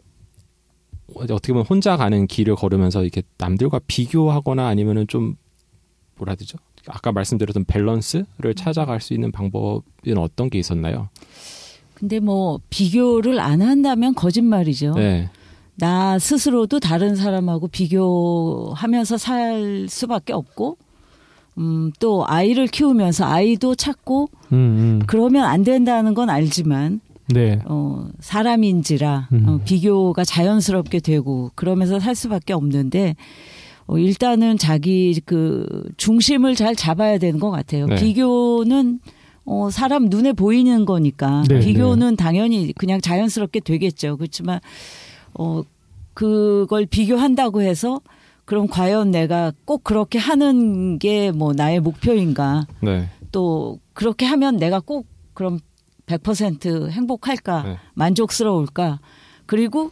[1.15, 5.36] 어떻게 보면 혼자 가는 길을 걸으면서 이렇게 남들과 비교하거나 아니면은 좀
[6.18, 6.57] 뭐라 해야 되죠?
[6.88, 11.09] 아까 말씀드렸던 밸런스를 찾아갈 수 있는 방법은 어떤 게 있었나요?
[11.93, 14.93] 근데 뭐 비교를 안 한다면 거짓말이죠.
[14.95, 15.30] 네.
[15.80, 20.78] 나 스스로도 다른 사람하고 비교하면서 살 수밖에 없고,
[21.59, 25.01] 음, 또 아이를 키우면서 아이도 찾고, 음, 음.
[25.07, 27.59] 그러면 안 된다는 건 알지만, 네.
[27.65, 29.45] 어, 사람인지라 음.
[29.47, 33.15] 어, 비교가 자연스럽게 되고 그러면서 살 수밖에 없는데
[33.86, 37.88] 어, 일단은 자기 그 중심을 잘 잡아야 되는 것 같아요.
[37.88, 37.95] 네.
[37.95, 38.99] 비교는
[39.45, 44.17] 어, 사람 눈에 보이는 거니까 네, 비교는 당연히 그냥 자연스럽게 되겠죠.
[44.17, 44.59] 그렇지만
[45.38, 45.61] 어,
[46.13, 48.01] 그걸 비교한다고 해서
[48.45, 52.65] 그럼 과연 내가 꼭 그렇게 하는 게 뭐 나의 목표인가?
[52.81, 53.09] 네.
[53.31, 55.59] 또 그렇게 하면 내가 꼭 그럼
[56.07, 57.77] 100% 행복할까 네.
[57.93, 58.99] 만족스러울까
[59.45, 59.91] 그리고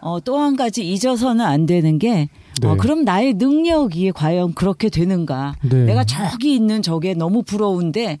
[0.00, 2.28] 어, 또 한 가지 잊어서는 안 되는 게
[2.62, 2.68] 네.
[2.68, 5.56] 어, 그럼 나의 능력이 과연 그렇게 되는가?
[5.68, 5.84] 네.
[5.84, 8.18] 내가 저기 있는 저게 너무 부러운데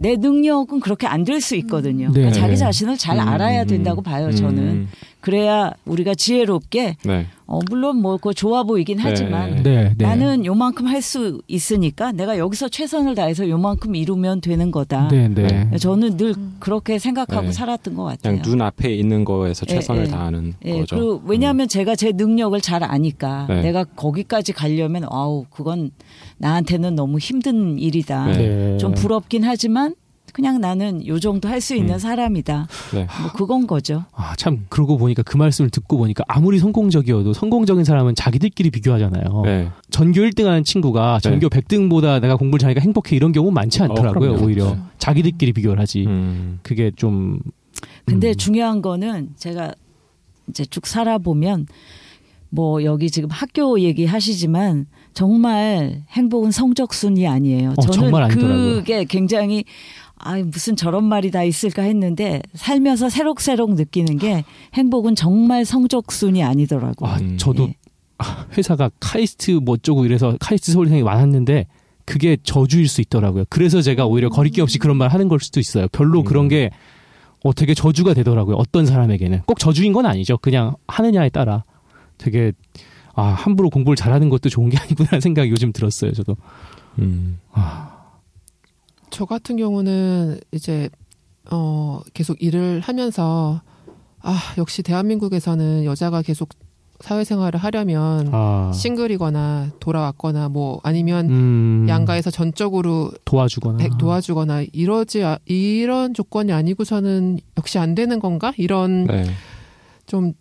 [0.00, 2.10] 내 능력은 그렇게 안 될 수 있거든요.
[2.12, 2.40] 그러니까 네.
[2.40, 4.32] 자기 자신을 잘 음, 알아야 음, 된다고 봐요.
[4.32, 4.88] 저는 음,
[5.20, 7.26] 그래야 우리가 지혜롭게 네.
[7.50, 9.02] 어, 물론 뭐 그거 좋아 보이긴 네.
[9.04, 10.04] 하지만 네, 네.
[10.06, 15.08] 나는 요만큼 할 수 있으니까 내가 여기서 최선을 다해서 요만큼 이루면 되는 거다.
[15.08, 15.70] 네, 네.
[15.78, 17.52] 저는 늘 그렇게 생각하고 네.
[17.52, 18.32] 살았던 것 같아요.
[18.34, 20.08] 그냥 눈 앞에 있는 거에서 예, 최선을 예.
[20.08, 20.96] 다하는 예, 거죠.
[20.96, 23.62] 그리고 왜냐하면 제가 제 능력을 잘 아니까 네.
[23.62, 25.92] 내가 거기까지 가려면 아우 그건
[26.38, 28.76] 나한테는 너무 힘든 일이다.
[28.78, 29.94] 좀 부럽긴 하지만
[30.38, 31.98] 그냥 나는 요 정도 할 수 있는 음.
[31.98, 32.68] 사람이다.
[32.94, 33.08] 네.
[33.20, 34.04] 뭐 그건 거죠.
[34.12, 39.42] 아, 참 그러고 보니까 그 말씀을 듣고 보니까 아무리 성공적이어도 성공적인 사람은 자기들끼리 비교하잖아요.
[39.44, 39.68] 네.
[39.90, 41.28] 전교 1등하는 친구가 네.
[41.28, 44.34] 전교 100등보다 내가 공부를 잘하니까 행복해 이런 경우 많지 않더라고요.
[44.34, 44.44] 어.
[44.44, 44.86] 오히려 그렇죠.
[44.98, 46.04] 자기들끼리 비교를 하지.
[46.06, 47.40] 음, 그게 좀
[48.04, 48.34] 근데 음.
[48.36, 49.72] 중요한 거는 제가
[50.48, 51.66] 이제 쭉 살아보면
[52.50, 57.70] 뭐 여기 지금 학교 얘기 하시지만 정말 행복은 성적 순이 아니에요.
[57.76, 58.74] 어, 저는 정말 아니더라고요.
[58.76, 59.64] 그게 굉장히
[60.18, 64.44] 아 무슨 저런 말이 다 있을까 했는데 살면서 새록새록 느끼는 게
[64.74, 67.10] 행복은 정말 성적 순이 아니더라고요.
[67.10, 67.36] 아, 음.
[67.38, 67.74] 저도 예.
[68.56, 71.66] 회사가 카이스트 뭐 어쩌고 이래서 카이스트 서울생이 많았는데
[72.04, 73.44] 그게 저주일 수 있더라고요.
[73.48, 75.88] 그래서 제가 오히려 거리낌 없이 그런 말 하는 걸 수도 있어요.
[75.92, 76.24] 별로 음.
[76.24, 76.70] 그런 게
[77.44, 78.56] 어, 되게 저주가 되더라고요.
[78.56, 79.42] 어떤 사람에게는.
[79.46, 80.38] 꼭 저주인 건 아니죠.
[80.38, 81.64] 그냥 하느냐에 따라
[82.16, 82.52] 되게
[83.14, 86.12] 아, 함부로 공부를 잘하는 것도 좋은 게 아니구나 생각이 요즘 들었어요.
[86.12, 86.36] 저도.
[86.98, 87.38] 음,
[89.10, 90.88] 저 같은 경우는 이제
[91.50, 93.62] 어 계속 일을 하면서
[94.20, 96.50] 아 역시 대한민국에서는 여자가 계속
[97.00, 98.72] 사회생활을 하려면 아.
[98.74, 107.38] 싱글이거나 돌아왔거나 뭐 아니면 음, 양가에서 전적으로 도와주거나 백 도와주거나 이러지 아- 이런 조건이 아니고서는
[107.56, 109.26] 역시 안 되는 건가 이런 네.
[110.06, 110.32] 좀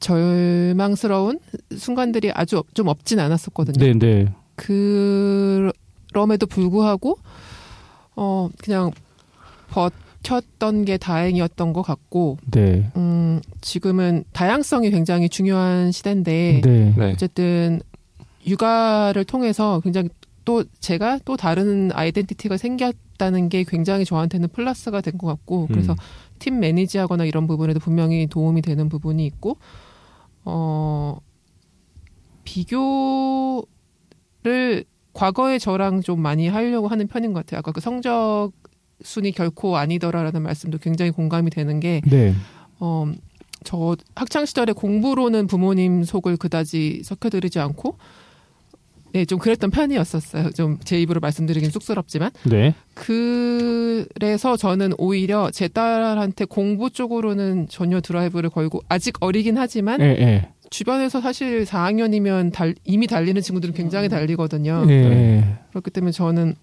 [0.00, 1.38] 절망스러운
[1.76, 3.84] 순간들이 아주 없- 좀 없진 않았었거든요.
[3.84, 4.32] 네, 네.
[4.56, 7.18] 그럼에도 불구하고
[8.22, 8.90] 어 그냥
[9.70, 12.90] 버텼던 게 다행이었던 것 같고 네.
[12.96, 16.94] 음 지금은 다양성이 굉장히 중요한 시대인데 네.
[16.98, 17.12] 네.
[17.12, 17.80] 어쨌든
[18.46, 20.10] 육아를 통해서 굉장히
[20.44, 25.96] 또 제가 또 다른 아이덴티티가 생겼다는 게 굉장히 저한테는 플러스가 된 것 같고 그래서 음.
[26.38, 29.56] 팀 매니지하거나 이런 부분에도 분명히 도움이 되는 부분이 있고
[30.44, 31.18] 어
[32.44, 33.64] 비교를
[35.12, 37.58] 과거의 저랑 좀 많이 하려고 하는 편인 것 같아요.
[37.58, 38.52] 아까 그 성적
[39.02, 42.34] 순위 결코 아니더라라는 말씀도 굉장히 공감이 되는 게 네.
[42.78, 43.10] 어,
[43.64, 47.96] 저 학창 시절에 공부로는 부모님 속을 그다지 섞여드리지 않고
[49.12, 50.50] 네, 좀 그랬던 편이었었어요.
[50.50, 52.74] 좀 제 입으로 말씀드리긴 쑥스럽지만 네.
[52.94, 60.48] 그래서 저는 오히려 제 딸한테 공부 쪽으로는 전혀 드라이브를 걸고 아직 어리긴 하지만 예, 예.
[60.70, 64.86] 주변에서 사실 4학년이면 달, 이미 달리는 친구들은 굉장히 달리거든요.
[64.88, 65.58] 예, 예.
[65.70, 66.54] 그렇기 때문에 저는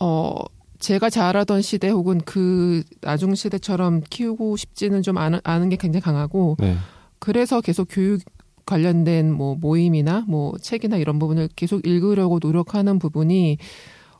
[0.00, 0.34] 어
[0.78, 6.56] 제가 자라던 시대 혹은 그 나중 시대처럼 키우고 싶지는 좀 아는, 아는 게 굉장히 강하고
[6.58, 6.76] 네.
[7.18, 8.22] 그래서 계속 교육
[8.66, 13.58] 관련된 뭐 모임이나 뭐 책이나 이런 부분을 계속 읽으려고 노력하는 부분이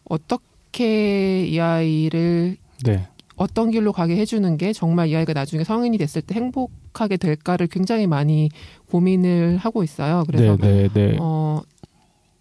[0.05, 3.09] 어떻게 이 아이를 네.
[3.37, 8.07] 어떤 길로 가게 해주는 게 정말 이 아이가 나중에 성인이 됐을 때 행복하게 될까를 굉장히
[8.07, 8.49] 많이
[8.91, 10.24] 고민을 하고 있어요.
[10.26, 11.16] 그래서 네, 네, 네.
[11.20, 11.61] 어,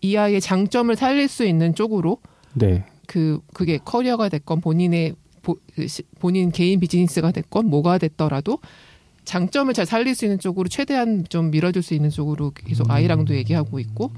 [0.01, 2.19] 이 아이의 장점을 살릴 수 있는 쪽으로
[2.53, 2.85] 네.
[3.07, 8.59] 그 그게 커리어가 됐건 본인의 보- 그 시- 본인 개인 비즈니스가 됐건 뭐가 됐더라도
[9.25, 13.79] 장점을 잘 살릴 수 있는 쪽으로 최대한 좀 밀어줄 수 있는 쪽으로 계속 아이랑도 얘기하고
[13.79, 14.11] 있고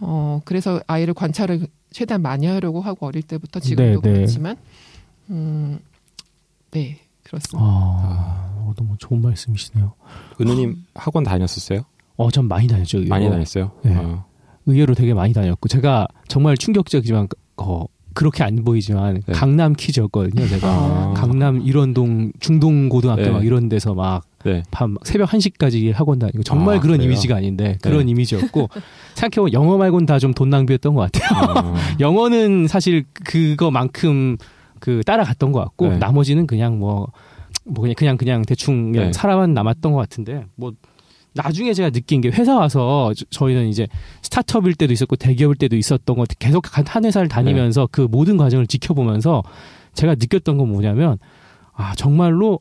[0.00, 4.14] 어 그래서 아이를 관찰을 최대한 많이 하려고 하고 어릴 때부터 지금도 네, 네.
[4.16, 4.56] 그렇지만
[5.30, 5.78] 음
[6.72, 7.58] 네 그렇습니다.
[7.60, 9.92] 아, 어, 너무 좋은 말씀이시네요.
[10.40, 11.82] 은우님 학원 다녔었어요?
[12.16, 12.98] 어, 전 많이 다녔죠.
[12.98, 13.10] 의외로.
[13.10, 13.72] 많이 다녔어요?
[13.82, 13.94] 네.
[13.96, 14.24] 어.
[14.66, 19.32] 의외로 되게 많이 다녔고 제가 정말 충격적이지만 어, 그렇게 안 보이지만 네.
[19.32, 20.46] 강남 퀴즈였거든요.
[20.48, 21.14] 제가 아.
[21.16, 23.30] 강남 일원동 중동고등학교 네.
[23.30, 24.62] 막 이런 데서 막 네.
[24.70, 27.10] 밤 새벽 1시까지 학원 다니고 정말 아, 그런 그래요?
[27.10, 28.10] 이미지가 아닌데 그런 네.
[28.10, 28.68] 이미지였고
[29.14, 31.68] 생각해보면 영어 말고는 다좀 돈 낭비였던 것 같아요.
[31.68, 31.74] 어.
[32.00, 34.36] 영어는 사실 그거만큼
[34.80, 35.98] 그 따라갔던 것 같고 네.
[35.98, 37.06] 나머지는 그냥 뭐,
[37.64, 39.12] 뭐 그냥 그냥 그냥 대충 그냥 네.
[39.12, 40.72] 살아만 남았던 것 같은데 뭐
[41.34, 43.86] 나중에 제가 느낀 게 회사 와서 저- 저희는 이제
[44.22, 48.66] 스타트업일 때도 있었고 대기업일 때도 있었던 것 계속 한- 한 회사를 다니면서 그 모든 과정을
[48.66, 49.42] 지켜보면서
[49.94, 51.18] 제가 느꼈던 건 뭐냐면
[51.72, 52.58] 아 정말로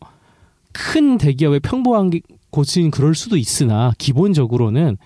[0.72, 2.22] 큰 대기업의 평범한 게-
[2.52, 4.98] 곳은 그럴 수도 있으나 기본적으로는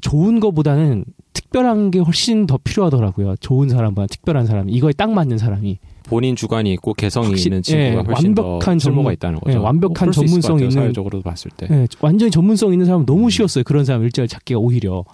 [0.00, 3.36] 좋은 것보다는 특별한 게 훨씬 더 필요하더라고요.
[3.40, 5.78] 좋은 사람보다 특별한 사람이 이거에 딱 맞는 사람이
[6.08, 9.58] 본인 주관이 있고 개성이 확실- 있는 친구가 예, 훨씬 완벽한 전문- 있다는 거죠.
[9.58, 11.66] 예, 완벽한 뭐 전문성 있는- 사회적으로도 봤을 때.
[11.68, 13.64] 네, 완전히 전문성 있는 사람은 너무 쉬웠어요.
[13.64, 15.04] 그런 사람 일자리 찾기가 오히려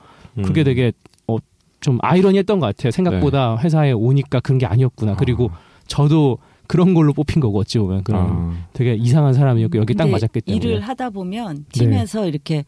[0.43, 0.65] 그게 음.
[0.65, 0.93] 되게
[1.27, 1.37] 어,
[1.81, 2.91] 좀 아이러니했던 것 같아요.
[2.91, 5.17] 생각보다 회사에 오니까 그런 게 아니었구나.
[5.17, 5.51] 그리고
[5.87, 8.53] 저도 그런 걸로 뽑힌 거고 어찌 보면 그런 아.
[8.73, 11.65] 되게 이상한 사람이었고 여기 딱 맞았기 때문에 일을 하다 보면 네.
[11.73, 12.65] 팀에서 이렇게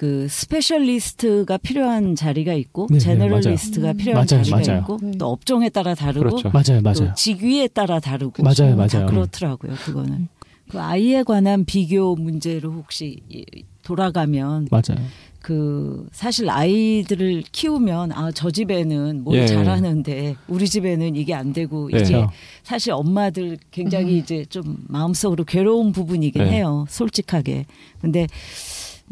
[0.00, 3.96] 그 specialist가 필요한 자리가 있고 네, 네, generalist가 맞아요.
[3.98, 4.80] 필요한 맞아요, 자리가 맞아요.
[4.80, 5.10] 있고 네.
[5.18, 6.48] 또 업종에 따라 다르고 그렇죠.
[6.48, 7.14] 맞아요, 또 맞아요.
[7.14, 9.06] 직위에 따라 다르고 맞아요, 다 맞아요.
[9.08, 9.74] 그렇더라고요.
[9.84, 10.28] 그거는
[10.70, 13.44] 그 아이에 관한 비교 문제로 혹시 이-
[13.82, 15.04] 돌아가면 맞아요.
[15.42, 19.46] 그 사실 아이들을 키우면 아 저 집에는 뭘 예.
[19.46, 21.98] 잘하는데 우리 집에는 이게 안 되고 예.
[21.98, 22.30] 이게 그렇죠.
[22.62, 26.50] 사실 엄마들 굉장히 이제 좀 마음속으로 괴로운 부분이긴 네.
[26.52, 26.86] 해요.
[26.88, 27.66] 솔직하게.
[28.00, 28.26] 근데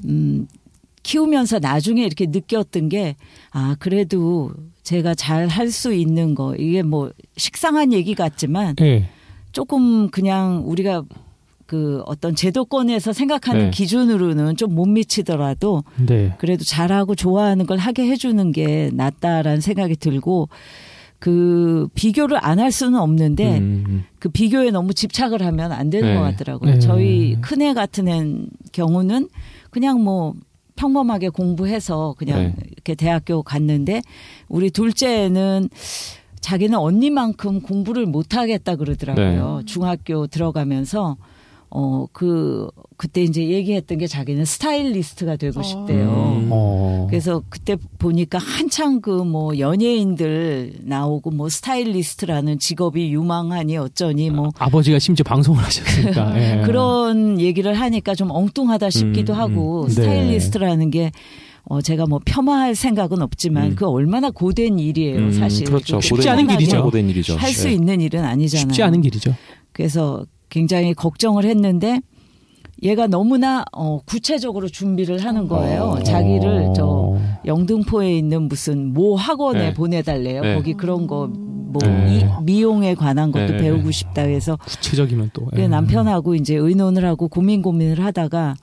[0.05, 0.47] 음
[1.13, 3.17] 키우면서 나중에 이렇게 느꼈던 게
[3.51, 4.53] 아 그래도
[4.83, 9.09] 제가 잘 할 수 있는 거 이게 뭐 식상한 얘기 같지만 예.
[9.53, 11.03] 조금 그냥 우리가
[11.67, 13.71] 그 어떤 제도권에서 생각하는 네.
[13.71, 16.35] 기준으로는 좀 못 미치더라도 네.
[16.39, 20.49] 그래도 잘하고 좋아하는 걸 하게 해주는 게 낫다라는 생각이 들고
[21.19, 24.05] 그 비교를 안 할 수는 없는데 음.
[24.19, 26.15] 그 비교에 너무 집착을 하면 안 되는 네.
[26.15, 26.75] 것 같더라고요.
[26.75, 26.79] 네.
[26.79, 28.23] 저희 큰애 같은 애
[28.73, 29.29] 경우는
[29.71, 30.35] 그냥 뭐
[30.79, 32.55] 평범하게 공부해서 그냥 네.
[32.71, 34.01] 이렇게 대학교 갔는데
[34.49, 35.69] 우리 둘째는
[36.41, 39.57] 자기는 언니만큼 공부를 못 하겠다 그러더라고요.
[39.59, 39.65] 네.
[39.67, 41.17] 중학교 들어가면서
[41.71, 45.63] 어 그 그때 이제 얘기했던 게 자기는 스타일리스트가 되고 어.
[45.63, 46.09] 싶대요.
[46.41, 46.49] 음.
[46.51, 47.07] 어.
[47.11, 54.69] 그래서 그때 보니까 한창 그 뭐 연예인들 나오고 뭐 스타일리스트라는 직업이 유망하니 어쩌니 뭐 아
[54.69, 56.35] 버지가 심지어 방송을 하셨으니까.
[56.61, 56.63] 예.
[56.65, 59.89] 그런 얘기를 하니까 좀 엉뚱하다 싶기도 음, 하고 음.
[59.89, 59.95] 네.
[59.95, 61.13] 스타일리스트라는 게
[61.65, 63.75] 어, 제가 뭐 폄하할 생각은 없지만 음.
[63.77, 65.67] 그 얼마나 고된 일이에요, 음, 사실.
[65.67, 66.01] 그렇죠.
[66.01, 66.59] 쉽지 고된 않은 일이죠.
[66.59, 66.83] 길이죠.
[66.83, 67.37] 고된 일이죠.
[67.37, 67.73] 할수 예.
[67.73, 68.61] 있는 일은 아니잖아요.
[68.63, 69.35] 쉽지 않은 길이죠.
[69.73, 72.01] 그래서 굉장히 걱정을 했는데
[72.83, 75.83] 얘가 너무나 어, 구체적으로 준비를 하는 거예요.
[75.83, 76.03] 어.
[76.03, 79.75] 자기를 저 영등포에 있는 무슨 모 학원에 네.
[79.75, 80.43] 보내달래요.
[80.43, 80.55] 네.
[80.55, 81.29] 거기 그런 거
[81.71, 82.27] 뭐 네.
[82.45, 83.57] 미 용에 관한 것도 네.
[83.59, 85.45] 배우고 싶다 해서 구체적이면 또.
[85.55, 85.69] 그 예.
[85.69, 88.57] 남편하고 이제 의논을 하고 고민 고민을 하다가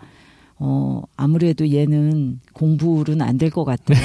[0.58, 4.00] 어 아무래도 얘는 공부는 안 될 것 같아요.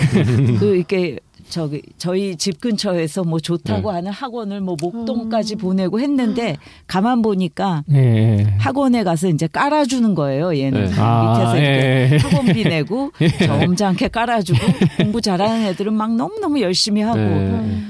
[0.58, 1.18] 그 이렇게
[1.50, 3.96] 저기 저희 집 근처에서 뭐 좋다고 네.
[3.96, 6.56] 하는 학원을 뭐 목동까지 보내고 했는데
[6.86, 8.54] 가만 보니까 예, 예.
[8.58, 10.56] 학원에 가서 이제 깔아주는 거예요.
[10.56, 10.90] 얘는 네.
[10.96, 12.16] 아, 밑에서 이렇게 예.
[12.18, 13.10] 학원비 내고
[13.44, 14.58] 점잖게 깔아주고
[14.98, 17.80] 공부 잘하는 애들은 막 너무 너무 열심히 하고 네.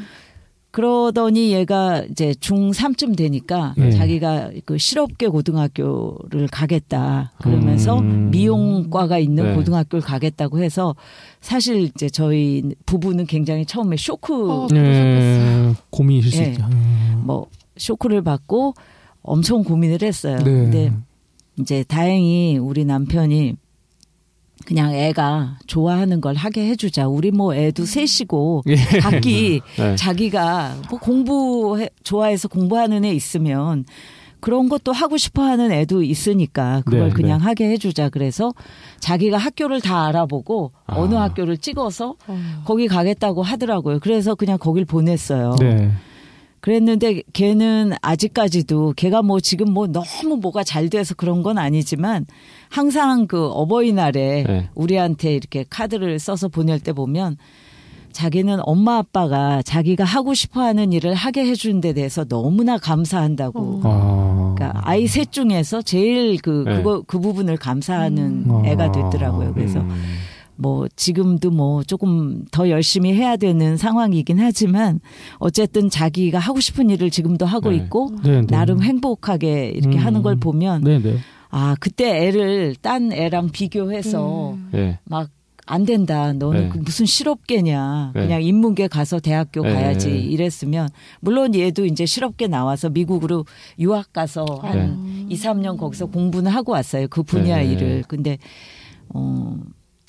[0.71, 3.91] 그러더니 얘가 이제 중3쯤 되니까 네.
[3.91, 7.33] 자기가 그 실업계 고등학교를 가겠다.
[7.43, 8.31] 그러면서 음.
[8.31, 9.55] 미용과가 있는 네.
[9.55, 10.95] 고등학교를 가겠다고 해서
[11.41, 15.73] 사실 이제 저희 부부는 굉장히 처음에 쇼크 어, 예.
[15.91, 16.47] 고민이실 수 예.
[16.51, 16.65] 있죠.
[16.73, 17.23] 음.
[17.27, 18.75] 뭐 쇼크를 받고
[19.23, 20.37] 엄청 고민을 했어요.
[20.37, 20.45] 네.
[20.45, 20.93] 근데
[21.59, 23.57] 이제 다행히 우리 남편이
[24.67, 27.09] 그냥 애가 좋아하는 걸 하게 해주자.
[27.09, 28.77] 우리 뭐 애도 셋이고 예.
[29.01, 29.97] 각기 네.
[29.97, 33.85] 자기가 뭐 공부 좋아해서 공부하는 애 있으면
[34.41, 38.09] 그런 것도 하고 싶어 하는 애도 있으니까 그걸 네, 그냥 하게 해주자.
[38.09, 38.53] 그래서
[39.01, 40.97] 자기가 학교를 다 알아보고 아.
[40.97, 42.63] 어느 학교를 찍어서 어.
[42.65, 43.99] 거기 가겠다고 하더라고요.
[44.01, 45.57] 그래서 그냥 거길 보냈어요.
[45.61, 45.91] 네.
[46.61, 52.27] 그랬는데 걔는 아직까지도 걔가 뭐 지금 뭐 너무 뭐가 잘 돼서 그런 건 아니지만
[52.69, 54.69] 항상 그 어버이날에 네.
[54.75, 57.37] 우리한테 이렇게 카드를 써서 보낼 때 보면
[58.13, 63.61] 자기는 엄마 아빠가 자기가 하고 싶어 하는 일을 하게 해준 데 대해서 너무나 감사한다고.
[63.61, 63.81] 어.
[63.85, 64.55] 아.
[64.57, 66.77] 그러니까 아이 셋 중에서 제일 그 네.
[66.77, 68.65] 그거 그 부분을 감사하는 음.
[68.67, 68.93] 애가 아.
[68.93, 69.55] 됐더라고요.
[69.55, 70.03] 그래서 음.
[70.61, 75.01] 뭐 지금도 뭐 조금 더 열심히 해야 되는 상황이긴 하지만
[75.39, 77.77] 어쨌든 자기가 하고 싶은 일을 지금도 하고 네.
[77.77, 78.47] 있고 네, 네.
[78.47, 80.05] 나름 행복하게 이렇게 음.
[80.05, 81.17] 하는 걸 보면 네, 네.
[81.49, 84.71] 아 그때 애를 딴 애랑 비교해서 음.
[84.75, 84.99] 예.
[85.05, 86.35] 막안 된다.
[86.35, 86.69] 너는 네.
[86.69, 88.13] 그 무슨 실업계냐.
[88.15, 88.21] 네.
[88.21, 89.73] 그냥 인문계 가서 대학교 네.
[89.73, 93.47] 가야지 이랬으면 물론 얘도 이제 실업계 나와서 미국으로
[93.79, 95.35] 유학 가서 한 네.
[95.35, 97.09] 2, 3년 거기서 공부는 하고 왔어요.
[97.09, 97.73] 그 분야 네.
[97.73, 98.05] 일을.
[98.07, 98.37] 근데
[99.09, 99.57] 어,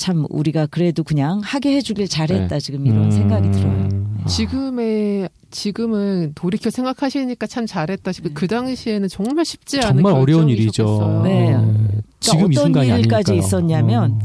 [0.01, 3.11] 참 우리가 그래도 그냥 하게 해주길 잘했다 지금 이런 음.
[3.11, 3.87] 생각이 들어요.
[4.27, 10.49] 지금의 지금은 돌이켜 생각하시니까 참 잘했다 싶고 그 당시에는 정말 쉽지 않은 정말 어려운.
[10.49, 11.21] 일이죠.
[11.23, 11.55] 네.
[12.19, 13.37] 지금 이 어떤 순간이 일까지 아니니까요.
[13.37, 14.19] 있었냐면 어.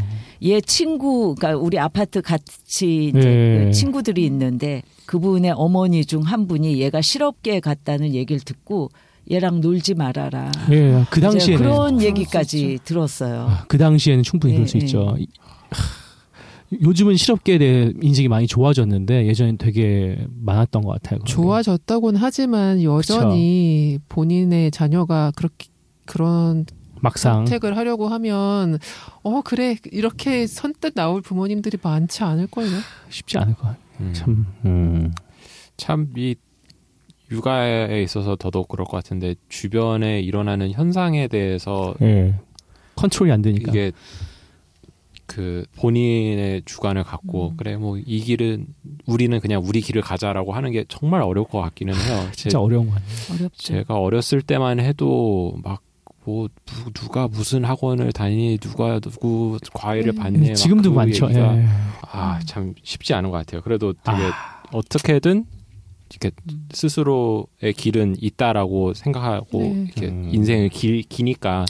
[0.44, 3.64] 얘 친구, 그러니까 우리 아파트 같이 이제 네.
[3.66, 8.90] 그 친구들이 있는데 그분의 어머니 중 한 분이 얘가 실업계에 갔다는 얘기를 듣고
[9.30, 10.52] 얘랑 놀지 말아라.
[10.70, 12.78] 예, 그 이제 당시에는 그런 얘기까지.
[12.84, 13.46] 들었어요.
[13.50, 14.80] 아, 그 당시에는 충분히 예, 그럴 수 예.
[14.82, 15.16] 있죠.
[16.82, 21.20] 요즘은 실업계에 대해 인식이 많이 좋아졌는데 예전엔 되게 많았던 것 같아요.
[21.24, 25.68] 좋아졌다고는 하지만 여전히 본인의 자녀가 그렇게
[26.06, 26.66] 그런
[27.00, 28.78] 막상 선택을 하려고 하면
[29.22, 32.78] 어 그래 이렇게 선뜻 나올 부모님들이 많지 않을걸요.
[33.10, 33.80] 쉽지 않을 것 같아요.
[34.00, 34.12] 음.
[34.12, 35.12] 참, 음.
[35.76, 36.34] 참이
[37.30, 42.34] 육아에 있어서 더더욱 그럴 것 같은데 주변에 일어나는 현상에 대해서 예.
[42.96, 43.70] 컨트롤이 안 되니까.
[43.70, 43.92] 이게
[45.26, 47.56] 그 본인의 주관을 갖고 음.
[47.56, 48.66] 그래 뭐 이 길은
[49.06, 52.28] 우리는 그냥 우리 길을 가자라고 하는 게 정말 어려울 것 같기는 해요.
[52.32, 53.36] 제, 진짜 어려운 것 같아요.
[53.36, 53.56] 어렵죠.
[53.62, 56.48] 제가 어렸을 때만 해도 막뭐
[56.94, 60.16] 누가 무슨 학원을 다니니 누가 누구 과외를 음.
[60.16, 61.28] 받니 막 지금도 그 많죠.
[61.32, 61.66] 예.
[62.12, 63.60] 아참 쉽지 않은 것 같아요.
[63.62, 65.44] 그래도 되게 아, 어떻게든
[66.10, 66.68] 이렇게 음.
[66.72, 69.84] 스스로의 길은 있다라고 생각하고 네.
[69.86, 70.28] 이렇게 음.
[70.32, 71.64] 인생을 길, 기니까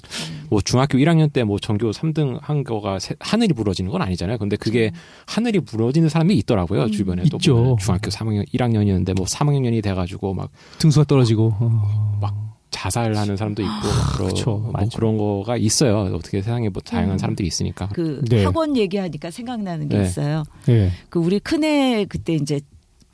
[0.51, 4.39] 뭐 중학교 1학년 때 뭐 전교 3등 한 거가 세- 하늘이 부러지는 건 아니잖아요.
[4.39, 4.91] 근데 그게
[5.27, 6.83] 하늘이 부러지는 사람이 있더라고요.
[6.85, 6.91] 음.
[6.93, 7.55] 주변에 또 있죠.
[7.57, 11.55] 보면 중학교 3학년 1학년이었는데 뭐 3학년이 돼 가지고 막 등수가 떨어지고.
[11.59, 12.19] 어.
[12.21, 12.35] 막
[12.71, 14.73] 자살하는 사람도 있고 막 그런, 그쵸, 뭐.
[14.95, 16.15] 그런 거가 있어요.
[16.15, 17.19] 어떻게 세상에 뭐 다양한 음.
[17.19, 17.89] 사람들이 있으니까.
[17.95, 18.45] 그 네.
[18.45, 20.05] 학원 얘기하니까 생각나는 게 네.
[20.05, 20.43] 있어요.
[20.69, 20.91] 예.
[21.09, 22.61] 그 우리 큰애 그때 이제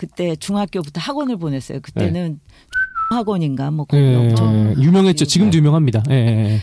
[0.02, 1.78] 그때 중학교부터 학원을 보냈어요.
[1.80, 2.40] 그때는
[3.14, 4.16] 학원인가 뭐 예.
[4.16, 5.26] 엄청 유명했죠.
[5.26, 5.58] 지금도 네.
[5.58, 6.02] 유명합니다.
[6.10, 6.58] 예, 예.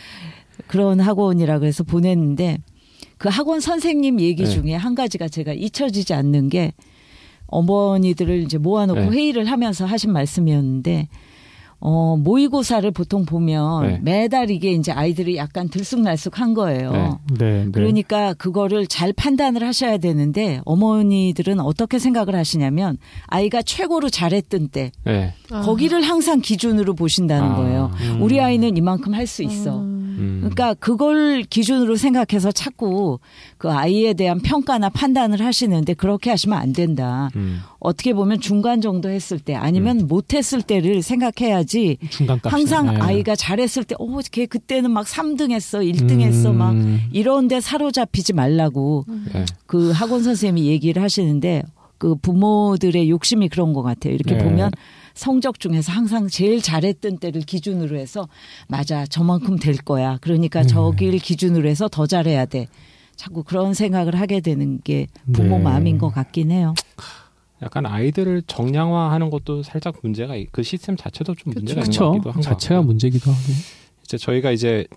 [0.68, 2.58] 그런 학원이라 그래서 보냈는데
[3.18, 4.50] 그 학원 선생님 얘기 네.
[4.50, 6.74] 중에 한 가지가 제가 잊혀지지 않는 게
[7.48, 9.08] 어머니들을 이제 모아놓고 네.
[9.08, 11.08] 회의를 하면서 하신 말씀이었는데
[11.82, 14.00] 어 모의고사를 보통 보면 네.
[14.02, 16.92] 매달 이게 이제 아이들이 약간 들쑥날쑥한 거예요.
[16.92, 17.10] 네.
[17.40, 17.72] 네, 네.
[17.72, 22.98] 그러니까 그거를 잘 판단을 하셔야 되는데 어머니들은 어떻게 생각을 하시냐면
[23.28, 25.34] 아이가 최고로 잘했던 때 네.
[25.52, 25.62] 아.
[25.62, 27.56] 거기를 항상 기준으로 보신다는 아.
[27.56, 27.92] 거예요.
[28.02, 28.22] 음.
[28.22, 29.80] 우리 아이는 이만큼 할 수 있어.
[29.82, 29.99] 음.
[30.40, 33.20] 그러니까 그걸 기준으로 생각해서 자꾸
[33.58, 37.30] 그 아이에 대한 평가나 판단을 하시는데 그렇게 하시면 안 된다.
[37.36, 37.60] 음.
[37.80, 41.98] 어떻게 보면 중간 정도 했을 때 아니면 못했을 때를 생각해야지.
[42.44, 43.00] 항상 예.
[43.00, 47.02] 아이가 잘했을 때, 어, 걔 그때는 막 3등 했어, 1등 했어, 막 음.
[47.12, 49.46] 이런 데 사로잡히지 말라고 네.
[49.66, 51.64] 그 학원 선생님이 얘기를 하시는데
[51.98, 54.14] 그 부모들의 욕심이 그런 것 같아요.
[54.14, 54.44] 이렇게 네.
[54.44, 54.72] 보면
[55.20, 58.30] 성적 중에서 항상 제일 잘했던 때를 기준으로 해서
[58.70, 60.18] 맞아 저만큼 될 거야.
[60.22, 60.68] 그러니까 네.
[60.68, 62.68] 저길 기준으로 해서 더 잘해야 돼.
[63.18, 65.64] 자꾸 그런 생각을 하게 되는 게 부모 네.
[65.64, 66.74] 마음인 것 같긴 해요.
[67.62, 72.12] 약간 아이들을 정량화하는 것도 살짝 문제가 있- 그 시스템 자체도 좀 문제가 있는 것.
[72.12, 72.82] 같기도 한것 자체가.
[72.82, 73.42] 문제기도 하고.
[74.06, 74.88] 이제 저희가 이제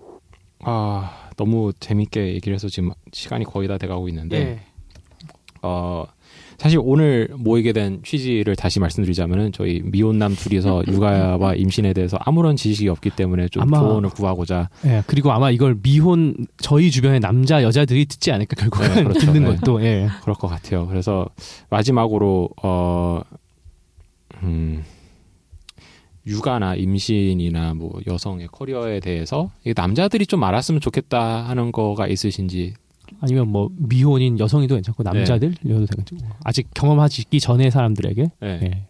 [0.61, 4.59] 아 너무 재밌게 얘기를 해서 지금 시간이 거의 다 돼가고 있는데 네.
[5.61, 6.05] 어
[6.57, 12.87] 사실 오늘 모이게 된 취지를 다시 말씀드리자면은 저희 미혼남 둘이서 육아와 임신에 대해서 아무런 지식이
[12.89, 18.05] 없기 때문에 좀 아마- 조언을 구하고자 예, 그리고 아마 이걸 미혼 저희 주변의 남자 여자들이
[18.05, 19.19] 듣지 않을까 결국은 네, 그렇죠.
[19.31, 19.55] 듣는 네.
[19.55, 20.07] 것도 예.
[20.21, 20.87] 그럴 것 같아요.
[20.87, 21.27] 그래서
[21.69, 23.21] 마지막으로 어
[24.43, 24.83] 음.
[26.25, 32.73] 육아나 임신이나 뭐 여성의 커리어에 대해서 남자들이 좀 알았으면 좋겠다 하는 거가 있으신지
[33.21, 36.03] 아니면 뭐 미혼인 여성이도 괜찮고 남자들 여도 되고
[36.43, 38.59] 아직 경험하기 전에 사람들에게 네.
[38.63, 38.87] 예.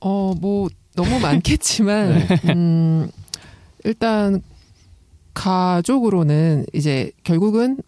[0.00, 2.22] 어, 뭐, 너무 많겠지만,
[2.54, 3.10] 음,
[3.84, 4.42] 일단,
[5.34, 7.78] 가족으로는 이제 결국은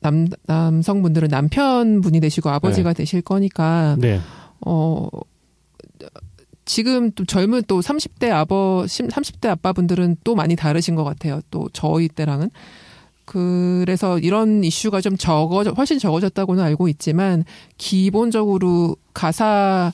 [0.00, 4.20] 남, 남성분들은 남편분이 되시고 아버지가 되실 거니까, 네.
[4.60, 5.08] 어,
[6.66, 11.40] 지금 또 젊은 또 30대 아버, 30대 아빠분들은 또 많이 다르신 것 같아요.
[11.50, 12.50] 또 저희 때랑은.
[13.24, 17.44] 그래서 이런 이슈가 좀 적어, 훨씬 적어졌다고는 알고 있지만,
[17.78, 19.92] 기본적으로 가사에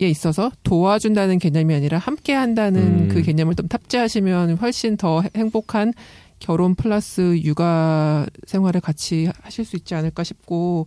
[0.00, 3.08] 있어서 도와준다는 개념이 아니라 함께 한다는 음.
[3.08, 5.92] 그 개념을 좀 탑재하시면 훨씬 더 행복한
[6.40, 10.86] 결혼 플러스 육아 생활을 같이 하실 수 있지 않을까 싶고,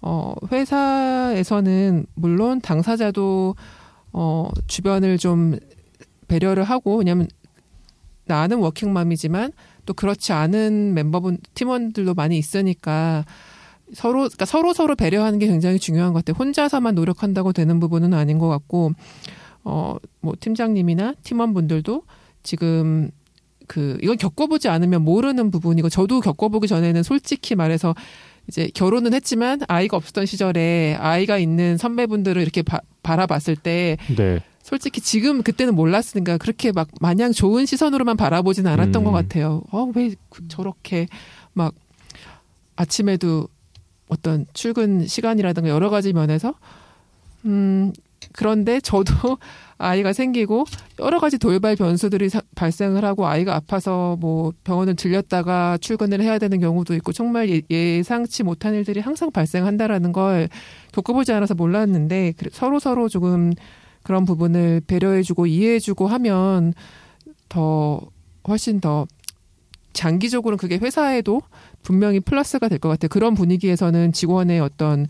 [0.00, 3.54] 어, 회사에서는 물론 당사자도
[4.12, 5.58] 어, 주변을 좀
[6.28, 7.28] 배려를 하고, 왜냐면
[8.26, 9.52] 나는 워킹맘이지만
[9.86, 13.24] 또 그렇지 않은 멤버분, 팀원들도 많이 있으니까
[13.92, 16.38] 서로, 그러니까 서로 서로 배려하는 게 굉장히 중요한 것 같아요.
[16.38, 18.92] 혼자서만 노력한다고 되는 부분은 아닌 것 같고,
[19.64, 22.02] 어, 뭐 팀장님이나 팀원분들도
[22.42, 23.10] 지금
[23.66, 27.94] 그, 이건 겪어보지 않으면 모르는 부분이고, 저도 겪어보기 전에는 솔직히 말해서
[28.48, 34.40] 이제 결혼은 했지만 아이가 없었던 시절에 아이가 있는 선배분들을 이렇게 바, 바라봤을 때 네.
[34.62, 39.04] 솔직히 지금 그때는 몰랐으니까 그렇게 막 마냥 좋은 시선으로만 바라보진 않았던 음.
[39.04, 39.62] 것 같아요.
[39.70, 41.06] 어, 왜 그- 저렇게
[41.52, 41.74] 막
[42.76, 43.48] 아침에도
[44.08, 46.54] 어떤 출근 시간이라든가 여러 가지 면에서
[47.44, 47.92] 음
[48.32, 49.38] 그런데 저도
[49.80, 50.64] 아이가 생기고
[51.00, 56.60] 여러 가지 돌발 변수들이 사- 발생을 하고 아이가 아파서 뭐 병원을 들렸다가 출근을 해야 되는
[56.60, 60.48] 경우도 있고 정말 예, 예상치 못한 일들이 항상 발생한다라는 걸
[60.92, 63.52] 겪어보지 않아서 몰랐는데 서로 서로 조금
[64.02, 66.72] 그런 부분을 배려해주고 이해해주고 하면
[67.48, 68.00] 더
[68.48, 69.06] 훨씬 더
[69.92, 71.42] 장기적으로는 그게 회사에도
[71.82, 73.08] 분명히 플러스가 될 것 같아요.
[73.08, 75.06] 그런 분위기에서는 직원의 어떤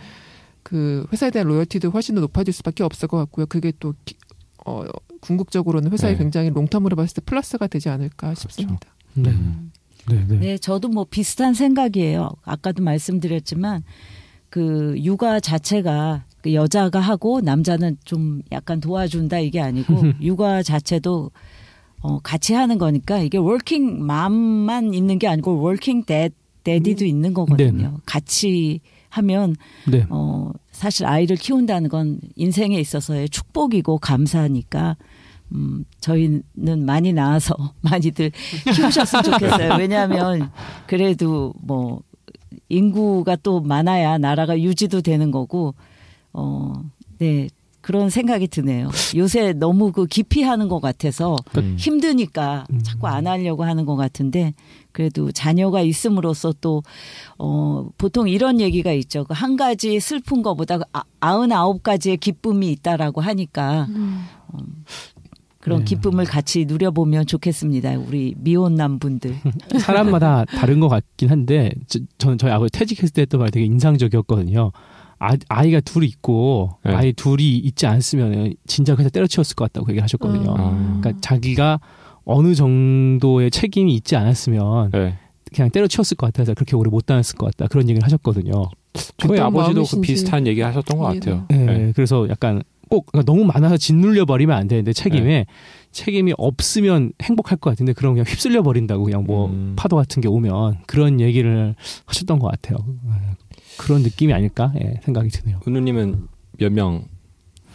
[0.63, 3.47] 그 회사에 대한 로열티도 훨씬 더 높아질 수밖에 없을 것 같고요.
[3.47, 4.17] 그게 또 기-
[4.67, 4.85] 어,
[5.21, 6.19] 궁극적으로는 회사에 네.
[6.19, 8.89] 굉장히 롱텀으로 봤을 때 플러스가 되지 않을까 싶습니다.
[9.15, 9.31] 네.
[9.31, 9.73] 음.
[10.09, 10.39] 네, 네.
[10.39, 12.31] 네, 저도 뭐 비슷한 생각이에요.
[12.43, 13.83] 아까도 말씀드렸지만
[14.49, 21.31] 그 육아 자체가 그 여자가 하고 남자는 좀 약간 도와준다 이게 아니고 육아 자체도
[22.03, 26.31] 어 같이 하는 거니까 이게 워킹 맘만 있는 게 아니고 working da-
[26.65, 27.99] daddy도 있는 거거든요.
[28.07, 28.81] 같이
[29.11, 29.55] 하면
[29.91, 30.07] 네.
[30.09, 30.51] 어
[30.81, 34.97] 사실 아이를 키운다는 건 인생에 있어서의 축복이고 감사하니까
[35.53, 38.33] 음 저희는 많이 나와서 많이들
[38.75, 39.75] 키우셨으면 좋겠어요.
[39.79, 40.51] 왜냐하면
[40.87, 42.01] 그래도 뭐
[42.71, 45.75] 인구가 또 많아야 나라가 유지도 되는 거고
[46.33, 46.83] 어
[47.21, 47.49] 네
[47.81, 48.91] 그런 생각이 드네요.
[49.17, 51.75] 요새 너무 그 깊이 하는 것 같아서 음.
[51.79, 52.83] 힘드니까 음.
[52.83, 54.55] 자꾸 안 하려고 하는 것 같은데
[54.93, 56.83] 그래도 자녀가 있음으로써 또
[57.39, 59.25] 어, 보통 이런 얘기가 있죠.
[59.25, 63.87] 그 한 가지 슬픈 것보다 아, 아흔아홉 가지의 기쁨이 있다라고 하니까
[64.49, 64.59] 어,
[65.61, 65.85] 그런 네.
[65.87, 67.93] 기쁨을 같이 누려보면 좋겠습니다.
[67.99, 69.37] 우리 미혼남 분들.
[69.79, 74.73] 사람마다 다른 것 같긴 한데 저, 저는 저희 아버지 퇴직했을 때 했던 말이 되게 인상적이었거든요.
[75.21, 76.95] 아, 아이가 둘이 있고 네.
[76.95, 80.55] 아이 둘이 있지 않았으면 진짜 그냥 때려치웠을 것 같다고 얘기를 하셨거든요.
[80.57, 80.99] 아.
[81.01, 81.79] 그러니까 자기가
[82.25, 85.19] 어느 정도의 책임이 있지 않았으면 네.
[85.55, 88.71] 그냥 때려치웠을 것 같아서 그렇게 오래 못 다녔을 것 같다 그런 얘기를 하셨거든요.
[89.19, 91.45] 저희 아버지도 그 비슷한 얘기 하셨던 것 같아요.
[91.49, 91.93] 네, 네.
[91.95, 95.47] 그래서 약간 꼭 그러니까 너무 많아서 짓눌려 버리면 안 되는데 책임에
[95.93, 99.75] 책임이 없으면 행복할 것 같은데 그럼 그냥 휩쓸려 버린다고 그냥 뭐 음.
[99.77, 101.75] 파도 같은 게 오면 그런 얘기를
[102.07, 102.79] 하셨던 것 같아요.
[103.71, 105.61] 네, 그런 느낌이 아닐까 예, 생각이 드네요.
[105.67, 106.29] 은우님은
[106.59, 107.05] 몇 명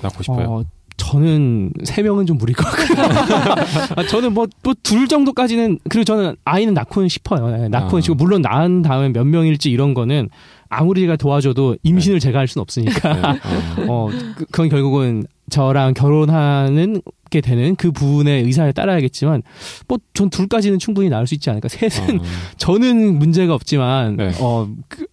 [0.02, 0.48] 낳고 싶어요?
[0.50, 0.64] 어,
[0.98, 3.06] 저는 세 명은 좀 무리일 것 같고요.
[3.98, 7.50] 아, 저는 뭐 또 둘 정도까지는 그리고 저는 아이는 낳고는 싶어요.
[7.50, 8.02] 네, 낳고는 아.
[8.02, 10.30] 싶고 물론 낳은 다음에 몇 명일지 이런 거는
[10.70, 13.40] 아무리 제가 도와줘도 임신을 제가 할 수는 없으니까 네.
[13.88, 14.06] 어.
[14.08, 19.42] 어, 그, 그건 결국은 저랑 결혼하는 게 되는 그 부분의 의사에 따라야겠지만,
[19.88, 21.68] 뭐, 전 둘까지는 충분히 나을 수 있지 않을까.
[21.68, 22.24] 셋은, 어.
[22.58, 24.32] 저는 문제가 없지만, 네.
[24.40, 25.06] 어, 그,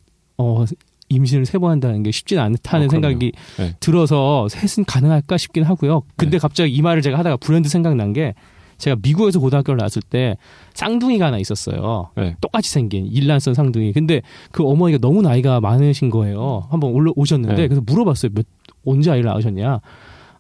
[0.43, 0.65] 어,
[1.09, 2.89] 임신을 세 번 한다는 게 쉽지는 않다는 어.
[2.89, 3.75] 생각이 네.
[3.81, 6.03] 들어서 셋은 가능할까 싶긴 하고요.
[6.17, 6.39] 근데 네.
[6.39, 8.35] 갑자기 이 말을 제가 하다가 불현듯 생각난 게,
[8.79, 10.37] 제가 미국에서 고등학교를 나왔을 때
[10.75, 12.09] 쌍둥이가 하나 있었어요.
[12.17, 12.35] 네.
[12.41, 13.93] 똑같이 생긴 일란성 쌍둥이.
[13.93, 16.67] 근데 그 어머니가 너무 나이가 많으신 거예요.
[16.71, 17.69] 한번 올라 오셨는데 네.
[17.69, 18.33] 그래서 물어봤어요.
[18.35, 18.45] 몇
[18.85, 19.81] 언제 아이를 낳으셨냐?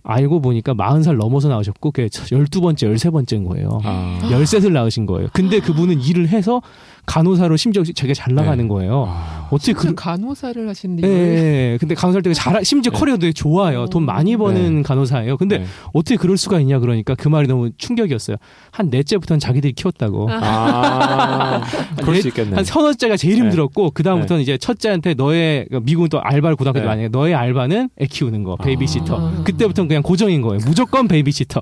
[0.04, 3.78] 알고 보니까 40살 넘어서 나오셨고 그게 12번째, 13번째인 거예요.
[3.84, 4.18] 아.
[4.22, 5.28] 13을 낳으신 거예요.
[5.32, 6.60] 근데 그분은 일을 해서
[7.06, 8.68] 간호사로 심지어 되게 잘 나가는 네.
[8.68, 9.06] 거예요.
[9.08, 9.48] 아.
[9.50, 11.76] 어떻게 그그 간호사를 하시는데 예, 이걸 예, 예.
[11.78, 12.98] 근데 간호사일 때 잘, 심지어 네.
[12.98, 13.86] 커리어도 되게 좋아요.
[13.86, 15.36] 돈 많이 버는 간호사예요.
[15.36, 15.64] 근데 네.
[15.92, 18.36] 어떻게 그럴 수가 있냐 그러니까 그 말이 너무 충격이었어요.
[18.70, 20.28] 한 넷째부터는 자기들이 키웠다고.
[20.30, 21.60] 아.
[22.00, 22.56] 그럴 수 있겠네.
[22.56, 23.40] 한 서너째가 제일 네.
[23.42, 26.86] 힘들었고 그 다음부터는 이제 첫째한테 너의 그러니까 미국은 또 알바를 고등학교 때 네.
[26.86, 27.08] 많이 해.
[27.08, 29.16] 너의 알바는 애 키우는 거 베이비시터.
[29.16, 29.42] 아.
[29.44, 30.60] 그때부터는 그냥 고정인 거예요.
[30.64, 31.60] 무조건 베이비시터.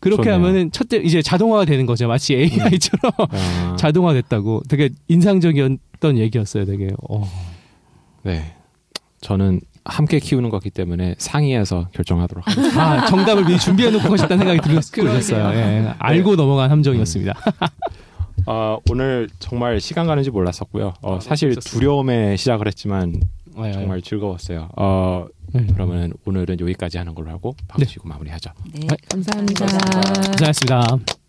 [0.00, 0.34] 그렇게 좋네요.
[0.34, 2.08] 하면은 첫째 이제 자동화가 되는 거죠.
[2.08, 3.76] 마치 AI처럼 아.
[3.78, 4.62] 자동화 됐다고.
[4.68, 6.64] 되게 인상적이었던 얘기였어요.
[6.64, 6.88] 되게.
[7.08, 7.28] 어.
[8.22, 8.54] 네.
[9.20, 12.82] 저는 함께 키우는 거기 때문에 상의해서 결정하도록 하겠습니다.
[12.82, 14.92] 아 정답을 미리 준비해 놓고 하셨다는 생각이 들었-.
[14.92, 15.52] 들었어요.
[15.58, 15.94] 예.
[15.98, 17.34] 알고 넘어간 함정이었습니다.
[18.46, 20.94] 어, 오늘 정말 시간 가는지 몰랐었고요.
[21.02, 21.78] 어, 사실 재밌었어요.
[21.78, 23.20] 두려움에 시작을 했지만
[23.64, 23.72] 예, 예.
[23.72, 24.68] 정말 즐거웠어요.
[24.76, 25.66] 어, 네.
[25.72, 28.50] 그러면 오늘은 여기까지 하는 걸로 하고 박수 치고 마무리하죠.
[28.72, 28.86] 네.
[29.08, 29.66] 감사합니다.
[29.66, 31.19] 고생하셨습니다.